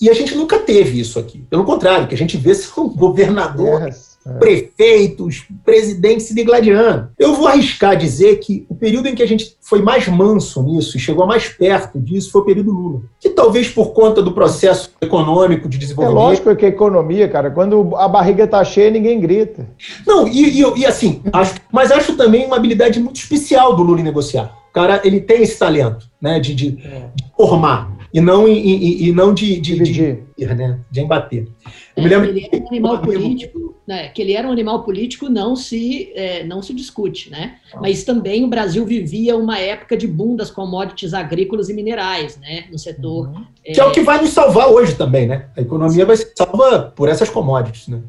[0.00, 1.44] E a gente nunca teve isso aqui.
[1.48, 4.32] Pelo contrário, o que a gente vê são governadores é.
[4.38, 7.08] prefeitos, presidentes se degladiando.
[7.18, 10.96] Eu vou arriscar dizer que o período em que a gente foi mais manso nisso
[10.96, 13.02] e chegou mais perto disso foi o período Lula.
[13.20, 16.20] Que talvez por conta do processo econômico de desenvolvimento.
[16.20, 19.66] É lógico que a economia, cara, quando a barriga está cheia, ninguém grita.
[20.06, 24.00] Não, e, e, e assim, acho, mas acho também uma habilidade muito especial do Lula
[24.00, 24.56] em negociar.
[24.70, 27.08] O cara, ele tem esse talento, né, de, de, é.
[27.14, 31.48] de formar e não, e, e, e não de, de, de, de, né, de embater.
[31.96, 35.28] Eu me lembro ele era um animal político, né, que ele era um animal político
[35.28, 37.56] não se, é, não se discute, né?
[37.80, 42.64] Mas também o Brasil vivia uma época de boom das commodities agrícolas e minerais, né?
[42.70, 43.28] No setor.
[43.28, 43.44] Uhum.
[43.64, 43.72] É...
[43.72, 45.46] Que é o que vai nos salvar hoje também, né?
[45.56, 48.00] A economia vai ser salva por essas commodities, né?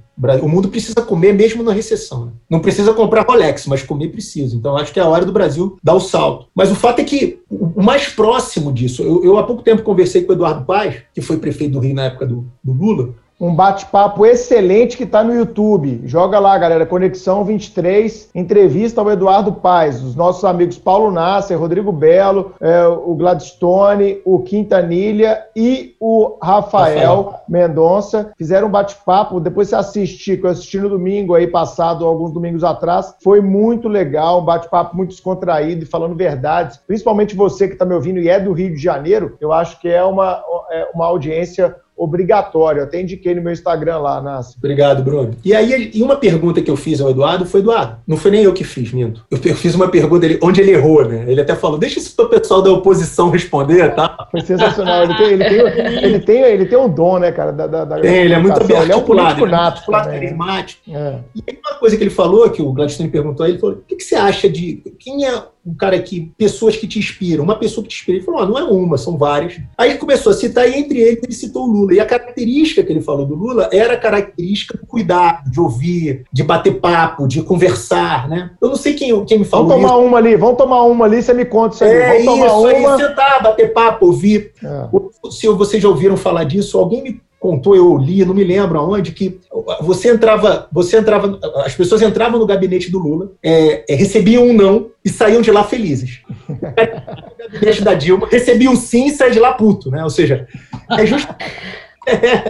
[0.42, 2.26] O mundo precisa comer mesmo na recessão.
[2.26, 2.32] Né?
[2.50, 4.56] Não precisa comprar Rolex, mas comer precisa.
[4.56, 6.48] Então acho que é a hora do Brasil dar o salto.
[6.56, 10.24] Mas o fato é que o mais próximo disso, eu, eu há pouco tempo conversei
[10.24, 13.54] com o Eduardo Paz, que foi prefeito do Rio na época do, do Lula, um
[13.54, 16.02] bate-papo excelente que está no YouTube.
[16.06, 21.92] Joga lá, galera, Conexão 23, entrevista ao Eduardo Paz, os nossos amigos Paulo Nasser, Rodrigo
[21.92, 27.42] Belo, é, o Gladstone, o Quintanilha e o Rafael, Rafael.
[27.48, 28.32] Mendonça.
[28.36, 32.64] Fizeram um bate-papo, depois você assiste, que eu assisti no domingo aí passado, alguns domingos
[32.64, 33.14] atrás.
[33.24, 36.78] Foi muito legal, um bate-papo muito descontraído e falando verdades.
[36.88, 39.88] Principalmente você que está me ouvindo e é do Rio de Janeiro, eu acho que
[39.88, 42.84] é uma, é uma audiência obrigatório.
[42.84, 44.56] até indiquei no meu Instagram lá, Nassi.
[44.58, 45.36] Obrigado, Bruno.
[45.44, 48.44] E aí, e uma pergunta que eu fiz ao Eduardo foi, Eduardo, não foi nem
[48.44, 49.26] eu que fiz, minto.
[49.32, 51.26] Eu, eu fiz uma pergunta ele, onde ele errou, né?
[51.28, 54.28] Ele até falou, deixa isso o pessoal da oposição responder, tá?
[54.30, 55.04] Foi sensacional.
[55.04, 57.52] Ele tem, ele tem, ele tem, ele tem um dom, né, cara?
[57.52, 59.52] Da, da, da tem, ele é muito bem Ele é um político né?
[59.52, 59.92] nato.
[59.92, 60.04] Né?
[60.04, 60.82] carismático.
[60.90, 61.20] É.
[61.36, 63.96] E aí, uma coisa que ele falou, que o Gladstone perguntou ele, falou, o que,
[63.96, 64.84] que você acha de...
[65.00, 66.32] Quem é um cara que.
[66.38, 68.18] pessoas que te inspiram, uma pessoa que te inspira.
[68.18, 69.60] Ele falou: ah, não é uma, são várias.
[69.78, 71.94] Aí ele começou a citar, e entre eles ele citou o Lula.
[71.94, 76.24] E a característica que ele falou do Lula era a característica do cuidado, de ouvir,
[76.32, 78.52] de bater papo, de conversar, né?
[78.62, 79.68] Eu não sei quem, quem me falou.
[79.68, 80.08] Vamos tomar isso.
[80.08, 81.92] uma ali, vamos tomar uma ali, você me conta isso aí.
[81.92, 82.70] É vamos isso, tomar uma.
[82.70, 84.54] aí sentar, bater papo, ouvir.
[84.64, 85.30] É.
[85.30, 89.12] Se vocês já ouviram falar disso, alguém me contou, eu li, não me lembro aonde,
[89.12, 89.40] que
[89.82, 94.54] você entrava, você entrava, as pessoas entravam no gabinete do Lula, é, é, recebiam um
[94.54, 96.22] não e saíam de lá felizes.
[96.50, 100.04] no gabinete da Dilma, recebiam um sim e saíam de lá puto, né?
[100.04, 100.48] Ou seja,
[100.92, 101.28] é, just...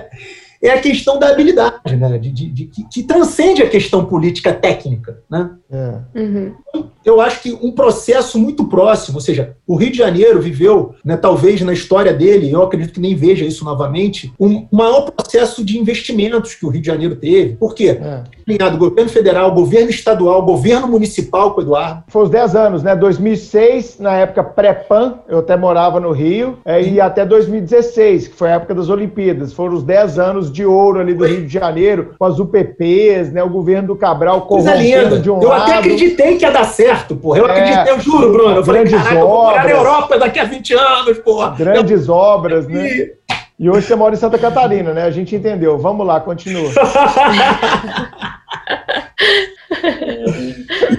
[0.67, 2.17] é, a questão da habilidade, né?
[2.17, 5.21] De, de, de que, que, transcende a questão política técnica.
[5.29, 5.49] Né?
[5.71, 6.19] É.
[6.19, 6.53] Uhum.
[7.03, 11.15] Eu acho que um processo muito próximo, ou seja, o Rio de Janeiro viveu, né,
[11.15, 15.77] talvez na história dele, eu acredito que nem veja isso novamente, um maior processo de
[15.77, 17.55] investimentos que o Rio de Janeiro teve.
[17.55, 17.97] Por quê?
[18.01, 18.23] É.
[18.45, 22.03] Alinhado governo federal, governo estadual, governo municipal com o Eduardo.
[22.07, 22.95] Foi os 10 anos, né?
[22.95, 28.49] 2006, na época pré-PAN, eu até morava no Rio, é, e até 2016, que foi
[28.49, 29.53] a época das Olimpíadas.
[29.53, 33.43] Foram os 10 anos de ouro ali do Rio de Janeiro, com as UPPs, né?
[33.43, 35.61] O governo do Cabral corrompendo de um eu lado.
[35.61, 37.39] Eu até acreditei que ia dar certo, porra.
[37.39, 38.55] Eu é, acreditei, eu juro, Bruno.
[38.55, 41.55] Eu falei, grandes caraca, obras, eu vou morar na Europa daqui a 20 anos, porra.
[41.55, 42.13] Grandes eu...
[42.13, 43.11] obras, né?
[43.59, 45.03] E hoje você mora em Santa Catarina, né?
[45.03, 45.77] A gente entendeu.
[45.79, 46.69] Vamos lá, continua.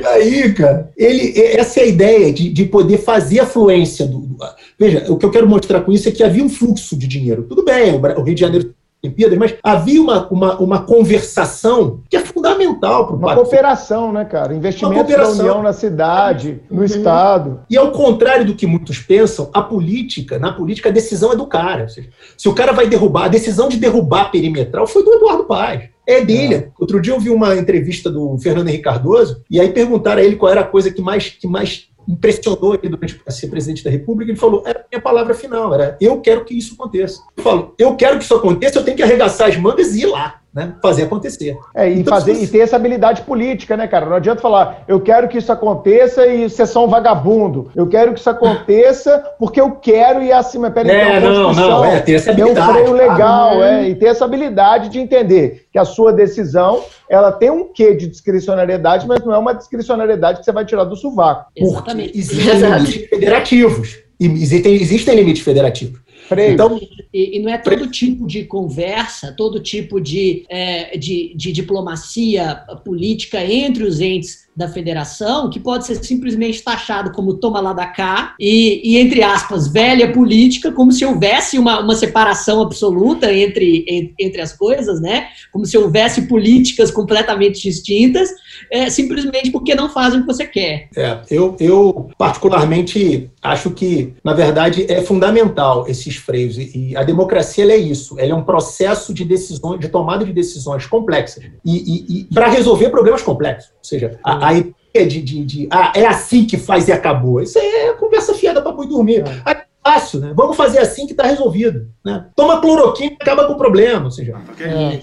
[0.01, 4.19] e aí, cara, ele, essa é a ideia de, de poder fazer a fluência do,
[4.19, 4.37] do,
[4.77, 7.45] Veja, o que eu quero mostrar com isso é que havia um fluxo de dinheiro.
[7.45, 12.21] Tudo bem, o Rio de Janeiro Olimpíadas, mas havia uma, uma, uma conversação que é
[12.21, 14.53] fundamental para o Uma cooperação, né, cara?
[14.53, 16.85] Investimento da União na cidade, no uhum.
[16.85, 17.61] Estado.
[17.71, 21.47] E ao contrário do que muitos pensam, a política, na política, a decisão é do
[21.47, 21.89] cara.
[21.89, 25.45] Seja, se o cara vai derrubar, a decisão de derrubar a perimetral foi do Eduardo
[25.45, 25.89] Paz.
[26.05, 26.55] É dele.
[26.55, 26.69] É.
[26.79, 30.37] Outro dia eu vi uma entrevista do Fernando Henrique Cardoso, e aí perguntaram a ele
[30.37, 33.91] qual era a coisa que mais, que mais impressionou ele durante a ser presidente da
[33.91, 37.23] República, ele falou: era a minha palavra final, era eu quero que isso aconteça.
[37.37, 40.07] Eu falo, eu quero que isso aconteça, eu tenho que arregaçar as mangas e ir
[40.07, 41.57] lá né, fazer acontecer.
[41.73, 42.45] É, e, então, fazer, você...
[42.45, 44.07] e ter essa habilidade política, né, cara?
[44.07, 47.71] Não adianta falar, eu quero que isso aconteça e você é só um vagabundo.
[47.77, 52.01] Eu quero que isso aconteça porque eu quero e mas peraí, é, não, não, é,
[52.01, 52.59] ter essa habilidade.
[52.59, 56.13] É um freio legal, ah, é, e ter essa habilidade de entender que a sua
[56.13, 60.65] decisão, ela tem um quê de discricionariedade, mas não é uma discricionariedade que você vai
[60.65, 61.51] tirar do sovaco.
[61.55, 62.09] Exatamente.
[62.09, 63.99] Porque existem limites federativos.
[64.21, 66.01] Existem, existem limites federativos.
[66.29, 66.53] Freio.
[66.53, 66.79] Então,
[67.13, 72.55] e, e, não é todo tipo de conversa, todo tipo de, é, de, de diplomacia
[72.85, 77.87] política entre os entes da federação, que pode ser simplesmente taxado como toma lá da
[77.87, 84.13] cá, e, e, entre aspas, velha política, como se houvesse uma, uma separação absoluta entre,
[84.19, 85.29] entre as coisas, né?
[85.51, 88.29] Como se houvesse políticas completamente distintas,
[88.71, 90.89] é, simplesmente porque não fazem o que você quer.
[90.97, 97.03] É, eu, eu particularmente acho que, na verdade, é fundamental esses freios, e, e a
[97.03, 101.77] democracia é isso, ela é um processo de decisões, de tomada de decisões complexas, e,
[101.77, 105.93] e, e para resolver problemas complexos, ou seja, a, a ideia de, de, de, ah,
[105.95, 107.41] é assim que faz e acabou.
[107.43, 109.25] Isso é conversa fiada para boi dormir.
[109.47, 109.53] É.
[109.53, 110.33] é fácil, né?
[110.35, 111.89] Vamos fazer assim que está resolvido.
[112.05, 112.27] Né?
[112.37, 114.05] Toma cloroquina e acaba com o problema.
[114.05, 115.01] Ou seja, é.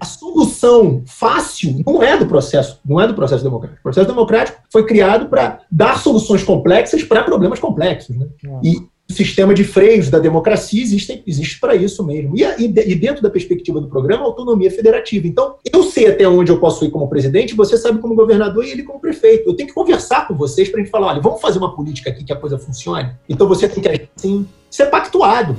[0.00, 3.80] A solução fácil não é do processo, não é do processo democrático.
[3.80, 8.16] O processo democrático foi criado para dar soluções complexas para problemas complexos.
[8.16, 8.26] Né?
[8.44, 8.60] É.
[8.62, 8.76] E
[9.08, 12.36] o sistema de freios da democracia existe, existe para isso mesmo.
[12.36, 15.26] E, e, dentro da perspectiva do programa, autonomia federativa.
[15.26, 18.70] Então, eu sei até onde eu posso ir como presidente, você sabe como governador e
[18.70, 19.48] ele como prefeito.
[19.48, 22.10] Eu tenho que conversar com vocês para a gente falar: olha, vamos fazer uma política
[22.10, 23.12] aqui que a coisa funcione.
[23.28, 25.56] Então você tem que agir assim, ser pactuado.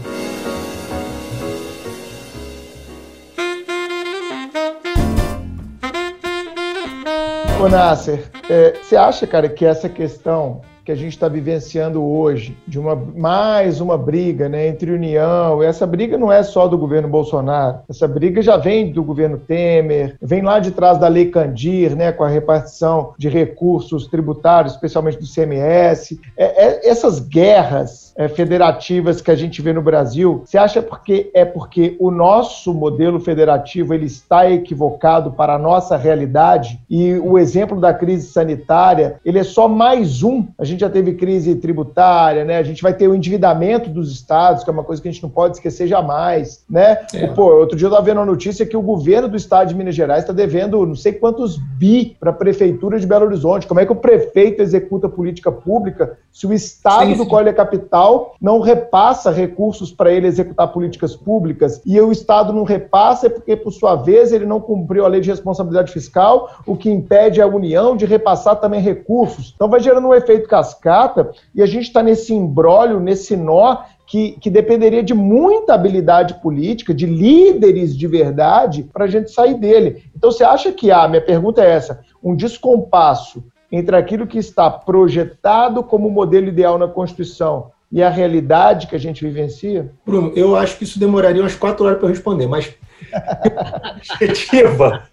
[7.60, 12.56] Ô Nasser, é, você acha, cara, que essa questão que a gente está vivenciando hoje,
[12.66, 15.62] de uma mais uma briga né, entre União.
[15.62, 20.16] Essa briga não é só do governo Bolsonaro, essa briga já vem do governo Temer,
[20.22, 25.18] vem lá de trás da Lei Candir, né, com a repartição de recursos tributários, especialmente
[25.18, 26.18] do CMS.
[26.38, 31.44] É, é, essas guerras federativas que a gente vê no Brasil, você acha porque é
[31.44, 37.80] porque o nosso modelo federativo ele está equivocado para a nossa realidade e o exemplo
[37.80, 40.48] da crise sanitária ele é só mais um.
[40.58, 42.58] A gente gente já teve crise tributária, né?
[42.58, 45.24] A gente vai ter o endividamento dos estados, que é uma coisa que a gente
[45.24, 47.00] não pode esquecer jamais, né?
[47.14, 47.28] É.
[47.28, 49.96] Pô, outro dia eu estava vendo a notícia que o governo do estado de Minas
[49.96, 53.68] Gerais está devendo não sei quantos bi para a prefeitura de Belo Horizonte.
[53.68, 57.18] Como é que o prefeito executa política pública se o estado sim, sim.
[57.18, 58.07] do qual ele é capital
[58.42, 63.56] não repassa recursos para ele executar políticas públicas e o estado não repassa é porque,
[63.56, 67.48] por sua vez, ele não cumpriu a lei de responsabilidade fiscal, o que impede a
[67.48, 69.54] União de repassar também recursos.
[69.56, 74.32] Então vai gerando um efeito cascata e a gente está nesse embrólio, nesse nó que,
[74.40, 80.04] que, dependeria de muita habilidade política, de líderes de verdade, para a gente sair dele.
[80.16, 84.70] Então, você acha que há, minha pergunta é essa, um descompasso entre aquilo que está
[84.70, 89.92] projetado como modelo ideal na Constituição e a realidade que a gente vivencia?
[90.06, 92.74] Bruno, eu acho que isso demoraria umas quatro horas para responder, mas
[94.16, 95.04] objetiva,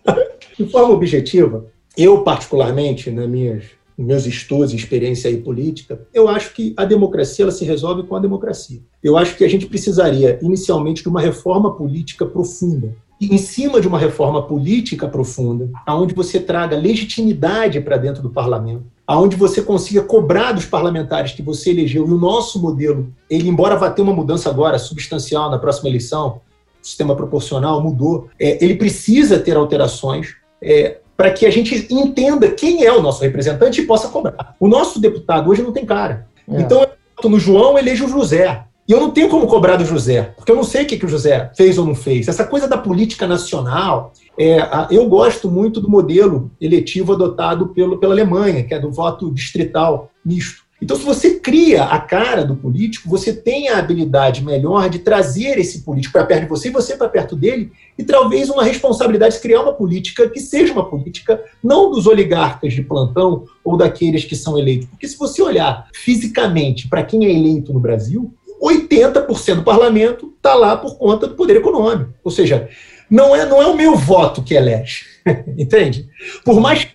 [0.59, 3.65] de forma objetiva, eu particularmente, nas minhas
[3.97, 8.17] meus estudos e experiência aí política, eu acho que a democracia ela se resolve com
[8.17, 8.81] a democracia.
[9.03, 12.97] Eu acho que a gente precisaria inicialmente de uma reforma política profunda.
[13.21, 18.85] em cima de uma reforma política profunda, aonde você traga legitimidade para dentro do parlamento,
[19.07, 22.07] aonde você consiga cobrar dos parlamentares que você elegeu.
[22.07, 26.41] E o nosso modelo, ele embora vá ter uma mudança agora substancial na próxima eleição,
[26.83, 30.37] o sistema proporcional mudou, é, ele precisa ter alterações.
[30.63, 34.57] É, para que a gente entenda quem é o nosso representante e possa cobrar.
[34.59, 36.27] O nosso deputado hoje não tem cara.
[36.49, 36.61] É.
[36.61, 38.65] Então, eu voto no João, elejo o José.
[38.87, 41.07] E eu não tenho como cobrar do José, porque eu não sei o que, que
[41.07, 42.29] o José fez ou não fez.
[42.29, 44.59] Essa coisa da política nacional, é,
[44.91, 50.11] eu gosto muito do modelo eletivo adotado pelo, pela Alemanha, que é do voto distrital
[50.25, 50.65] misto.
[50.83, 55.59] Então, se você cria a cara do político, você tem a habilidade melhor de trazer
[55.59, 59.37] esse político para perto de você e você para perto dele, e talvez uma responsabilidade
[59.37, 64.27] de criar uma política que seja uma política não dos oligarcas de plantão ou daqueles
[64.27, 64.87] que são eleitos.
[64.89, 70.55] Porque se você olhar fisicamente para quem é eleito no Brasil, 80% do parlamento está
[70.55, 72.13] lá por conta do poder econômico.
[72.23, 72.69] Ou seja,
[73.11, 75.05] não é, não é o meu voto que elege.
[75.59, 76.09] Entende?
[76.45, 76.89] Por mais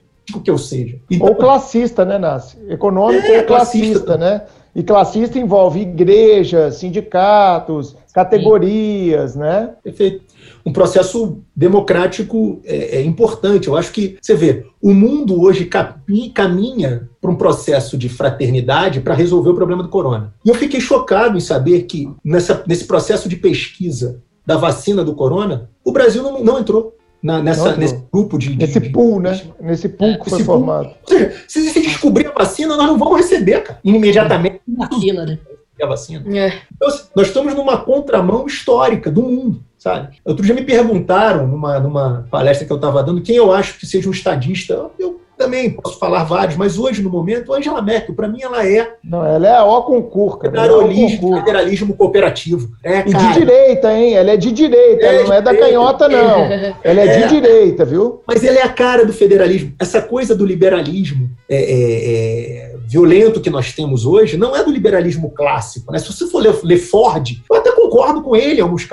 [0.44, 1.00] que eu seja.
[1.10, 2.58] Então, ou classista, né, Nasce?
[2.70, 4.44] Econômico é, ou classista, classista, né?
[4.76, 9.40] E classista envolve igrejas, sindicatos, categorias, Sim.
[9.40, 9.72] né?
[9.84, 10.24] Perfeito.
[10.70, 13.68] Um processo democrático é, é, importante.
[13.68, 19.16] Eu acho que, você vê, o mundo hoje caminha para um processo de fraternidade para
[19.16, 20.32] resolver o problema do corona.
[20.46, 25.16] E eu fiquei chocado em saber que, nessa, nesse processo de pesquisa da vacina do
[25.16, 26.96] corona, o Brasil não, não entrou.
[27.22, 29.42] Na, nessa, nesse grupo de, de Nesse pool, né?
[29.60, 30.92] Nesse pool que foi formado.
[31.02, 34.62] Ou seja, se, se descobrir a vacina, nós não vamos receber, cara, imediatamente.
[34.66, 35.38] Na fila, né?
[35.82, 36.24] A vacina.
[36.38, 36.62] É.
[36.74, 40.18] Então, assim, nós estamos numa contramão histórica do mundo, sabe?
[40.26, 43.86] Outro dia me perguntaram, numa, numa palestra que eu estava dando, quem eu acho que
[43.88, 44.92] seja um estadista.
[45.00, 48.96] Eu também posso falar vários, mas hoje, no momento, Angela Merkel, para mim, ela é.
[49.02, 50.62] Não, ela é a concurso, cara.
[50.62, 52.70] Federalismo, é federalismo cooperativo.
[52.84, 54.16] É, e de direita, hein?
[54.16, 56.44] Ela é de direita, é ela não é da canhota, não.
[56.84, 58.22] Ela é, é, de direita, viu?
[58.28, 59.74] Mas ela é a cara do federalismo.
[59.80, 64.72] Essa coisa do liberalismo é, é, é, violento que nós temos hoje não é do
[64.72, 65.92] liberalismo clássico.
[65.92, 66.00] Né?
[66.00, 68.88] Se você for ler, ler Ford, eu até concordo com ele alguns,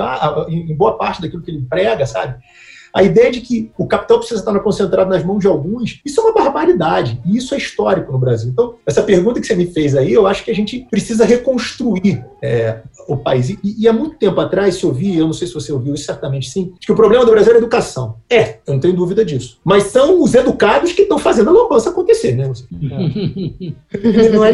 [0.48, 2.36] em boa parte daquilo que ele prega, sabe?
[2.94, 6.24] A ideia de que o capital precisa estar concentrado nas mãos de alguns, isso é
[6.24, 7.20] uma barbaridade.
[7.26, 8.48] E isso é histórico no Brasil.
[8.50, 12.24] Então, essa pergunta que você me fez aí, eu acho que a gente precisa reconstruir
[12.42, 13.50] é, o país.
[13.50, 16.04] E, e, há muito tempo atrás se ouvia, eu não sei se você ouviu isso,
[16.04, 18.16] certamente sim, que o problema do Brasil é a educação.
[18.28, 19.58] É, eu não tenho dúvida disso.
[19.64, 22.50] Mas são os educados que estão fazendo a lambança acontecer, né?
[22.50, 24.28] É.
[24.30, 24.52] não é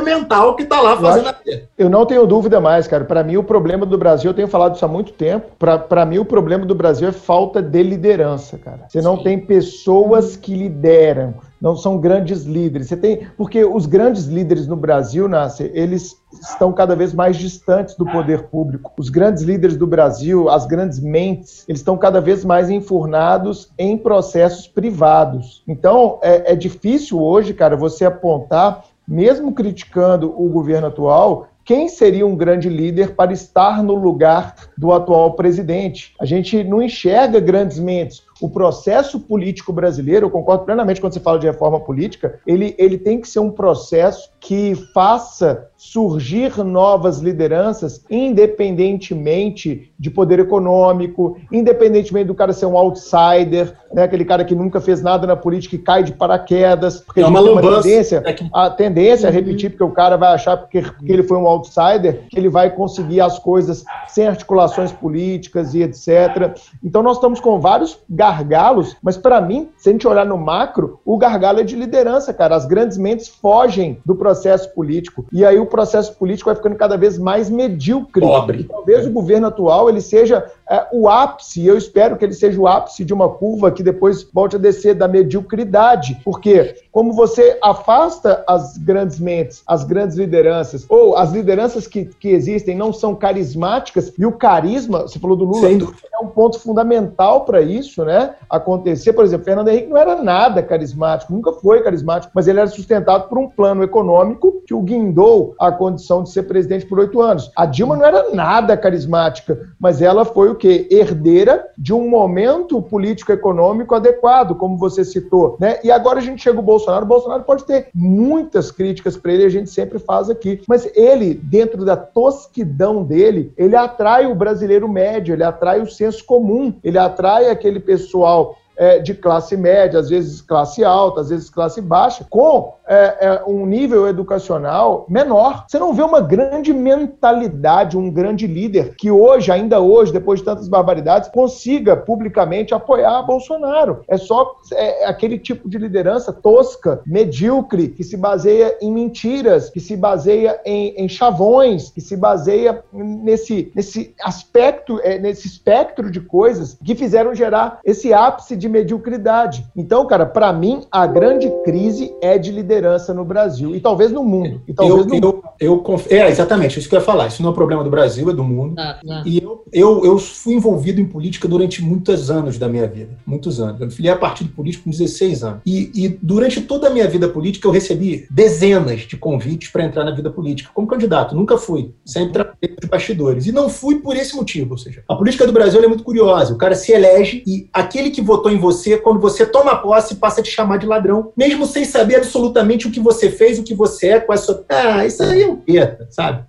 [0.00, 1.36] o mental que está lá fazendo a
[1.78, 3.04] Eu não tenho dúvida mais, cara.
[3.04, 6.18] Para mim, o problema do Brasil, eu tenho falado isso há muito tempo, para mim,
[6.18, 8.86] o problema do Brasil é falta de liderança, cara.
[8.88, 9.22] Você não Sim.
[9.24, 11.34] tem pessoas que lideram,
[11.64, 12.88] não são grandes líderes.
[12.88, 17.94] Você tem, porque os grandes líderes no Brasil, Nasser, eles estão cada vez mais distantes
[17.94, 18.92] do poder público.
[18.98, 23.96] Os grandes líderes do Brasil, as grandes mentes, eles estão cada vez mais enfurnados em
[23.96, 25.62] processos privados.
[25.66, 32.26] Então, é, é difícil hoje, cara, você apontar mesmo criticando o governo atual, quem seria
[32.26, 36.14] um grande líder para estar no lugar do atual presidente.
[36.20, 38.22] A gente não enxerga grandes mentes.
[38.40, 42.98] O processo político brasileiro, eu concordo plenamente quando você fala de reforma política, ele, ele
[42.98, 52.26] tem que ser um processo que faça surgir novas lideranças, independentemente de poder econômico, independentemente
[52.26, 55.78] do cara ser um outsider, né, aquele cara que nunca fez nada na política e
[55.78, 59.34] cai de paraquedas, porque é uma, uma tendência, é a tendência é uhum.
[59.34, 62.70] repetir, porque o cara vai achar porque, porque ele foi um outsider, que ele vai
[62.70, 66.58] conseguir as coisas sem articulações políticas e etc.
[66.82, 71.00] Então nós estamos com vários gargalos, mas para mim, se a gente olhar no macro,
[71.04, 72.56] o gargalo é de liderança, cara.
[72.56, 74.33] As grandes mentes fogem do processo
[74.74, 75.26] político.
[75.32, 78.20] E aí o processo político vai ficando cada vez mais medíocre.
[78.20, 78.60] Pobre.
[78.60, 79.08] E talvez é.
[79.08, 83.04] o governo atual ele seja é, o ápice, eu espero que ele seja o ápice
[83.04, 86.20] de uma curva que depois volte a descer da mediocridade.
[86.24, 92.28] Porque como você afasta as grandes mentes, as grandes lideranças, ou as lideranças que, que
[92.28, 97.44] existem não são carismáticas, e o carisma, você falou do Lula, é um ponto fundamental
[97.44, 98.34] para isso, né?
[98.48, 102.68] Acontecer, por exemplo, Fernando Henrique não era nada carismático, nunca foi carismático, mas ele era
[102.68, 104.23] sustentado por um plano econômico
[104.66, 107.50] que o guindou à condição de ser presidente por oito anos.
[107.56, 110.88] A Dilma não era nada carismática, mas ela foi o que?
[110.90, 115.78] Herdeira de um momento político-econômico adequado, como você citou, né?
[115.82, 119.44] E agora a gente chega o Bolsonaro, o Bolsonaro pode ter muitas críticas para ele,
[119.44, 124.88] a gente sempre faz aqui, mas ele, dentro da tosquidão dele, ele atrai o brasileiro
[124.88, 130.08] médio, ele atrai o senso comum, ele atrai aquele pessoal é, de classe média, às
[130.08, 135.64] vezes classe alta, às vezes classe baixa, com é, é, um nível educacional menor.
[135.66, 140.44] Você não vê uma grande mentalidade, um grande líder que hoje, ainda hoje, depois de
[140.44, 144.02] tantas barbaridades, consiga publicamente apoiar Bolsonaro.
[144.08, 149.80] É só é, aquele tipo de liderança tosca, medíocre, que se baseia em mentiras, que
[149.80, 156.20] se baseia em, em chavões, que se baseia nesse, nesse aspecto, é, nesse espectro de
[156.20, 159.66] coisas que fizeram gerar esse ápice de mediocridade.
[159.76, 164.24] Então, cara, para mim, a grande crise é de liderança no Brasil e talvez no
[164.24, 164.62] mundo.
[164.66, 165.42] E talvez eu, no...
[165.60, 167.26] eu, eu, É, exatamente, isso que eu ia falar.
[167.28, 168.74] Isso não é problema do Brasil, é do mundo.
[168.78, 169.22] Ah, ah.
[169.26, 173.16] E eu, eu, eu fui envolvido em política durante muitos anos da minha vida.
[173.26, 173.80] Muitos anos.
[173.80, 175.60] Eu me filiei a partido político com 16 anos.
[175.66, 180.04] E, e durante toda a minha vida política, eu recebi dezenas de convites para entrar
[180.04, 181.34] na vida política como candidato.
[181.34, 181.94] Nunca fui.
[182.04, 183.46] Sempre trabalhei de bastidores.
[183.46, 184.72] E não fui por esse motivo.
[184.72, 186.54] Ou seja, a política do Brasil é muito curiosa.
[186.54, 190.40] O cara se elege e aquele que votou em você, quando você toma posse, passa
[190.40, 193.74] a te chamar de ladrão, mesmo sem saber absolutamente o que você fez, o que
[193.74, 194.64] você é, qual é sua.
[194.68, 196.44] Ah, isso aí é um peta, sabe?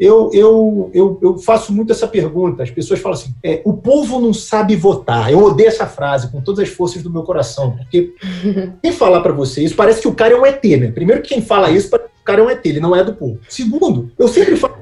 [0.00, 2.62] Eu, eu, eu, eu, faço muito essa pergunta.
[2.62, 5.30] As pessoas falam assim: é, o povo não sabe votar.
[5.30, 8.14] Eu odeio essa frase com todas as forças do meu coração, porque
[8.82, 10.90] quem falar para você isso parece que o cara é um ET, né?
[10.90, 13.40] Primeiro, que quem fala isso, o cara é um ET, ele não é do povo.
[13.46, 14.79] Segundo, eu sempre falo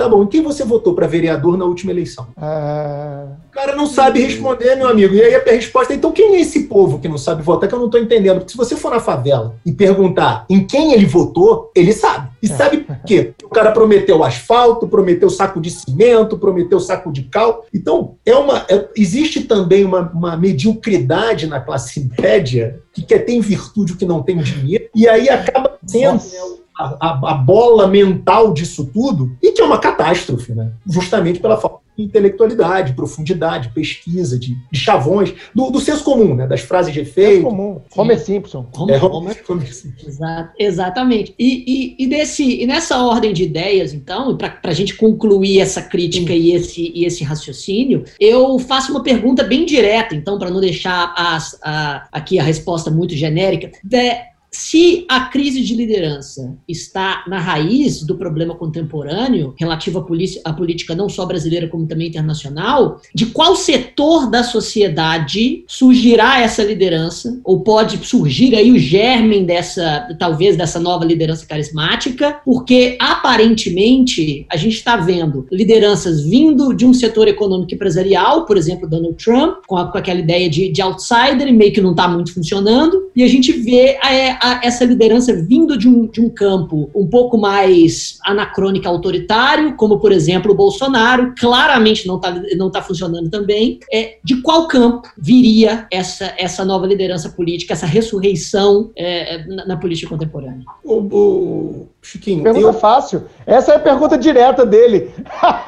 [0.00, 2.28] Tá bom, em quem você votou para vereador na última eleição?
[2.34, 3.26] Ah...
[3.50, 5.12] O cara não sabe responder, meu amigo.
[5.12, 7.68] E aí a resposta é: então quem é esse povo que não sabe votar?
[7.68, 8.38] Que eu não estou entendendo.
[8.38, 12.30] Porque se você for na favela e perguntar em quem ele votou, ele sabe.
[12.40, 12.48] E é.
[12.48, 13.34] sabe por quê?
[13.44, 17.66] O cara prometeu asfalto, prometeu saco de cimento, prometeu saco de cal.
[17.74, 23.32] Então, é uma, é, existe também uma, uma mediocridade na classe média que quer ter
[23.32, 26.14] em virtude o que não tem dinheiro, e aí acaba sendo.
[26.14, 30.72] Né, a, a, bola mental disso tudo, e que é uma catástrofe, né?
[30.86, 36.46] justamente pela falta de intelectualidade, profundidade, pesquisa, de, de chavões, do, do senso comum, né?
[36.46, 37.42] das frases de efeito.
[37.42, 37.80] comum.
[37.94, 38.66] Homer Simpson.
[38.74, 40.08] Homer, é, Homer, Homer Simpson.
[40.08, 41.34] Exato, exatamente.
[41.38, 45.82] E, e, e, desse, e nessa ordem de ideias, então, para a gente concluir essa
[45.82, 50.60] crítica e esse, e esse raciocínio, eu faço uma pergunta bem direta, então, para não
[50.60, 53.70] deixar as, a, aqui a resposta muito genérica.
[53.84, 60.52] De, se a crise de liderança está na raiz do problema contemporâneo, relativo à, à,
[60.52, 67.40] política não só brasileira, como também internacional, de qual setor da sociedade surgirá essa liderança,
[67.44, 74.56] ou pode surgir aí o germen dessa, talvez, dessa nova liderança carismática, porque aparentemente a
[74.56, 79.76] gente está vendo lideranças vindo de um setor econômico empresarial, por exemplo, Donald Trump, com,
[79.76, 83.28] a, com aquela ideia de, de outsider, meio que não está muito funcionando, e a
[83.28, 83.98] gente vê.
[84.02, 89.76] É, a, essa liderança vindo de um, de um campo um pouco mais anacrônico autoritário,
[89.76, 93.78] como por exemplo o Bolsonaro, claramente não está não tá funcionando também.
[93.92, 99.76] É, de qual campo viria essa, essa nova liderança política, essa ressurreição é, na, na,
[99.76, 100.64] política contemporânea?
[100.84, 102.72] O, o Chiquinho, pergunta eu...
[102.72, 103.24] fácil.
[103.46, 105.10] Essa é a pergunta direta dele.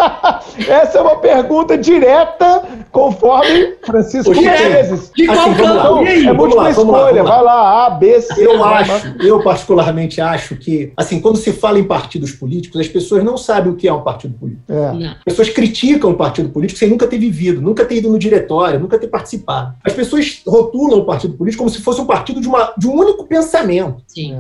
[0.66, 5.10] essa é uma pergunta direta, conforme Francisco Menezes.
[5.14, 6.06] De qual assim, campo?
[6.06, 7.22] É múltipla escolha.
[7.22, 8.46] Vai lá, A, B, C.
[8.46, 13.22] Eu acho, eu particularmente acho que, assim, quando se fala em partidos políticos, as pessoas
[13.22, 14.72] não sabem o que é um partido político.
[14.72, 15.08] É.
[15.18, 18.80] As pessoas criticam o partido político sem nunca ter vivido, nunca ter ido no diretório,
[18.80, 19.74] nunca ter participado.
[19.84, 22.94] As pessoas rotulam o partido político como se fosse um partido de, uma, de um
[22.94, 23.96] único pensamento.
[24.06, 24.34] Sim.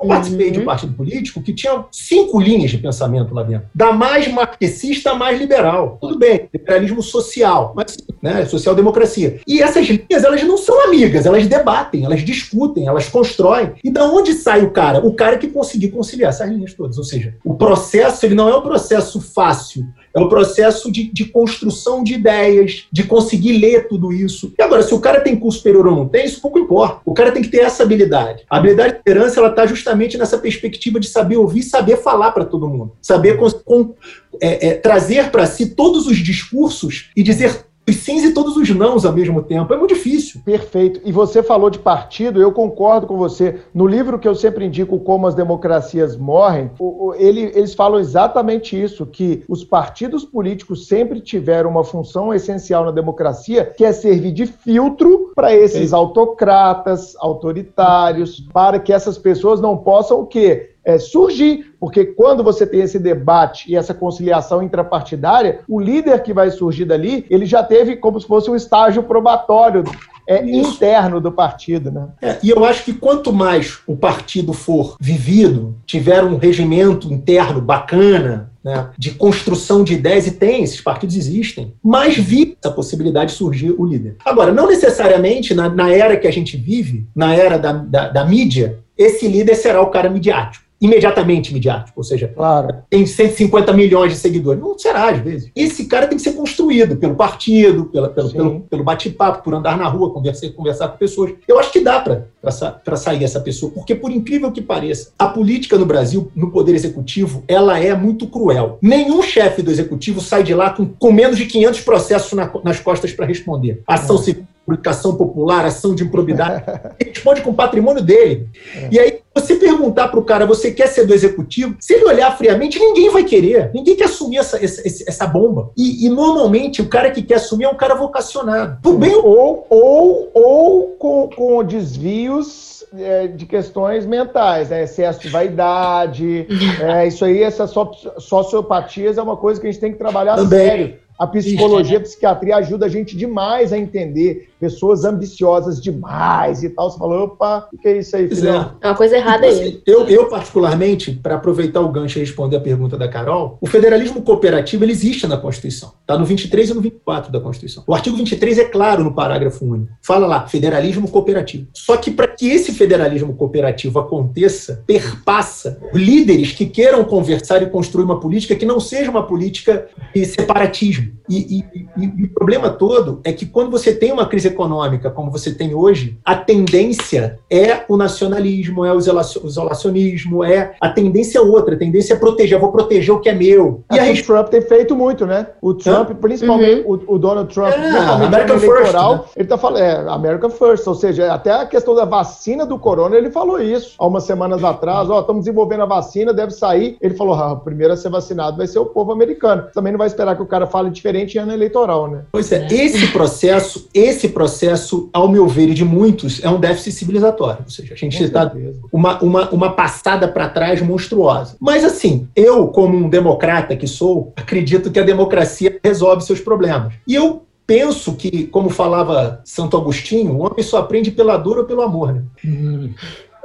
[0.00, 0.52] Eu participei uhum.
[0.52, 0.66] de um uhum.
[0.66, 3.68] partido político que tinha cinco linhas de pensamento lá dentro.
[3.74, 5.98] Da mais marxista à mais liberal.
[6.00, 9.40] Tudo bem, liberalismo social, mas né, social-democracia.
[9.46, 13.72] E essas linhas, elas não são amigas, elas debatem, elas discutem, elas constroem.
[13.82, 15.04] E da onde sai o cara?
[15.04, 16.98] O cara que conseguir conciliar essas linhas todas.
[16.98, 21.24] Ou seja, o processo ele não é um processo fácil, é um processo de, de
[21.24, 24.52] construção de ideias, de conseguir ler tudo isso.
[24.56, 27.00] E agora, se o cara tem curso superior ou não tem, isso pouco importa.
[27.04, 28.44] O cara tem que ter essa habilidade.
[28.48, 32.44] A habilidade de liderança ela está justamente nessa perspectiva de saber ouvir, saber falar para
[32.44, 33.94] todo mundo, saber com, com,
[34.40, 38.70] é, é, trazer para si todos os discursos e dizer os sims e todos os
[38.70, 39.72] nãos ao mesmo tempo.
[39.72, 40.40] É muito difícil.
[40.44, 41.00] Perfeito.
[41.04, 43.60] E você falou de partido, eu concordo com você.
[43.74, 46.70] No livro que eu sempre indico, Como as Democracias Morrem,
[47.16, 52.90] ele, eles falam exatamente isso: que os partidos políticos sempre tiveram uma função essencial na
[52.90, 55.96] democracia, que é servir de filtro para esses Sim.
[55.96, 60.73] autocratas, autoritários, para que essas pessoas não possam o quê?
[60.84, 66.32] É, surgir, porque quando você tem esse debate e essa conciliação intrapartidária, o líder que
[66.32, 69.84] vai surgir dali, ele já teve como se fosse um estágio probatório
[70.26, 71.90] é, interno do partido.
[71.90, 72.08] Né?
[72.20, 77.60] É, e eu acho que quanto mais o partido for vivido, tiver um regimento interno
[77.60, 83.32] bacana, né, de construção de ideias, e tem, esses partidos existem, mas vi essa possibilidade
[83.32, 84.16] de surgir o líder.
[84.24, 88.24] Agora, não necessariamente na, na era que a gente vive, na era da, da, da
[88.24, 92.68] mídia, esse líder será o cara midiático imediatamente midiático, ou seja, claro.
[92.90, 94.60] tem 150 milhões de seguidores.
[94.60, 95.50] Não será, às vezes.
[95.56, 99.78] Esse cara tem que ser construído pelo partido, pela, pelo, pelo, pelo bate-papo, por andar
[99.78, 101.32] na rua, conversar, conversar com pessoas.
[101.48, 105.78] Eu acho que dá para sair essa pessoa, porque, por incrível que pareça, a política
[105.78, 108.78] no Brasil, no Poder Executivo, ela é muito cruel.
[108.82, 112.78] Nenhum chefe do Executivo sai de lá com, com menos de 500 processos na, nas
[112.78, 113.82] costas para responder.
[113.86, 114.18] Ação é.
[114.18, 116.64] civil publicação popular, ação de improbidade,
[116.98, 118.48] ele responde com o patrimônio dele.
[118.74, 118.88] É.
[118.90, 121.76] E aí, você perguntar para o cara, você quer ser do executivo?
[121.80, 123.70] Se ele olhar friamente, ninguém vai querer.
[123.74, 125.70] Ninguém quer assumir essa, essa, essa bomba.
[125.76, 128.78] E, e, normalmente, o cara que quer assumir é um cara vocacionado.
[128.80, 134.84] Por bem ou, ou, ou com, com desvios é, de questões mentais, né?
[134.84, 136.46] excesso de vaidade,
[136.80, 137.72] é, isso aí, essas
[138.18, 140.66] sociopatias é uma coisa que a gente tem que trabalhar Também.
[140.66, 141.03] sério.
[141.18, 146.90] A psicologia, a psiquiatria ajuda a gente demais a entender pessoas ambiciosas demais e tal.
[146.90, 148.72] Você falou, opa, o que é isso aí, filhão?
[148.80, 149.52] É uma coisa errada aí.
[149.52, 153.66] Assim, eu, eu, particularmente, para aproveitar o gancho e responder a pergunta da Carol, o
[153.66, 155.92] federalismo cooperativo ele existe na Constituição.
[156.00, 157.84] Está no 23 e no 24 da Constituição.
[157.86, 159.92] O artigo 23 é claro no parágrafo único.
[160.02, 161.66] Fala lá, federalismo cooperativo.
[161.74, 168.04] Só que para que esse federalismo cooperativo aconteça, perpassa líderes que queiram conversar e construir
[168.04, 171.03] uma política que não seja uma política de separatismo.
[171.28, 171.64] E, e,
[171.96, 175.52] e, e o problema todo é que quando você tem uma crise econômica como você
[175.52, 181.74] tem hoje, a tendência é o nacionalismo, é o isolacionismo, é a tendência é outra,
[181.74, 183.84] a tendência é proteger, eu vou proteger o que é meu.
[183.92, 185.48] E aí, o Trump tem feito muito, né?
[185.60, 186.14] O Trump, Hã?
[186.14, 187.00] principalmente uhum.
[187.06, 189.32] o, o, Donald Trump, é, principalmente no eleitoral, first, né?
[189.36, 193.16] ele tá falando, é, America First, ou seja, até a questão da vacina do corona,
[193.16, 196.96] ele falou isso há umas semanas atrás, ó, estamos desenvolvendo a vacina, deve sair.
[197.00, 199.66] Ele falou, ah, o primeiro a ser vacinado vai ser o povo americano.
[199.72, 202.22] Também não vai esperar que o cara fale diferente em ano eleitoral, né?
[202.32, 206.92] Pois é, esse processo, esse processo ao meu ver, e de muitos, é um déficit
[206.92, 207.62] civilizatório.
[207.64, 208.52] Ou seja, a gente está
[208.92, 211.56] uma, uma, uma passada para trás monstruosa.
[211.60, 216.94] Mas, assim, eu, como um democrata que sou, acredito que a democracia resolve seus problemas.
[217.06, 221.64] E eu penso que, como falava Santo Agostinho, o homem só aprende pela dor ou
[221.64, 222.12] pelo amor.
[222.14, 222.22] Né?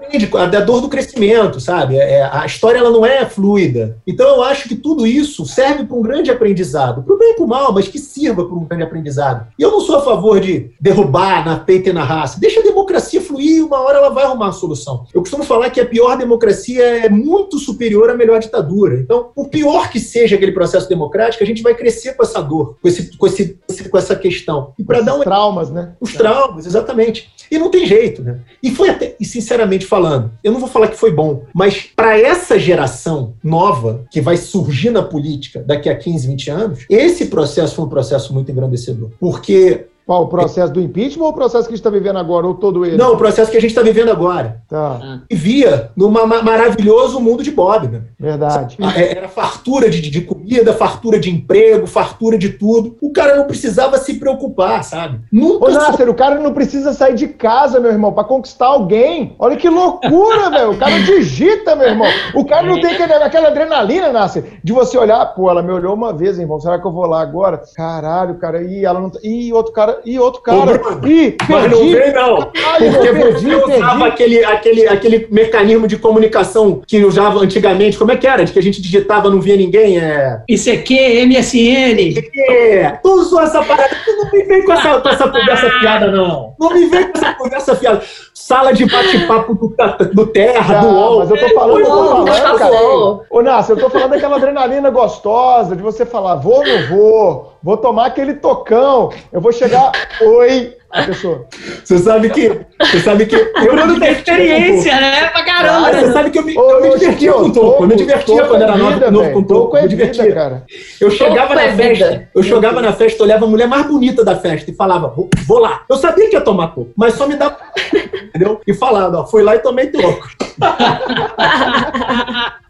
[0.10, 1.98] Aprende, a dor do crescimento, sabe?
[1.98, 3.98] É, a história ela não é fluida.
[4.08, 7.36] Então eu acho que tudo isso serve para um grande aprendizado, para o bem e
[7.36, 9.48] para o mal, mas que sirva para um grande aprendizado.
[9.58, 12.40] E eu não sou a favor de derrubar na peita e na raça.
[12.40, 15.06] Deixa a democracia fluir e uma hora ela vai arrumar a solução.
[15.14, 18.96] Eu costumo falar que a pior democracia é muito superior à melhor ditadura.
[18.96, 22.78] Então, por pior que seja aquele processo democrático, a gente vai crescer com essa dor,
[22.82, 23.60] com, esse, com, esse,
[23.90, 24.74] com essa questão.
[24.80, 25.22] E para dar um...
[25.22, 25.94] traumas, né?
[26.00, 27.30] Os traumas, exatamente.
[27.52, 28.40] E não tem jeito, né?
[28.62, 32.18] E foi até, e sinceramente falando, eu não vou falar que foi bom, mas para
[32.18, 37.76] essa geração nova que vai surgir na política daqui a 15, 20 anos, esse processo
[37.76, 39.10] foi um processo muito engrandecedor.
[39.20, 42.48] Porque qual, o processo do impeachment ou o processo que a gente está vivendo agora,
[42.48, 42.98] ou todo ele?
[42.98, 44.64] Não, o processo que a gente está vivendo agora.
[44.68, 45.22] Tá.
[45.30, 47.88] Vivia num maravilhoso mundo de Bob.
[47.90, 48.02] Né?
[48.20, 48.76] Verdade.
[48.96, 52.98] É, era fartura de, de comida, fartura de emprego, fartura de tudo.
[53.00, 55.20] O cara não precisava se preocupar, sabe?
[55.32, 59.36] Nunca Ô, Nasser, o cara não precisa sair de casa, meu irmão, para conquistar alguém.
[59.38, 60.72] Olha que loucura, velho.
[60.72, 62.08] O cara digita, meu irmão.
[62.34, 65.94] O cara não tem aquele, aquela adrenalina, Nasser, de você olhar, pô, ela me olhou
[65.94, 66.60] uma vez, irmão.
[66.60, 67.62] Será que eu vou lá agora?
[67.76, 68.64] Caralho, cara.
[68.64, 69.12] E ela não.
[69.22, 70.80] E outro cara e outro cara.
[71.06, 72.52] Ih, mas não vem, não.
[72.56, 77.98] Ai, porque perdi, você usava aquele, aquele, aquele mecanismo de comunicação que usava antigamente.
[77.98, 78.44] Como é que era?
[78.44, 80.00] De que a gente digitava não via ninguém?
[80.00, 80.42] É...
[80.48, 82.00] ICQ, MSN.
[82.00, 83.00] ICQ.
[83.02, 83.96] Tu usou essa parada.
[84.06, 86.54] Tu não me vem com essa, com essa conversa fiada, não.
[86.60, 88.02] Não me vem com essa conversa fiada.
[88.40, 89.76] Sala de bate-papo do,
[90.14, 91.20] do Terra, do UOL.
[91.20, 93.20] Mas eu tô falando, eu tô falando, cara.
[93.30, 97.54] Ô, Nácio, eu tô falando daquela adrenalina gostosa de você falar, vou ou não vou?
[97.62, 99.12] Vou tomar aquele tocão.
[99.32, 99.92] Eu vou chegar.
[100.22, 101.46] Oi, pessoa.
[101.84, 102.62] Você sabe que.
[102.80, 103.36] Você sabe que.
[103.36, 105.28] Eu Bruno tem experiência, um né?
[105.28, 105.94] Pra caramba.
[105.94, 107.84] você sabe que eu me, Ô, eu me divertia com toco.
[107.84, 109.78] Eu me divertia quando era novo, novo com toco.
[109.78, 110.34] Eu me divertia.
[110.34, 110.64] Cara.
[111.00, 112.30] Eu chegava na é festa.
[112.34, 115.60] Eu chegava na festa, olhava a mulher mais bonita da festa e falava, vou, vou
[115.60, 115.84] lá.
[115.90, 117.58] Eu sabia que ia tomar toco, mas só me dava.
[118.30, 118.62] Entendeu?
[118.66, 120.28] E falava, ó, fui lá e tomei toco.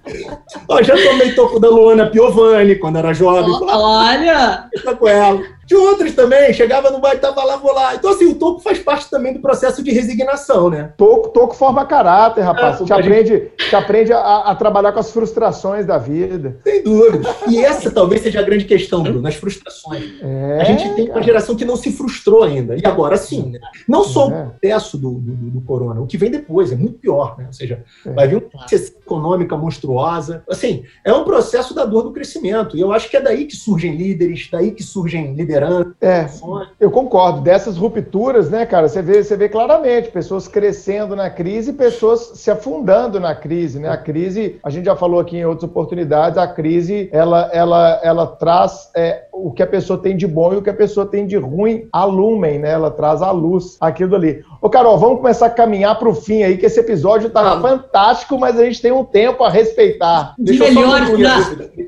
[0.67, 3.51] Ó, já tomei toco da Luana Piovani quando era jovem.
[3.51, 4.69] Olha!
[4.83, 5.41] Tá com ela.
[5.69, 6.51] de outros também.
[6.51, 7.93] Chegava no bar e tava lá, vou lá.
[7.93, 10.91] Então, assim, o toco faz parte também do processo de resignação, né?
[10.97, 12.81] Toco, toco forma caráter, rapaz.
[12.81, 16.57] É, te, aprende, te aprende a, a, trabalhar com as frustrações da vida.
[16.63, 17.29] Sem dúvida.
[17.47, 20.05] E essa talvez seja a grande questão, Bruno, as frustrações.
[20.21, 22.75] É, a gente tem uma geração que não se frustrou ainda.
[22.75, 23.59] E agora sim, né?
[23.87, 24.43] Não só é.
[24.43, 27.45] o processo do, do, do, corona, o que vem depois é muito pior, né?
[27.45, 28.11] Ou seja, é.
[28.11, 29.98] vai vir uma recessão econômica monstruosa.
[30.49, 32.77] Assim, é um processo da dor do crescimento.
[32.77, 35.93] E eu acho que é daí que surgem líderes, daí que surgem lideranças.
[36.01, 36.27] É,
[36.79, 37.41] eu concordo.
[37.41, 42.31] Dessas rupturas, né, cara, você vê, você vê claramente pessoas crescendo na crise e pessoas
[42.35, 43.89] se afundando na crise, né?
[43.89, 48.27] A crise, a gente já falou aqui em outras oportunidades, a crise, ela, ela, ela
[48.27, 51.25] traz é, o que a pessoa tem de bom e o que a pessoa tem
[51.25, 52.71] de ruim a lumen, né?
[52.71, 54.43] Ela traz à luz aquilo ali.
[54.61, 58.37] Ô, Carol, vamos começar a caminhar para o fim aí, que esse episódio tá fantástico,
[58.37, 59.78] mas a gente tem um tempo a respeitar.
[60.37, 61.09] Deixa melhores,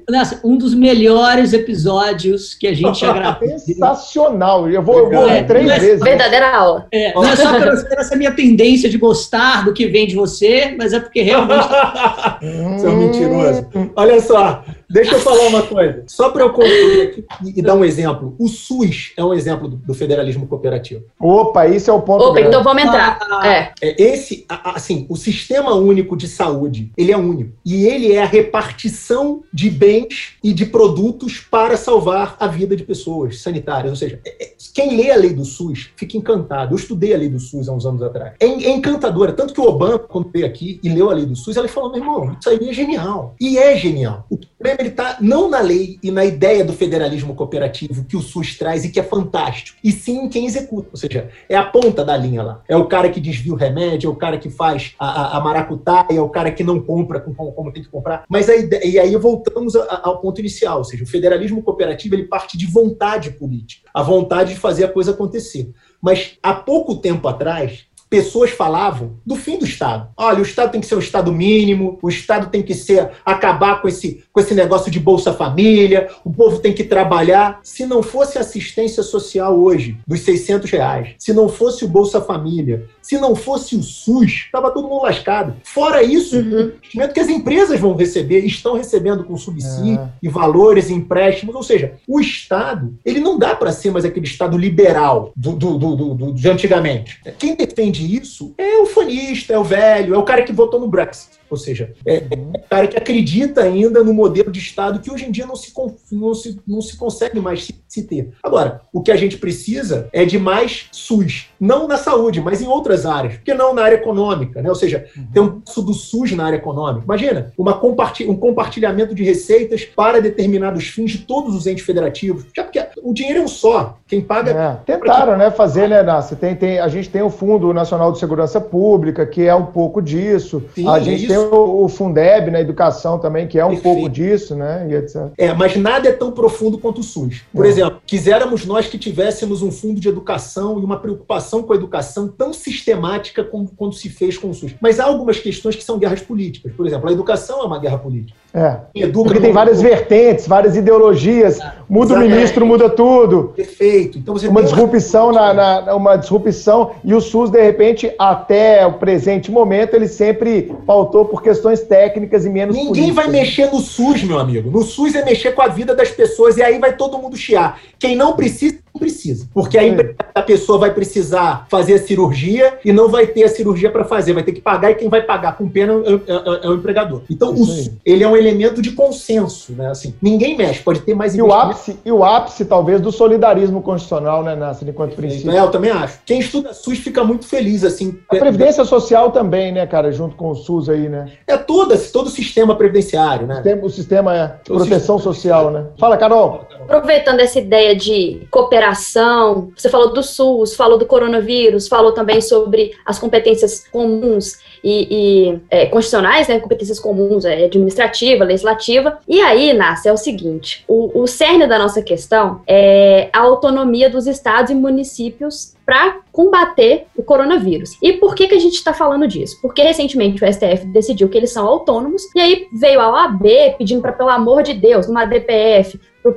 [0.09, 3.59] Nessa, um dos melhores episódios que a gente já gravou.
[3.59, 4.69] Sensacional.
[4.69, 6.03] Eu vou, eu vou é, três é, vezes.
[6.03, 6.88] Verdadeira aula.
[6.91, 10.76] É, não é só pela essa minha tendência de gostar do que vem de você,
[10.77, 11.68] mas é porque realmente.
[12.80, 13.68] Seu mentiroso.
[13.95, 16.03] Olha só, Deixa eu falar uma coisa.
[16.07, 18.35] Só para eu concluir aqui e dar um exemplo.
[18.38, 21.03] O SUS é um exemplo do, federalismo cooperativo.
[21.19, 22.23] Opa, isso é o ponto.
[22.23, 22.49] Opa, grande.
[22.49, 23.19] então vamos entrar.
[23.22, 23.72] Ah, é.
[23.81, 24.01] é.
[24.01, 27.51] Esse, assim, o sistema único de saúde, ele é único.
[27.65, 32.84] E ele é a repartição de bens e de produtos para salvar a vida de
[32.84, 33.91] pessoas sanitárias.
[33.91, 36.73] Ou seja, é, é, quem lê a lei do SUS fica encantado.
[36.73, 38.34] Eu estudei a lei do SUS há uns anos atrás.
[38.39, 39.31] É, é encantadora.
[39.31, 41.91] Tanto que o Obama, quando veio aqui e leu a lei do SUS, ele falou:
[41.91, 43.35] meu irmão, isso aí é genial.
[43.39, 44.26] E é genial.
[44.30, 48.21] O problema ele está não na lei e na ideia do federalismo cooperativo que o
[48.21, 50.89] SUS traz e que é fantástico, e sim em quem executa.
[50.91, 52.61] Ou seja, é a ponta da linha lá.
[52.67, 55.41] É o cara que desvia o remédio, é o cara que faz a, a, a
[55.41, 58.25] maracutaia, é o cara que não compra como, como tem que comprar.
[58.27, 62.15] Mas a ideia, e aí voltamos a, ao ponto inicial, ou seja, o federalismo cooperativo
[62.15, 65.71] ele parte de vontade política, a vontade de fazer a coisa acontecer.
[66.01, 70.09] Mas há pouco tempo atrás, pessoas falavam do fim do Estado.
[70.17, 73.81] Olha, o Estado tem que ser um Estado mínimo, o Estado tem que ser acabar
[73.81, 77.61] com esse, com esse negócio de Bolsa Família, o povo tem que trabalhar.
[77.63, 82.85] Se não fosse assistência social hoje, dos 600 reais, se não fosse o Bolsa Família,
[83.01, 85.55] se não fosse o SUS, estava todo mundo lascado.
[85.63, 86.43] Fora isso, uhum.
[86.43, 90.09] o investimento que as empresas vão receber, estão recebendo com subsídio é.
[90.21, 91.55] e valores e empréstimos.
[91.55, 95.77] Ou seja, o Estado, ele não dá para ser mais aquele Estado liberal do, do,
[95.77, 97.21] do, do, de antigamente.
[97.39, 100.87] Quem defende isso é o fanista, é o velho, é o cara que votou no
[100.87, 101.40] Brexit.
[101.51, 105.25] Ou seja, é, é o cara que acredita ainda no modelo de Estado que hoje
[105.25, 105.73] em dia não se,
[106.11, 108.31] não se, não se consegue mais se, se ter.
[108.41, 111.49] Agora, o que a gente precisa é de mais SUS.
[111.59, 113.35] Não na saúde, mas em outras áreas.
[113.35, 114.69] Porque não na área econômica, né?
[114.69, 115.27] Ou seja, uhum.
[115.33, 117.03] tem um passo do SUS na área econômica.
[117.03, 122.45] Imagina, uma um compartilhamento de receitas para determinados fins de todos os entes federativos.
[122.55, 123.97] Já porque o dinheiro é um só.
[124.07, 124.51] Quem paga.
[124.51, 126.35] É, tentaram, né, fazer, né, Nassi?
[126.35, 130.01] Tem, tem, a gente tem o Fundo Nacional de Segurança Pública, que é um pouco
[130.01, 130.63] disso.
[130.75, 133.95] Sim, a gente tem o, o, Fundeb na educação também, que é um Perfeito.
[133.95, 134.88] pouco disso, né?
[134.89, 135.31] E etc.
[135.38, 137.43] É, mas nada é tão profundo quanto o SUS.
[137.53, 137.69] Por é.
[137.69, 142.27] exemplo, quiséramos nós que tivéssemos um fundo de educação e uma preocupação com a educação
[142.27, 144.76] tão sistemática como quando se fez com o SUS.
[144.80, 146.73] Mas há algumas questões que são guerras políticas.
[146.73, 148.41] Por exemplo, a educação é uma guerra política.
[148.53, 148.80] É.
[148.93, 151.57] Educa Porque tem várias vertentes, várias ideologias.
[151.89, 152.31] Muda Exatamente.
[152.31, 153.53] o ministro, muda tudo.
[153.55, 154.18] Perfeito.
[154.18, 155.53] Então você uma disrupção uma...
[155.53, 160.73] Na, na, uma disrupção e o SUS de repente até o presente momento ele sempre
[160.85, 163.15] pautou por questões técnicas e menos Ninguém políticas.
[163.15, 164.69] vai mexer no SUS, meu amigo.
[164.69, 167.79] No SUS é mexer com a vida das pessoas e aí vai todo mundo chiar.
[167.97, 169.47] Quem não precisa precisa.
[169.53, 169.95] Porque aí
[170.33, 174.33] a pessoa vai precisar fazer a cirurgia e não vai ter a cirurgia para fazer,
[174.33, 177.23] vai ter que pagar e quem vai pagar com pena é, é, é o empregador.
[177.29, 177.65] Então, o,
[178.05, 179.89] ele é um elemento de consenso, né?
[179.89, 183.81] Assim, ninguém mexe, pode ter mais e o ápice E o ápice, talvez, do solidarismo
[183.81, 185.51] constitucional, né, Nasser, enquanto princípio.
[185.51, 186.19] É, eu também acho.
[186.25, 188.19] Quem estuda SUS fica muito feliz, assim.
[188.29, 191.31] A Previdência Social também, né, cara, junto com o SUS aí, né?
[191.47, 193.55] É todo, todo o sistema previdenciário, né?
[193.55, 195.85] O sistema, o sistema é proteção sistema social, né?
[195.97, 196.67] Fala, Carol.
[196.83, 198.47] Aproveitando essa ideia de
[198.91, 205.07] cooperação, você falou do SUS, falou do coronavírus, falou também sobre as competências comuns e,
[205.09, 209.19] e é, constitucionais, né, competências comuns, é, administrativa, legislativa.
[209.27, 214.09] E aí, Nasce, é o seguinte: o, o cerne da nossa questão é a autonomia
[214.09, 217.97] dos estados e municípios para combater o coronavírus.
[218.01, 219.57] E por que, que a gente está falando disso?
[219.61, 223.43] Porque recentemente o STF decidiu que eles são autônomos, e aí veio a OAB
[223.77, 226.35] pedindo para, pelo amor de Deus, numa DPF, para o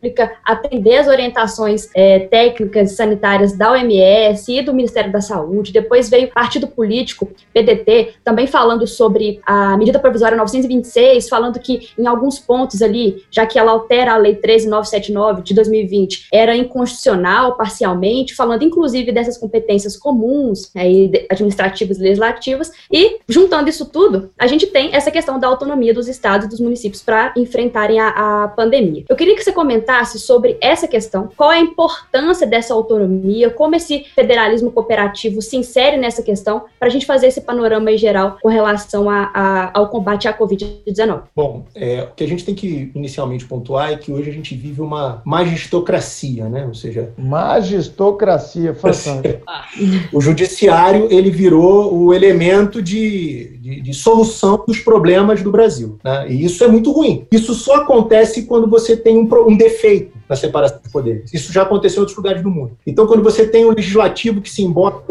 [0.00, 5.72] Pública, atender as orientações é, técnicas sanitárias da OMS e do Ministério da Saúde.
[5.72, 12.06] Depois veio partido político, PDT, também falando sobre a medida provisória 926, falando que em
[12.06, 18.34] alguns pontos ali, já que ela altera a Lei 13979 de 2020, era inconstitucional parcialmente,
[18.34, 20.84] falando inclusive dessas competências comuns né,
[21.30, 22.72] administrativas e legislativas.
[22.90, 26.60] E, juntando isso tudo, a gente tem essa questão da autonomia dos estados e dos
[26.60, 29.04] municípios para enfrentarem a, a pandemia.
[29.08, 33.74] Eu queria que você comentasse sobre essa questão, qual é a importância dessa autonomia, como
[33.74, 38.38] esse federalismo cooperativo se insere nessa questão, para a gente fazer esse panorama em geral
[38.42, 41.22] com relação a, a, ao combate à Covid-19.
[41.34, 44.54] Bom, é, o que a gente tem que inicialmente pontuar é que hoje a gente
[44.54, 46.66] vive uma magistocracia, né?
[46.66, 49.44] Ou seja, magistocracia, fantástico.
[50.12, 56.26] o judiciário ele virou o elemento de, de, de solução dos problemas do Brasil, né?
[56.30, 57.26] E isso é muito ruim.
[57.30, 61.32] Isso só acontece quando você tem um, um defeito na separação de poderes.
[61.34, 62.72] Isso já aconteceu em outros lugares do mundo.
[62.86, 65.04] Então, quando você tem um legislativo que se embota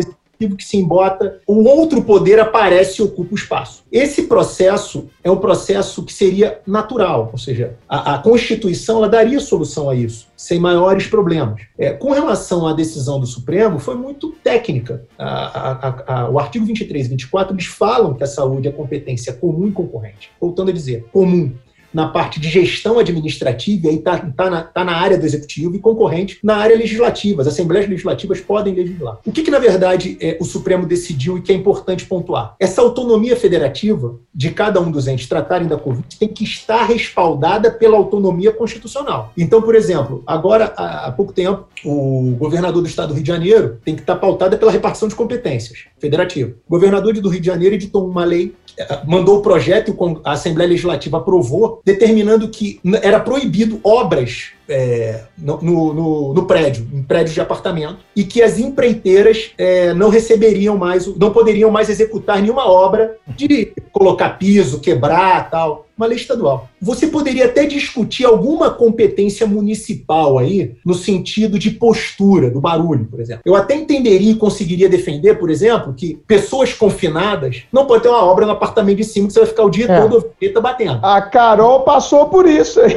[0.47, 3.83] que se embota, o outro poder aparece e ocupa o espaço.
[3.91, 9.39] Esse processo é um processo que seria natural, ou seja, a, a Constituição ela daria
[9.39, 11.61] solução a isso, sem maiores problemas.
[11.77, 15.03] É, com relação à decisão do Supremo, foi muito técnica.
[15.17, 19.67] A, a, o artigo 23 e 24 eles falam que a saúde é competência comum
[19.67, 20.31] e concorrente.
[20.39, 21.51] Voltando a dizer, comum
[21.93, 25.75] na parte de gestão administrativa, e aí está tá na, tá na área do executivo,
[25.75, 27.41] e concorrente na área legislativa.
[27.41, 29.19] As assembleias legislativas podem legislar.
[29.25, 32.55] O que, que na verdade, é, o Supremo decidiu e que é importante pontuar?
[32.59, 37.71] Essa autonomia federativa de cada um dos entes tratarem da Covid tem que estar respaldada
[37.71, 39.33] pela autonomia constitucional.
[39.37, 43.79] Então, por exemplo, agora, há pouco tempo, o governador do estado do Rio de Janeiro
[43.83, 46.53] tem que estar pautada pela repartição de competências federativa.
[46.67, 48.53] O governador do Rio de Janeiro editou uma lei
[49.05, 55.61] mandou o projeto e a Assembleia Legislativa aprovou, determinando que era proibido obras é, no,
[55.61, 61.07] no, no, prédio, em prédios de apartamento, e que as empreiteiras é, não receberiam mais,
[61.17, 65.87] não poderiam mais executar nenhuma obra de colocar piso, quebrar tal.
[65.97, 66.69] Uma lei estadual.
[66.81, 73.19] Você poderia até discutir alguma competência municipal aí, no sentido de postura, do barulho, por
[73.19, 73.41] exemplo.
[73.45, 78.23] Eu até entenderia e conseguiria defender, por exemplo, que pessoas confinadas não podem ter uma
[78.23, 79.99] obra no apartamento de cima que você vai ficar o dia é.
[79.99, 80.31] todo
[80.61, 81.05] batendo.
[81.05, 82.95] A Carol passou por isso aí.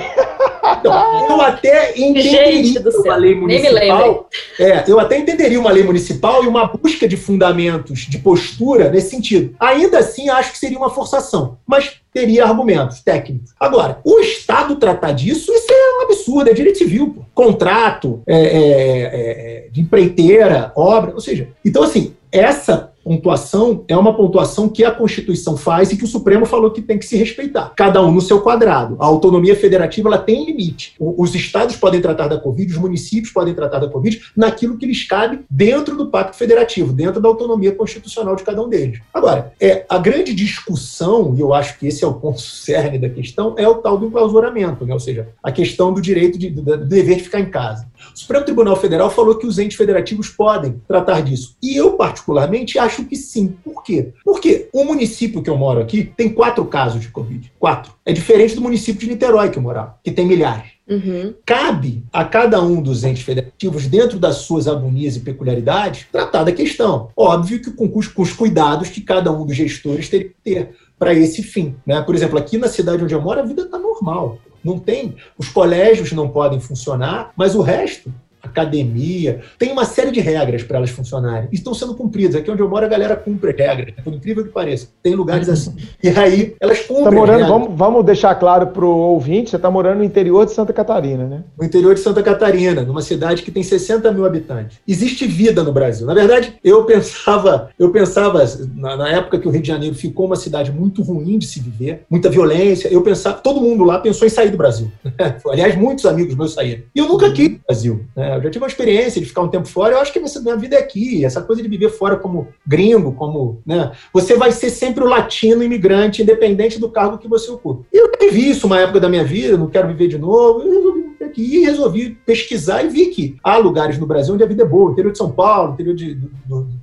[0.78, 0.93] Então,
[1.28, 4.28] eu até entenderia uma lei municipal.
[4.59, 9.10] É, eu até entenderia uma lei municipal e uma busca de fundamentos de postura nesse
[9.10, 9.55] sentido.
[9.59, 13.52] Ainda assim, acho que seria uma forçação, mas teria argumentos técnicos.
[13.59, 17.22] Agora, o Estado tratar disso, isso é um absurdo, é direito civil, pô.
[17.34, 21.48] contrato é, é, é, de empreiteira, obra, ou seja.
[21.64, 26.47] Então, assim, essa pontuação é uma pontuação que a Constituição faz e que o Supremo
[26.47, 27.73] falou que tem que se respeitar.
[27.77, 28.97] Cada um no seu quadrado.
[28.99, 30.95] A autonomia federativa ela tem limite.
[30.99, 35.05] Os estados podem tratar da Covid, os municípios podem tratar da Covid naquilo que lhes
[35.07, 39.01] cabe dentro do Pacto Federativo, dentro da autonomia constitucional de cada um deles.
[39.12, 43.09] Agora, é, a grande discussão, e eu acho que esse é o ponto cerne da
[43.09, 44.93] questão, é o tal do enclausuramento, né?
[44.93, 47.87] ou seja, a questão do direito de, do, dever de ficar em casa.
[48.15, 51.57] O Supremo Tribunal Federal falou que os entes federativos podem tratar disso.
[51.62, 53.56] E eu, particularmente, acho acho que sim.
[53.64, 54.12] Por quê?
[54.24, 57.52] Porque o município que eu moro aqui tem quatro casos de Covid.
[57.59, 57.93] Quatro.
[58.05, 60.73] É diferente do município de Niterói que eu morava, que tem milhares.
[60.89, 61.35] Uhum.
[61.47, 66.52] Cabe a cada um dos entes federativos, dentro das suas agonias e peculiaridades, tratar da
[66.52, 67.09] questão.
[67.16, 71.14] Óbvio que com, com os cuidados que cada um dos gestores teria que ter para
[71.14, 71.74] esse fim.
[71.86, 72.01] Né?
[72.02, 74.39] Por exemplo, aqui na cidade onde eu moro, a vida está normal.
[74.62, 75.16] Não tem.
[75.36, 78.12] Os colégios não podem funcionar, mas o resto
[78.43, 79.40] academia.
[79.59, 81.48] Tem uma série de regras para elas funcionarem.
[81.52, 82.35] E estão sendo cumpridas.
[82.36, 84.89] Aqui onde eu moro, a galera cumpre regras, por incrível que pareça.
[85.02, 85.77] Tem lugares assim.
[86.02, 87.05] E aí, elas cumprem.
[87.05, 90.52] Tá morando, vamos, vamos deixar claro para o ouvinte: você está morando no interior de
[90.52, 91.44] Santa Catarina, né?
[91.59, 94.78] No interior de Santa Catarina, numa cidade que tem 60 mil habitantes.
[94.86, 96.06] Existe vida no Brasil.
[96.06, 98.44] Na verdade, eu pensava, eu pensava,
[98.74, 101.60] na, na época que o Rio de Janeiro ficou uma cidade muito ruim de se
[101.60, 104.90] viver, muita violência, eu pensava, todo mundo lá pensou em sair do Brasil.
[105.51, 106.82] Aliás, muitos amigos meus saíram.
[106.94, 108.05] E eu nunca quis o Brasil.
[108.16, 108.31] Né?
[108.36, 110.56] Eu já tive uma experiência de ficar um tempo fora, eu acho que a minha
[110.56, 113.92] vida é aqui, essa coisa de viver fora como gringo, como, né?
[114.12, 117.84] Você vai ser sempre o latino imigrante, independente do cargo que você ocupa.
[117.92, 121.02] Eu vivi isso uma época da minha vida, não quero viver de novo, eu resolvi
[121.02, 124.62] viver aqui e resolvi pesquisar e vi que há lugares no Brasil onde a vida
[124.62, 126.82] é boa, interior de São Paulo, interior de, do, do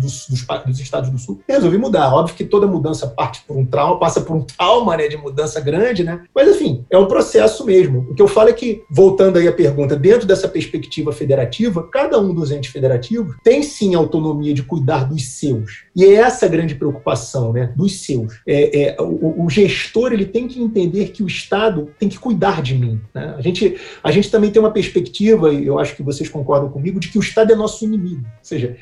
[0.00, 1.40] dos, dos, dos, estados do sul.
[1.48, 2.12] Resolvi mudar.
[2.12, 5.60] Óbvio que toda mudança parte por um trauma, passa por um trauma né, de mudança
[5.60, 6.22] grande, né?
[6.34, 8.06] Mas, enfim, é um processo mesmo.
[8.10, 12.20] O que eu falo é que, voltando aí à pergunta, dentro dessa perspectiva federativa, cada
[12.20, 15.84] um dos entes federativos tem sim autonomia de cuidar dos seus.
[15.94, 17.72] E é essa a grande preocupação, né?
[17.76, 18.40] Dos seus.
[18.46, 22.62] É, é o, o, gestor ele tem que entender que o Estado tem que cuidar
[22.62, 23.00] de mim.
[23.14, 23.34] Né?
[23.36, 27.00] A, gente, a gente também tem uma perspectiva, e eu acho que vocês concordam comigo,
[27.00, 28.22] de que o Estado é nosso inimigo.
[28.24, 28.76] Ou seja,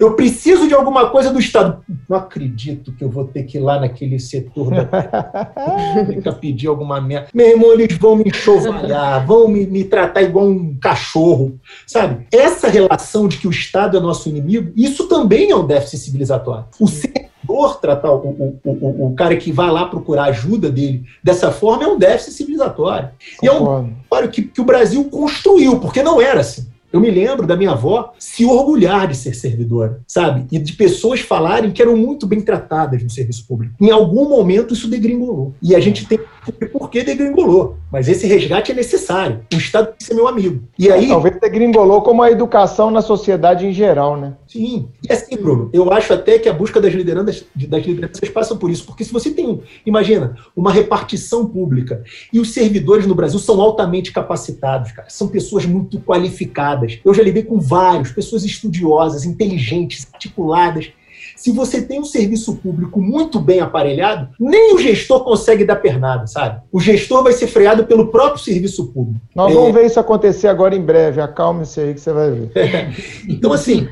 [0.00, 1.84] eu preciso de alguma coisa do Estado.
[2.08, 4.70] Não acredito que eu vou ter que ir lá naquele setor
[6.24, 7.28] da pedir alguma merda.
[7.34, 11.60] Meu irmão, eles vão me enxovalhar, vão me, me tratar igual um cachorro.
[11.86, 12.26] Sabe?
[12.32, 16.64] Essa relação de que o Estado é nosso inimigo, isso também é um déficit civilizatório.
[16.80, 21.52] O servidor tratar o, o, o, o, cara que vai lá procurar ajuda dele dessa
[21.52, 23.10] forma é um déficit civilizatório.
[23.38, 23.86] Concordo.
[24.10, 26.66] E é um que, que o Brasil construiu, porque não era assim.
[26.92, 30.46] Eu me lembro da minha avó se orgulhar de ser servidora, sabe?
[30.50, 33.74] E de pessoas falarem que eram muito bem tratadas no serviço público.
[33.80, 35.54] Em algum momento isso degringolou.
[35.62, 37.76] E a gente tem que por que degringolou.
[37.92, 39.40] Mas esse resgate é necessário.
[39.52, 40.62] O Estado tem que ser meu amigo.
[40.78, 41.08] E aí.
[41.08, 44.34] Talvez degringolou como a educação na sociedade em geral, né?
[44.46, 44.88] Sim.
[45.02, 48.70] E assim, Bruno, eu acho até que a busca das lideranças, das lideranças passa por
[48.70, 48.86] isso.
[48.86, 52.02] Porque se você tem, imagina, uma repartição pública
[52.32, 55.10] e os servidores no Brasil são altamente capacitados, cara.
[55.10, 60.90] São pessoas muito qualificadas eu já lidei com vários, pessoas estudiosas, inteligentes, articuladas,
[61.40, 66.26] se você tem um serviço público muito bem aparelhado, nem o gestor consegue dar pernada,
[66.26, 66.60] sabe?
[66.70, 69.24] O gestor vai ser freado pelo próprio serviço público.
[69.34, 69.54] Nós é...
[69.54, 71.18] vamos ver isso acontecer agora em breve.
[71.18, 72.50] Acalme-se aí que você vai ver.
[72.54, 72.90] É.
[73.26, 73.88] Então, assim,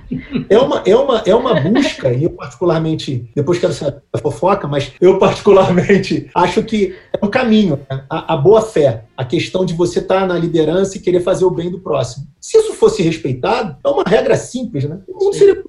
[0.51, 4.69] é uma, é, uma, é uma busca, e eu particularmente, depois quero saber a fofoca,
[4.69, 8.05] mas eu particularmente acho que é um caminho, né?
[8.11, 11.47] a, a boa fé, a questão de você estar tá na liderança e querer fazer
[11.47, 12.27] o bem do próximo.
[12.39, 14.99] Se isso fosse respeitado, é uma regra simples, né?
[15.09, 15.63] O mundo seria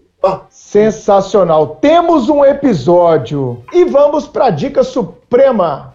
[0.49, 1.77] Sensacional.
[1.81, 5.91] Temos um episódio e vamos para a dica suprema.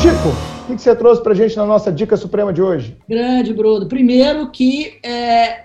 [0.00, 0.28] Chico,
[0.68, 2.96] o que você trouxe para gente na nossa dica suprema de hoje?
[3.08, 3.86] Grande, Bruno.
[3.86, 5.64] Primeiro que é,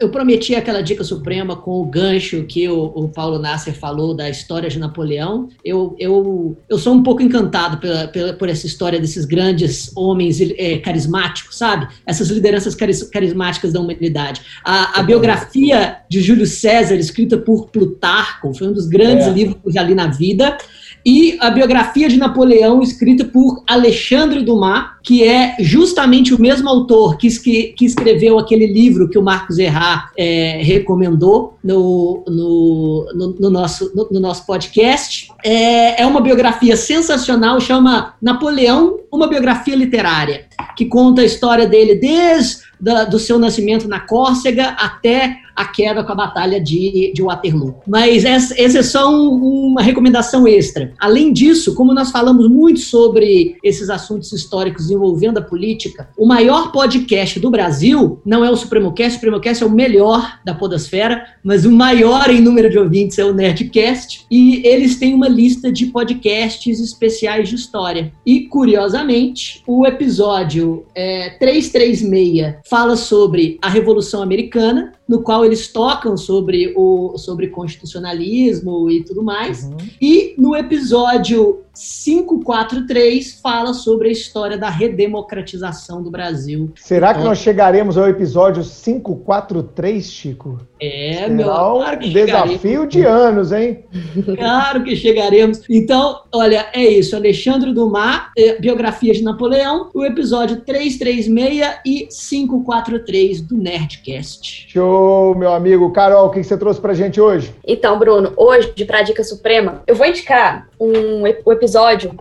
[0.00, 4.28] eu prometi aquela dica suprema com o gancho que o, o, Paulo Nasser falou da
[4.28, 5.48] história de Napoleão.
[5.64, 10.40] Eu, eu, eu sou um pouco encantado pela, pela por essa história desses grandes homens
[10.40, 11.86] é, carismáticos, sabe?
[12.04, 14.40] Essas lideranças carismáticas da humanidade.
[14.64, 19.30] A, a, biografia de Júlio César, escrita por Plutarco, foi um dos grandes é.
[19.30, 20.58] livros que eu já li na vida
[21.04, 27.16] e a biografia de Napoleão, escrita por Alexandre Dumas, que é justamente o mesmo autor
[27.16, 27.28] que,
[27.76, 33.90] que escreveu aquele livro que o Marcos Errar é, recomendou no, no, no, no nosso,
[33.94, 35.28] no, no, nosso podcast.
[35.44, 40.46] É, é uma biografia sensacional, chama Napoleão, uma biografia literária,
[40.76, 46.04] que conta a história dele desde da, do seu nascimento na Córcega até a queda
[46.04, 47.80] com a Batalha de, de Waterloo.
[47.86, 50.92] Mas essa, essa é só um, uma recomendação extra.
[50.98, 56.72] Além disso, como nós falamos muito sobre esses assuntos históricos envolvendo a política, o maior
[56.72, 60.54] podcast do Brasil não é o Supremo Cast, o Supremo Cast é o melhor da
[60.54, 65.28] podosfera, mas o maior em número de ouvintes é o Nerdcast, e eles têm uma
[65.28, 68.12] lista de podcasts especiais de história.
[68.24, 76.16] E, curiosamente, o episódio é, 336 fala sobre a Revolução Americana, no qual eles tocam
[76.16, 79.64] sobre o sobre constitucionalismo e tudo mais.
[79.64, 79.76] Uhum.
[80.00, 86.70] E no episódio 543 fala sobre a história da redemocratização do Brasil.
[86.76, 90.60] Será que então, nós chegaremos ao episódio 543, Chico?
[90.80, 91.46] É, Será meu.
[91.46, 93.84] Claro que desafio de anos, hein?
[94.36, 95.62] Claro que chegaremos.
[95.70, 97.14] Então, olha, é isso.
[97.14, 104.66] Alexandre Dumas, eh, biografia de Napoleão, o episódio 336 e 543 do Nerdcast.
[104.68, 105.90] Show, meu amigo.
[105.92, 107.54] Carol, o que você trouxe pra gente hoje?
[107.66, 111.61] Então, Bruno, hoje, pra Dica Suprema, eu vou indicar um, um episódio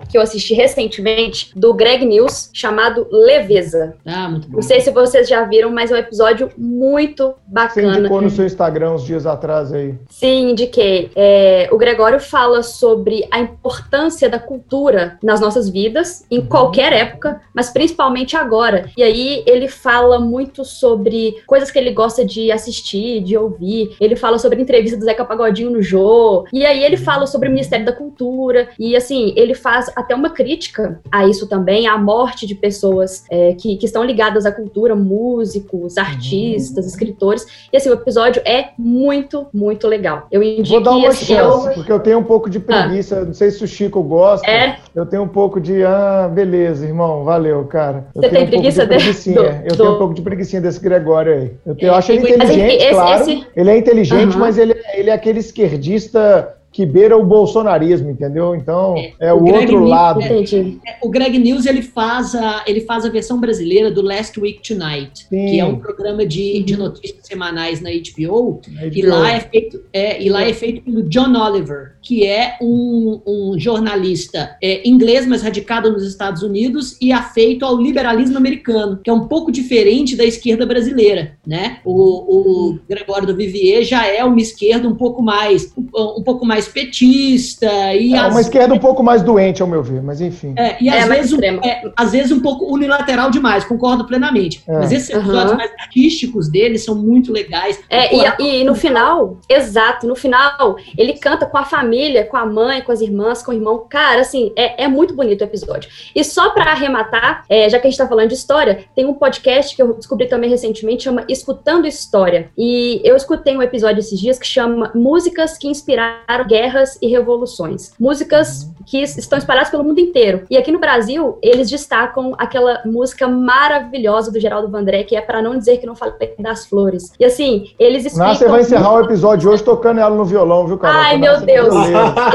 [0.10, 3.96] que eu assisti recentemente do Greg News chamado Leveza.
[4.06, 4.56] Ah, muito bom.
[4.56, 7.94] Não sei se vocês já viram, mas é um episódio muito bacana.
[7.94, 9.96] Você indicou no seu Instagram uns dias atrás aí.
[10.10, 11.12] Sim, indiquei.
[11.16, 16.46] É, o Gregório fala sobre a importância da cultura nas nossas vidas, em uhum.
[16.46, 18.90] qualquer época, mas principalmente agora.
[18.98, 23.96] E aí ele fala muito sobre coisas que ele gosta de assistir, de ouvir.
[24.00, 26.46] Ele fala sobre entrevista do Zeca Pagodinho no Jô.
[26.54, 28.70] E aí ele fala sobre o Ministério da Cultura.
[28.80, 33.24] E assim, assim, ele faz até uma crítica a isso também, à morte de pessoas
[33.30, 36.91] é, que, que estão ligadas à cultura, músicos, artistas, uhum.
[36.91, 37.45] escritores.
[37.72, 40.28] E assim, o episódio é muito, muito legal.
[40.32, 40.76] Eu indico.
[40.76, 41.74] Vou dar uma assim, chance, eu...
[41.74, 43.20] porque eu tenho um pouco de preguiça.
[43.20, 43.26] Ah.
[43.26, 44.49] Não sei se o Chico gosta.
[44.49, 44.78] É?
[44.94, 45.84] Eu tenho um pouco de.
[45.84, 47.24] Ah, beleza, irmão.
[47.24, 48.08] Valeu, cara.
[48.16, 49.34] Eu Você tem um preguiça de desse?
[49.34, 49.78] Do, eu do...
[49.78, 51.52] tenho um pouco de preguiça desse Gregório aí.
[51.66, 53.22] Eu, tenho, eu acho ele inteligente, esse, claro.
[53.22, 53.48] Esse...
[53.56, 54.40] Ele é inteligente, uhum.
[54.40, 58.56] mas ele, é, ele é aquele esquerdista que beira o bolsonarismo, entendeu?
[58.56, 60.22] Então é, é o, o outro News, lado.
[60.22, 64.39] É, é, o Greg News ele faz a ele faz a versão brasileira do Last
[64.39, 65.45] Week Tonight, Sim.
[65.48, 68.91] que é um programa de, de notícias semanais na HBO, na HBO.
[68.93, 73.22] e lá é feito é, e lá é feito pelo John Oliver, que é um,
[73.27, 79.10] um jornalista é, inglês mas radicado nos Estados Unidos e afeito ao liberalismo americano, que
[79.10, 81.80] é um pouco diferente da esquerda brasileira, né?
[81.84, 86.45] O, o Gregório do Vivier já é uma esquerda um pouco mais um, um pouco
[86.45, 90.22] mais mais petista e é, uma esquerda um pouco mais doente, ao meu ver, mas
[90.22, 90.54] enfim.
[90.58, 94.64] É, e é, às, vezes, um, é, às vezes um pouco unilateral demais, concordo plenamente.
[94.68, 94.74] É.
[94.74, 95.58] Mas esses episódios uhum.
[95.58, 97.80] mais artísticos dele são muito legais.
[97.90, 102.46] É, e, e, no final, exato, no final, ele canta com a família, com a
[102.46, 103.86] mãe, com as irmãs, com o irmão.
[103.90, 105.90] Cara, assim, é, é muito bonito o episódio.
[106.16, 109.14] E só para arrematar, é, já que a gente tá falando de história, tem um
[109.14, 112.50] podcast que eu descobri também recentemente, chama Escutando História.
[112.58, 117.94] E eu escutei um episódio esses dias que chama Músicas que Inspiraram guerras e revoluções.
[117.98, 118.73] Músicas uhum.
[118.86, 120.44] que estão espalhadas pelo mundo inteiro.
[120.49, 125.41] E aqui no Brasil, eles destacam aquela música maravilhosa do Geraldo Vandré, que é para
[125.41, 127.14] não dizer que não falei das flores.
[127.18, 128.36] E assim, eles explicam...
[128.36, 130.94] você vai encerrar o episódio hoje tocando ela no violão, viu, cara?
[130.94, 131.73] Ai, meu Deus.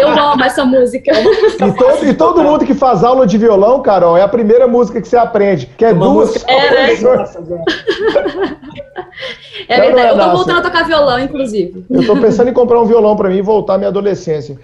[0.01, 1.13] Eu amo essa música.
[1.67, 5.01] E todo, e todo mundo que faz aula de violão, Carol, é a primeira música
[5.01, 6.29] que você aprende, que é Uma duas...
[6.29, 6.51] Música...
[6.51, 6.93] É, né?
[9.69, 10.09] é verdade.
[10.09, 11.85] Eu tô voltando a tocar violão, inclusive.
[11.91, 14.06] Eu tô pensando em comprar um violão para mim e voltar à minha adolescência.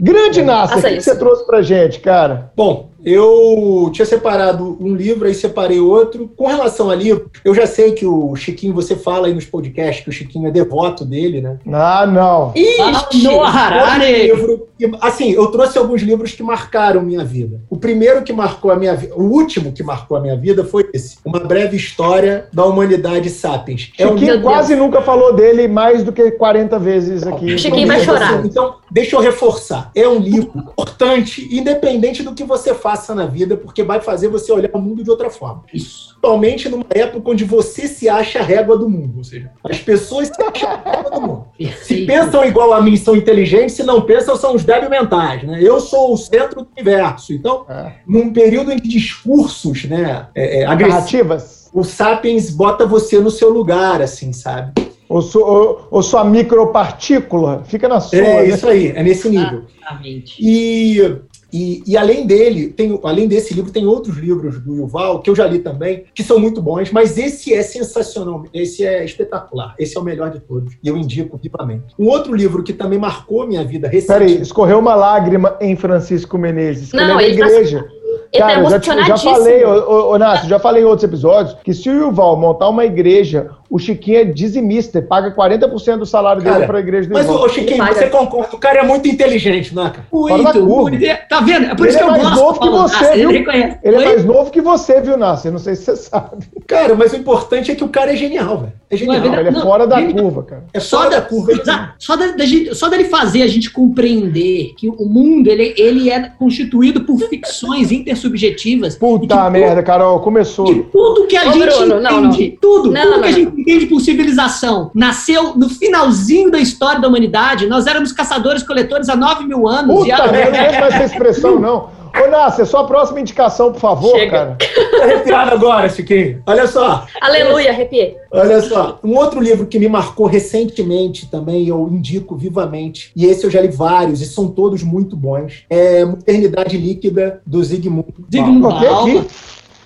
[0.01, 2.53] Grande Nasser, o que, que você trouxe pra gente, cara?
[2.55, 6.31] Bom, eu tinha separado um livro, aí separei outro.
[6.37, 10.05] Com relação a livro, eu já sei que o Chiquinho, você fala aí nos podcasts
[10.05, 11.59] que o Chiquinho é devoto dele, né?
[11.73, 12.53] Ah, não.
[12.55, 14.27] Ixi, no Harari!
[14.27, 14.69] Livro,
[15.01, 17.61] assim, eu trouxe alguns livros que marcaram minha vida.
[17.69, 20.89] O primeiro que marcou a minha vida, o último que marcou a minha vida foi
[20.93, 21.19] esse.
[21.25, 23.93] Uma breve história da humanidade sapiens.
[23.99, 24.43] É Chiquinho um...
[24.43, 27.59] quase nunca falou dele mais do que 40 vezes aqui.
[27.59, 28.45] Chiquinho vai chorar.
[28.45, 29.91] Então, deixa eu reforçar.
[29.95, 34.29] É um livro importante, independente do que você faça faça na vida, porque vai fazer
[34.29, 35.65] você olhar o mundo de outra forma.
[35.73, 36.09] Isso.
[36.09, 39.19] Principalmente numa época onde você se acha a régua do mundo.
[39.19, 41.45] Ou seja, as pessoas se acham a régua do mundo.
[41.83, 45.43] Se pensam igual a mim, são inteligentes, se não pensam, são os débil mentais.
[45.45, 45.61] Né?
[45.63, 47.33] Eu sou o centro do universo.
[47.33, 47.93] Então, é.
[48.07, 53.51] num período em que discursos né, é, é, agressivos, o Sapiens bota você no seu
[53.51, 54.73] lugar, assim, sabe?
[55.09, 58.19] Ou, su, ou, ou, sua micropartícula fica na sua.
[58.19, 58.49] É, né?
[58.49, 59.65] isso aí, é nesse nível.
[59.77, 60.37] Exatamente.
[60.41, 61.21] E
[61.53, 65.37] e, e, além dele, tem, além desse livro, tem outros livros do Yuval, que eu
[65.37, 69.97] já li também, que são muito bons, mas esse é sensacional, esse é espetacular, esse
[69.97, 71.95] é o melhor de todos, e eu indico vivamente.
[71.99, 74.33] Um outro livro que também marcou minha vida recentemente...
[74.33, 77.83] Peraí, escorreu uma lágrima em Francisco Menezes, que Não, ele é da tá igreja.
[77.83, 78.03] Tá...
[78.39, 81.91] Cara, eu já, já falei, ô, ô, Nácio, já falei em outros episódios, que se
[81.91, 86.77] o Yuval montar uma igreja o Chiquinho é dizimista, paga 40% do salário dele para
[86.77, 88.55] a igreja do Mas, o Chiquinho, você concorda?
[88.55, 90.07] O cara é muito inteligente, né, cara?
[90.13, 90.99] Muito, muito.
[91.27, 91.65] Tá vendo?
[91.65, 93.31] É por ele isso que é eu mais novo que você, viu?
[93.31, 95.51] Ele, ele é mais novo que você, viu, Nasser?
[95.51, 96.45] Não sei se você sabe.
[96.67, 98.73] Cara, mas o importante é que o cara é genial, velho.
[98.91, 99.21] É genial.
[99.21, 100.65] Não, ele é não, fora da ele, curva, cara.
[100.75, 101.53] É só da, curva.
[101.99, 106.11] Só, da, da gente, só dele fazer a gente compreender que o mundo ele, ele
[106.11, 108.97] é constituído por ficções intersubjetivas.
[108.97, 110.67] Puta merda, Carol, começou.
[110.67, 112.31] De tudo que a Ô, gente Bruno, entende, não, não.
[112.31, 117.67] tudo, tudo que a gente entende por civilização nasceu no finalzinho da história da humanidade.
[117.67, 119.97] Nós éramos caçadores-coletores há 9 mil anos.
[119.97, 120.19] Puta, e a...
[120.19, 122.03] eu não mais essa expressão, não.
[122.15, 124.31] Ô, Nácia, sua próxima indicação, por favor, Chega.
[124.31, 124.59] cara.
[124.93, 126.43] Tá arrepiado agora, Chiquinho.
[126.47, 127.07] Olha só.
[127.21, 128.17] Aleluia, arrepiei.
[128.31, 129.01] Olha só.
[129.03, 133.61] Um outro livro que me marcou recentemente também, eu indico vivamente, e esse eu já
[133.61, 139.27] li vários, e são todos muito bons, é Modernidade Líquida, do Zygmunt Zygmunt Bauman.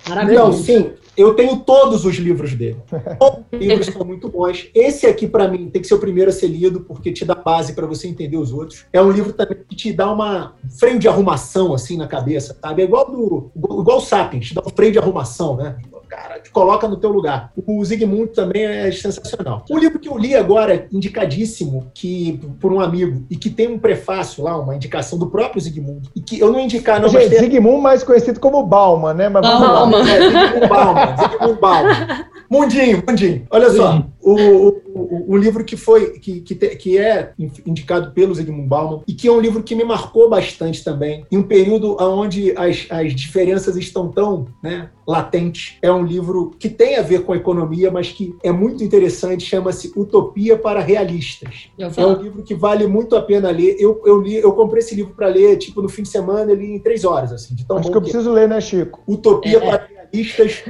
[0.07, 0.51] Maravilhoso.
[0.51, 2.77] Não, sim, eu tenho todos os livros dele.
[3.19, 4.69] Todos os livros são muito bons.
[4.73, 7.33] Esse aqui, para mim, tem que ser o primeiro a ser lido, porque te dá
[7.33, 8.85] base para você entender os outros.
[8.93, 12.55] É um livro também que te dá uma um freio de arrumação, assim, na cabeça,
[12.61, 12.83] sabe?
[12.83, 15.77] É igual do igual o Sapiens, te dá um freio de arrumação, né?
[16.17, 17.51] Cara, te coloca no teu lugar.
[17.55, 19.63] O Zygmunt também é sensacional.
[19.69, 23.77] Um livro que eu li agora, indicadíssimo, que por um amigo, e que tem um
[23.77, 27.39] prefácio lá, uma indicação do próprio Zygmunt, e que eu não indicar, não, Gente, mas.
[27.39, 29.29] Zygmunt mais conhecido como Bauman, né?
[29.29, 29.99] Mas Bauman.
[29.99, 32.25] É, Zygmunt Bauman, Zygmunt Bauman.
[32.49, 33.45] Mundinho, Mundinho.
[33.51, 37.33] Olha só, o, um, um livro que foi que, que, te, que, é
[37.65, 41.37] indicado pelo Zygmunt Bauman e que é um livro que me marcou bastante também, em
[41.37, 45.77] um período onde as, as diferenças estão tão né, latentes.
[45.81, 49.91] É um livro que tem a ver com economia, mas que é muito interessante, chama-se
[49.95, 51.69] Utopia para Realistas.
[51.77, 53.77] É um livro que vale muito a pena ler.
[53.79, 56.65] Eu, eu, li, eu comprei esse livro para ler, tipo, no fim de semana, ele
[56.65, 57.31] em três horas.
[57.31, 59.01] Assim, de tão Acho que eu preciso ler, né, Chico?
[59.07, 59.59] Utopia é.
[59.59, 60.63] para Realistas,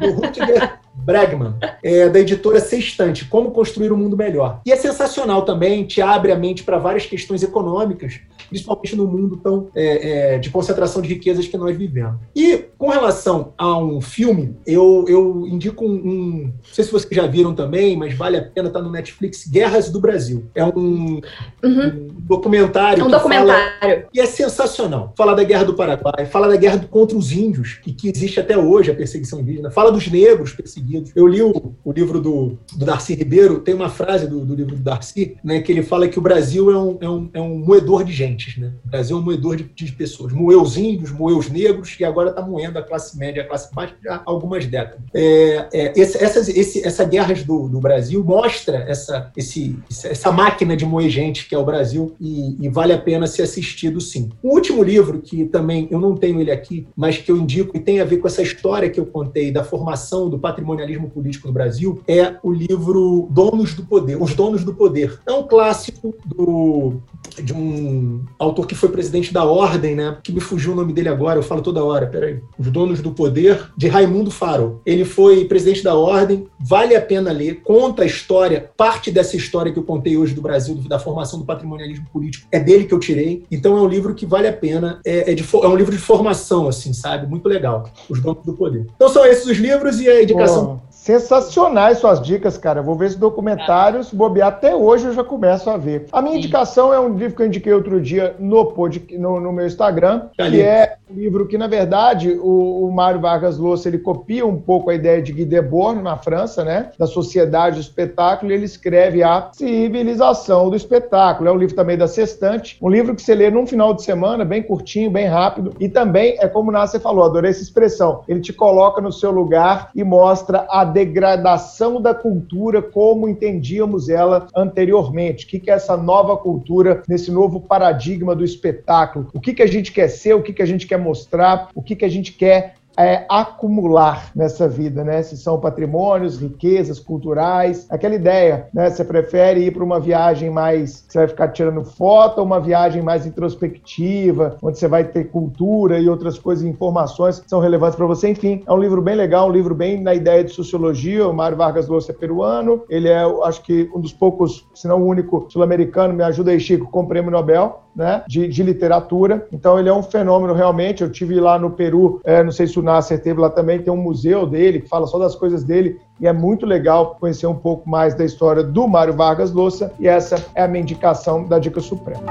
[0.00, 4.60] do Rutger Bregman, é, da editora Sextante, Como Construir um Mundo Melhor.
[4.66, 9.36] E é sensacional também, te abre a mente para várias questões econômicas, principalmente no mundo
[9.36, 12.16] tão é, é, de concentração de riquezas que nós vivemos.
[12.34, 17.14] E com relação a um filme, eu, eu indico um, um, Não sei se vocês
[17.14, 20.44] já viram também, mas vale a pena, tá no Netflix, Guerras do Brasil.
[20.54, 21.20] É um, uhum.
[21.64, 23.02] um documentário.
[23.02, 24.06] É um documentário.
[24.12, 25.12] E é sensacional.
[25.16, 28.56] Fala da Guerra do Paraguai, fala da guerra contra os índios, e que existe até
[28.56, 31.12] hoje a perseguição indígena, fala dos negros perseguidos.
[31.14, 34.76] Eu li o, o livro do, do Darcy Ribeiro, tem uma frase do, do livro
[34.76, 37.58] do Darcy, né, que ele fala que o Brasil é um, é um, é um
[37.58, 38.72] moedor de gente né?
[38.84, 40.32] O Brasil é um moedor de, de pessoas.
[40.32, 43.74] Moeu os índios, moeu os negros e agora está moendo a classe média, a classe
[43.74, 45.00] baixa já há algumas décadas.
[45.14, 50.76] É, é, esse, essas, esse, essa guerras do, do Brasil mostra essa, esse, essa máquina
[50.76, 54.30] de moer gente que é o Brasil e, e, vale a pena ser assistido sim.
[54.42, 57.80] O último livro, que também eu não tenho ele aqui, mas que eu indico e
[57.80, 61.54] tem a ver com essa história que eu contei da formação do patrimonialismo político no
[61.54, 65.18] Brasil, é o livro Donos do Poder, Os Donos do Poder.
[65.26, 66.94] É um clássico do,
[67.42, 70.18] de um autor que foi presidente da Ordem, né?
[70.22, 72.40] Que me fugiu o nome dele agora, eu falo toda hora, peraí.
[72.58, 74.80] Os Donos do Poder, de Raimundo Faro.
[74.84, 79.72] Ele foi presidente da Ordem, vale a pena ler, conta a história, parte dessa história
[79.72, 83.00] que eu contei hoje do Brasil, da formação do patrimonialismo político, é dele que eu
[83.00, 83.44] tirei.
[83.50, 85.98] Então é um livro que vale a pena, é, é, de, é um livro de
[85.98, 87.26] formação, assim, sabe?
[87.26, 87.90] Muito legal.
[88.08, 88.86] Os Donos do Poder.
[88.94, 90.80] Então são esses os livros e a indicação.
[91.06, 92.82] Sensacionais suas dicas, cara.
[92.82, 96.06] Vou ver esse documentário, se bobear até hoje eu já começo a ver.
[96.10, 96.40] A minha Sim.
[96.40, 100.22] indicação é um livro que eu indiquei outro dia no, pod, no, no meu Instagram,
[100.34, 104.60] que é um livro que, na verdade, o, o Mário Vargas Llosa ele copia um
[104.60, 106.90] pouco a ideia de Guy Debord na França, né?
[106.98, 111.48] Da sociedade do espetáculo, e ele escreve a civilização do espetáculo.
[111.48, 114.44] É um livro também da Sextante, um livro que você lê num final de semana,
[114.44, 118.24] bem curtinho, bem rápido, e também é como o Nasser falou, adorei essa expressão.
[118.26, 124.46] Ele te coloca no seu lugar e mostra a degradação da cultura como entendíamos ela
[124.56, 125.44] anteriormente.
[125.44, 129.28] O que é essa nova cultura, nesse novo paradigma do espetáculo?
[129.34, 132.08] O que, a gente quer ser, o que, a gente quer mostrar, o que a
[132.08, 135.22] gente quer é, acumular nessa vida, né?
[135.22, 138.90] Se são patrimônios, riquezas culturais, aquela ideia, né?
[138.90, 143.02] Você prefere ir para uma viagem mais, você vai ficar tirando foto, ou uma viagem
[143.02, 148.06] mais introspectiva, onde você vai ter cultura e outras coisas, informações que são relevantes para
[148.06, 148.28] você.
[148.28, 151.28] Enfim, é um livro bem legal, um livro bem na ideia de sociologia.
[151.28, 155.02] O Mário Vargas Llosa é peruano, ele é, acho que um dos poucos, se não
[155.02, 159.46] o único sul-americano, me ajuda aí, Chico, com o prêmio Nobel né, de, de, literatura.
[159.50, 161.02] Então ele é um fenômeno realmente.
[161.02, 163.92] Eu tive lá no Peru, é, não sei se o Nasser teve lá também, tem
[163.92, 167.54] um museu dele que fala só das coisas dele e é muito legal conhecer um
[167.54, 171.58] pouco mais da história do Mário Vargas Llosa e essa é a minha indicação da
[171.58, 172.22] Dica Suprema.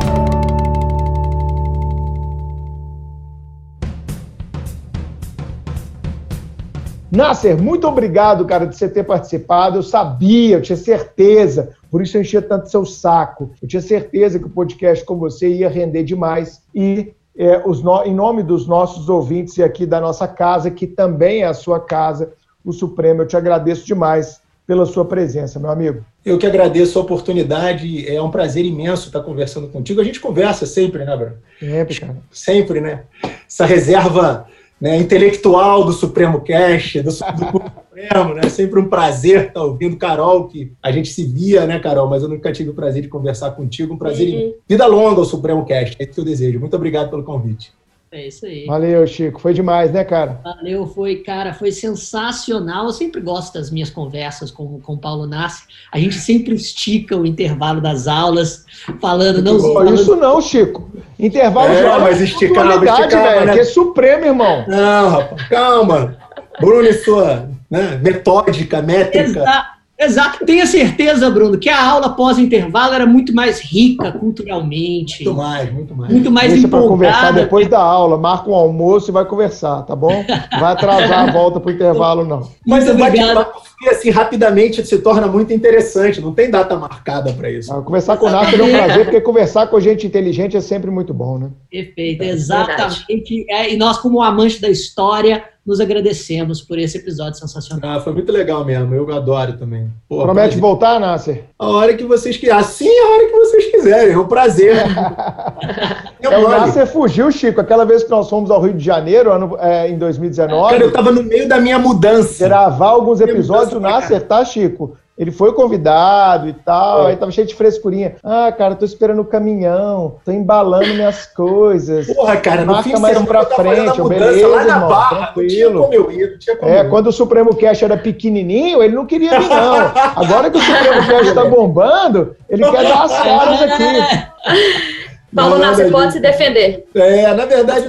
[7.16, 9.78] Nasser, muito obrigado, cara, de você ter participado.
[9.78, 13.52] Eu sabia, eu tinha certeza, por isso eu enchia tanto seu saco.
[13.62, 16.62] Eu tinha certeza que o podcast com você ia render demais.
[16.74, 18.04] E é, os no...
[18.04, 21.80] em nome dos nossos ouvintes e aqui da nossa casa, que também é a sua
[21.80, 22.34] casa,
[22.64, 26.04] o Supremo, eu te agradeço demais pela sua presença, meu amigo.
[26.26, 30.02] Eu que agradeço a oportunidade, é um prazer imenso estar conversando contigo.
[30.02, 31.36] A gente conversa sempre, né, Bruno?
[31.60, 32.18] Sempre, cara.
[32.32, 33.04] Sempre, né?
[33.48, 34.48] Essa reserva
[34.80, 38.50] né, intelectual do Supremo Cash, do, do Supremo, né?
[38.50, 42.10] Sempre um prazer estar ouvindo Carol, que a gente se via, né, Carol?
[42.10, 43.94] Mas eu nunca tive o prazer de conversar contigo.
[43.94, 44.34] Um prazer.
[44.34, 44.54] Uhum.
[44.68, 46.60] Vida longa ao Supremo Cash, é isso que eu desejo.
[46.60, 47.72] Muito obrigado pelo convite.
[48.12, 48.66] É isso aí.
[48.66, 49.42] Valeu, Chico.
[49.42, 50.40] Foi demais, né, cara?
[50.44, 52.86] Valeu, foi, cara, foi sensacional.
[52.86, 55.64] Eu sempre gosto das minhas conversas com, com o Paulo Nassi.
[55.92, 58.66] A gente sempre estica o intervalo das aulas,
[59.02, 59.42] falando.
[59.42, 59.96] Não, falando...
[59.96, 60.90] Isso não, Chico.
[61.20, 63.54] Intervalo é, de aula mas esticava, esticava, né?
[63.54, 64.66] Que é supremo, irmão.
[64.68, 66.18] Não, rapaz, calma.
[66.60, 69.40] Bruno e sua né, metódica, métrica.
[69.42, 69.75] Exato.
[69.98, 70.46] Exato.
[70.46, 75.24] Tenha certeza, Bruno, que a aula pós-intervalo era muito mais rica culturalmente.
[75.24, 76.12] Muito mais, muito mais.
[76.12, 78.18] Muito mais Deixa para conversar depois da aula.
[78.18, 80.26] Marca um almoço e vai conversar, tá bom?
[80.60, 82.50] Vai atrasar a volta para o intervalo, não.
[82.68, 86.20] Mas o bate-papo, assim, rapidamente se torna muito interessante.
[86.20, 87.74] Não tem data marcada para isso.
[87.74, 90.92] Ah, conversar com o Nath é um prazer, porque conversar com gente inteligente é sempre
[90.92, 91.50] muito bom, né?
[91.72, 93.46] Perfeito, exatamente.
[93.50, 97.98] É, e nós, como amante da história, nos agradecemos por esse episódio sensacional.
[97.98, 98.94] Ah, foi muito legal mesmo.
[98.94, 99.92] Eu adoro também.
[100.08, 100.62] Pô, Promete prazer.
[100.62, 101.46] voltar, Nasser?
[101.58, 102.60] A hora que vocês quiserem.
[102.60, 104.14] Assim é a hora que vocês quiserem.
[104.14, 104.76] É um prazer.
[106.22, 107.60] é, o Nasser fugiu, Chico.
[107.60, 110.72] Aquela vez que nós fomos ao Rio de Janeiro, ano, é, em 2019.
[110.72, 112.48] Cara, eu tava no meio da minha mudança.
[112.48, 114.96] Gravar alguns episódios, o Nasser, tá, Chico?
[115.18, 117.12] Ele foi convidado e tal, é.
[117.12, 118.16] aí tava cheio de frescurinha.
[118.22, 122.08] Ah, cara, tô esperando o caminhão, tô embalando minhas coisas.
[122.08, 125.80] Porra, cara, no fim mais pra frente, beleza, lá na irmão, barra, tranquilo.
[125.80, 127.96] Não tinha como eu ir, não tinha como é, eu quando o Supremo Cash era
[127.96, 129.92] pequenininho, ele não queria vir, não.
[130.22, 135.06] Agora que o Supremo Cash tá bombando, ele quer dar as caras aqui.
[135.34, 136.86] Paulo Nassi pode se defender.
[136.94, 137.86] É, na verdade,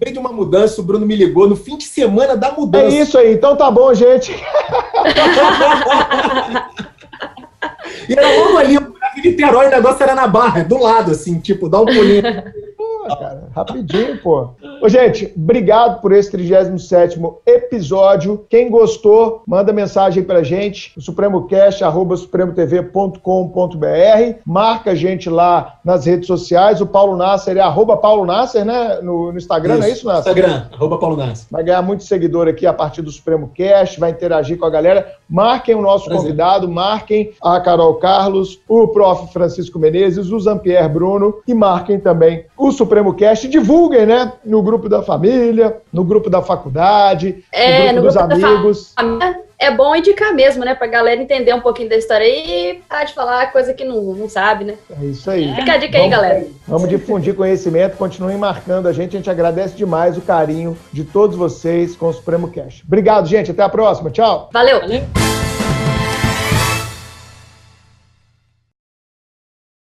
[0.00, 2.94] meio de uma mudança, o Bruno me ligou no fim de semana da mudança.
[2.96, 4.32] É isso aí, então tá bom, gente.
[8.08, 8.94] e era logo ali, o
[9.24, 12.22] Niterói, o negócio era na barra, do lado, assim, tipo, dá um pulinho.
[13.16, 13.48] cara.
[13.54, 14.50] Rapidinho, pô.
[14.82, 18.44] Ô, gente, obrigado por esse 37 episódio.
[18.48, 23.20] Quem gostou, manda mensagem pra gente, no supremocast, arroba supremotv.com.br.
[24.44, 26.80] Marca a gente lá nas redes sociais.
[26.80, 29.00] O Paulo Nasser é arroba Paulo Nasser, né?
[29.02, 30.32] No, no Instagram, isso, não é isso, Nasser?
[30.32, 31.46] Instagram, arroba Paulo Nasser.
[31.50, 35.14] Vai ganhar muito seguidor aqui a partir do Supremo Cast, vai interagir com a galera.
[35.28, 36.22] Marquem o nosso Prazer.
[36.22, 39.32] convidado, marquem a Carol Carlos, o prof.
[39.32, 43.48] Francisco Menezes, o Zampier Bruno e marquem também o Supremo Cast.
[43.48, 44.32] Divulguem, né?
[44.44, 48.94] No grupo da família, no grupo da faculdade, é, no grupo no dos grupo amigos.
[49.58, 50.74] é bom indicar mesmo, né?
[50.74, 54.28] Pra galera entender um pouquinho da história e parar de falar coisa que não, não
[54.28, 54.74] sabe, né?
[55.00, 55.54] É isso aí.
[55.54, 56.46] Fica a dica vamos, aí, galera.
[56.66, 59.16] Vamos difundir conhecimento, continuem marcando a gente.
[59.16, 62.82] A gente agradece demais o carinho de todos vocês com o Supremo Cash.
[62.86, 63.50] Obrigado, gente.
[63.50, 64.10] Até a próxima.
[64.10, 64.50] Tchau.
[64.52, 64.80] Valeu.
[64.80, 65.35] Valeu.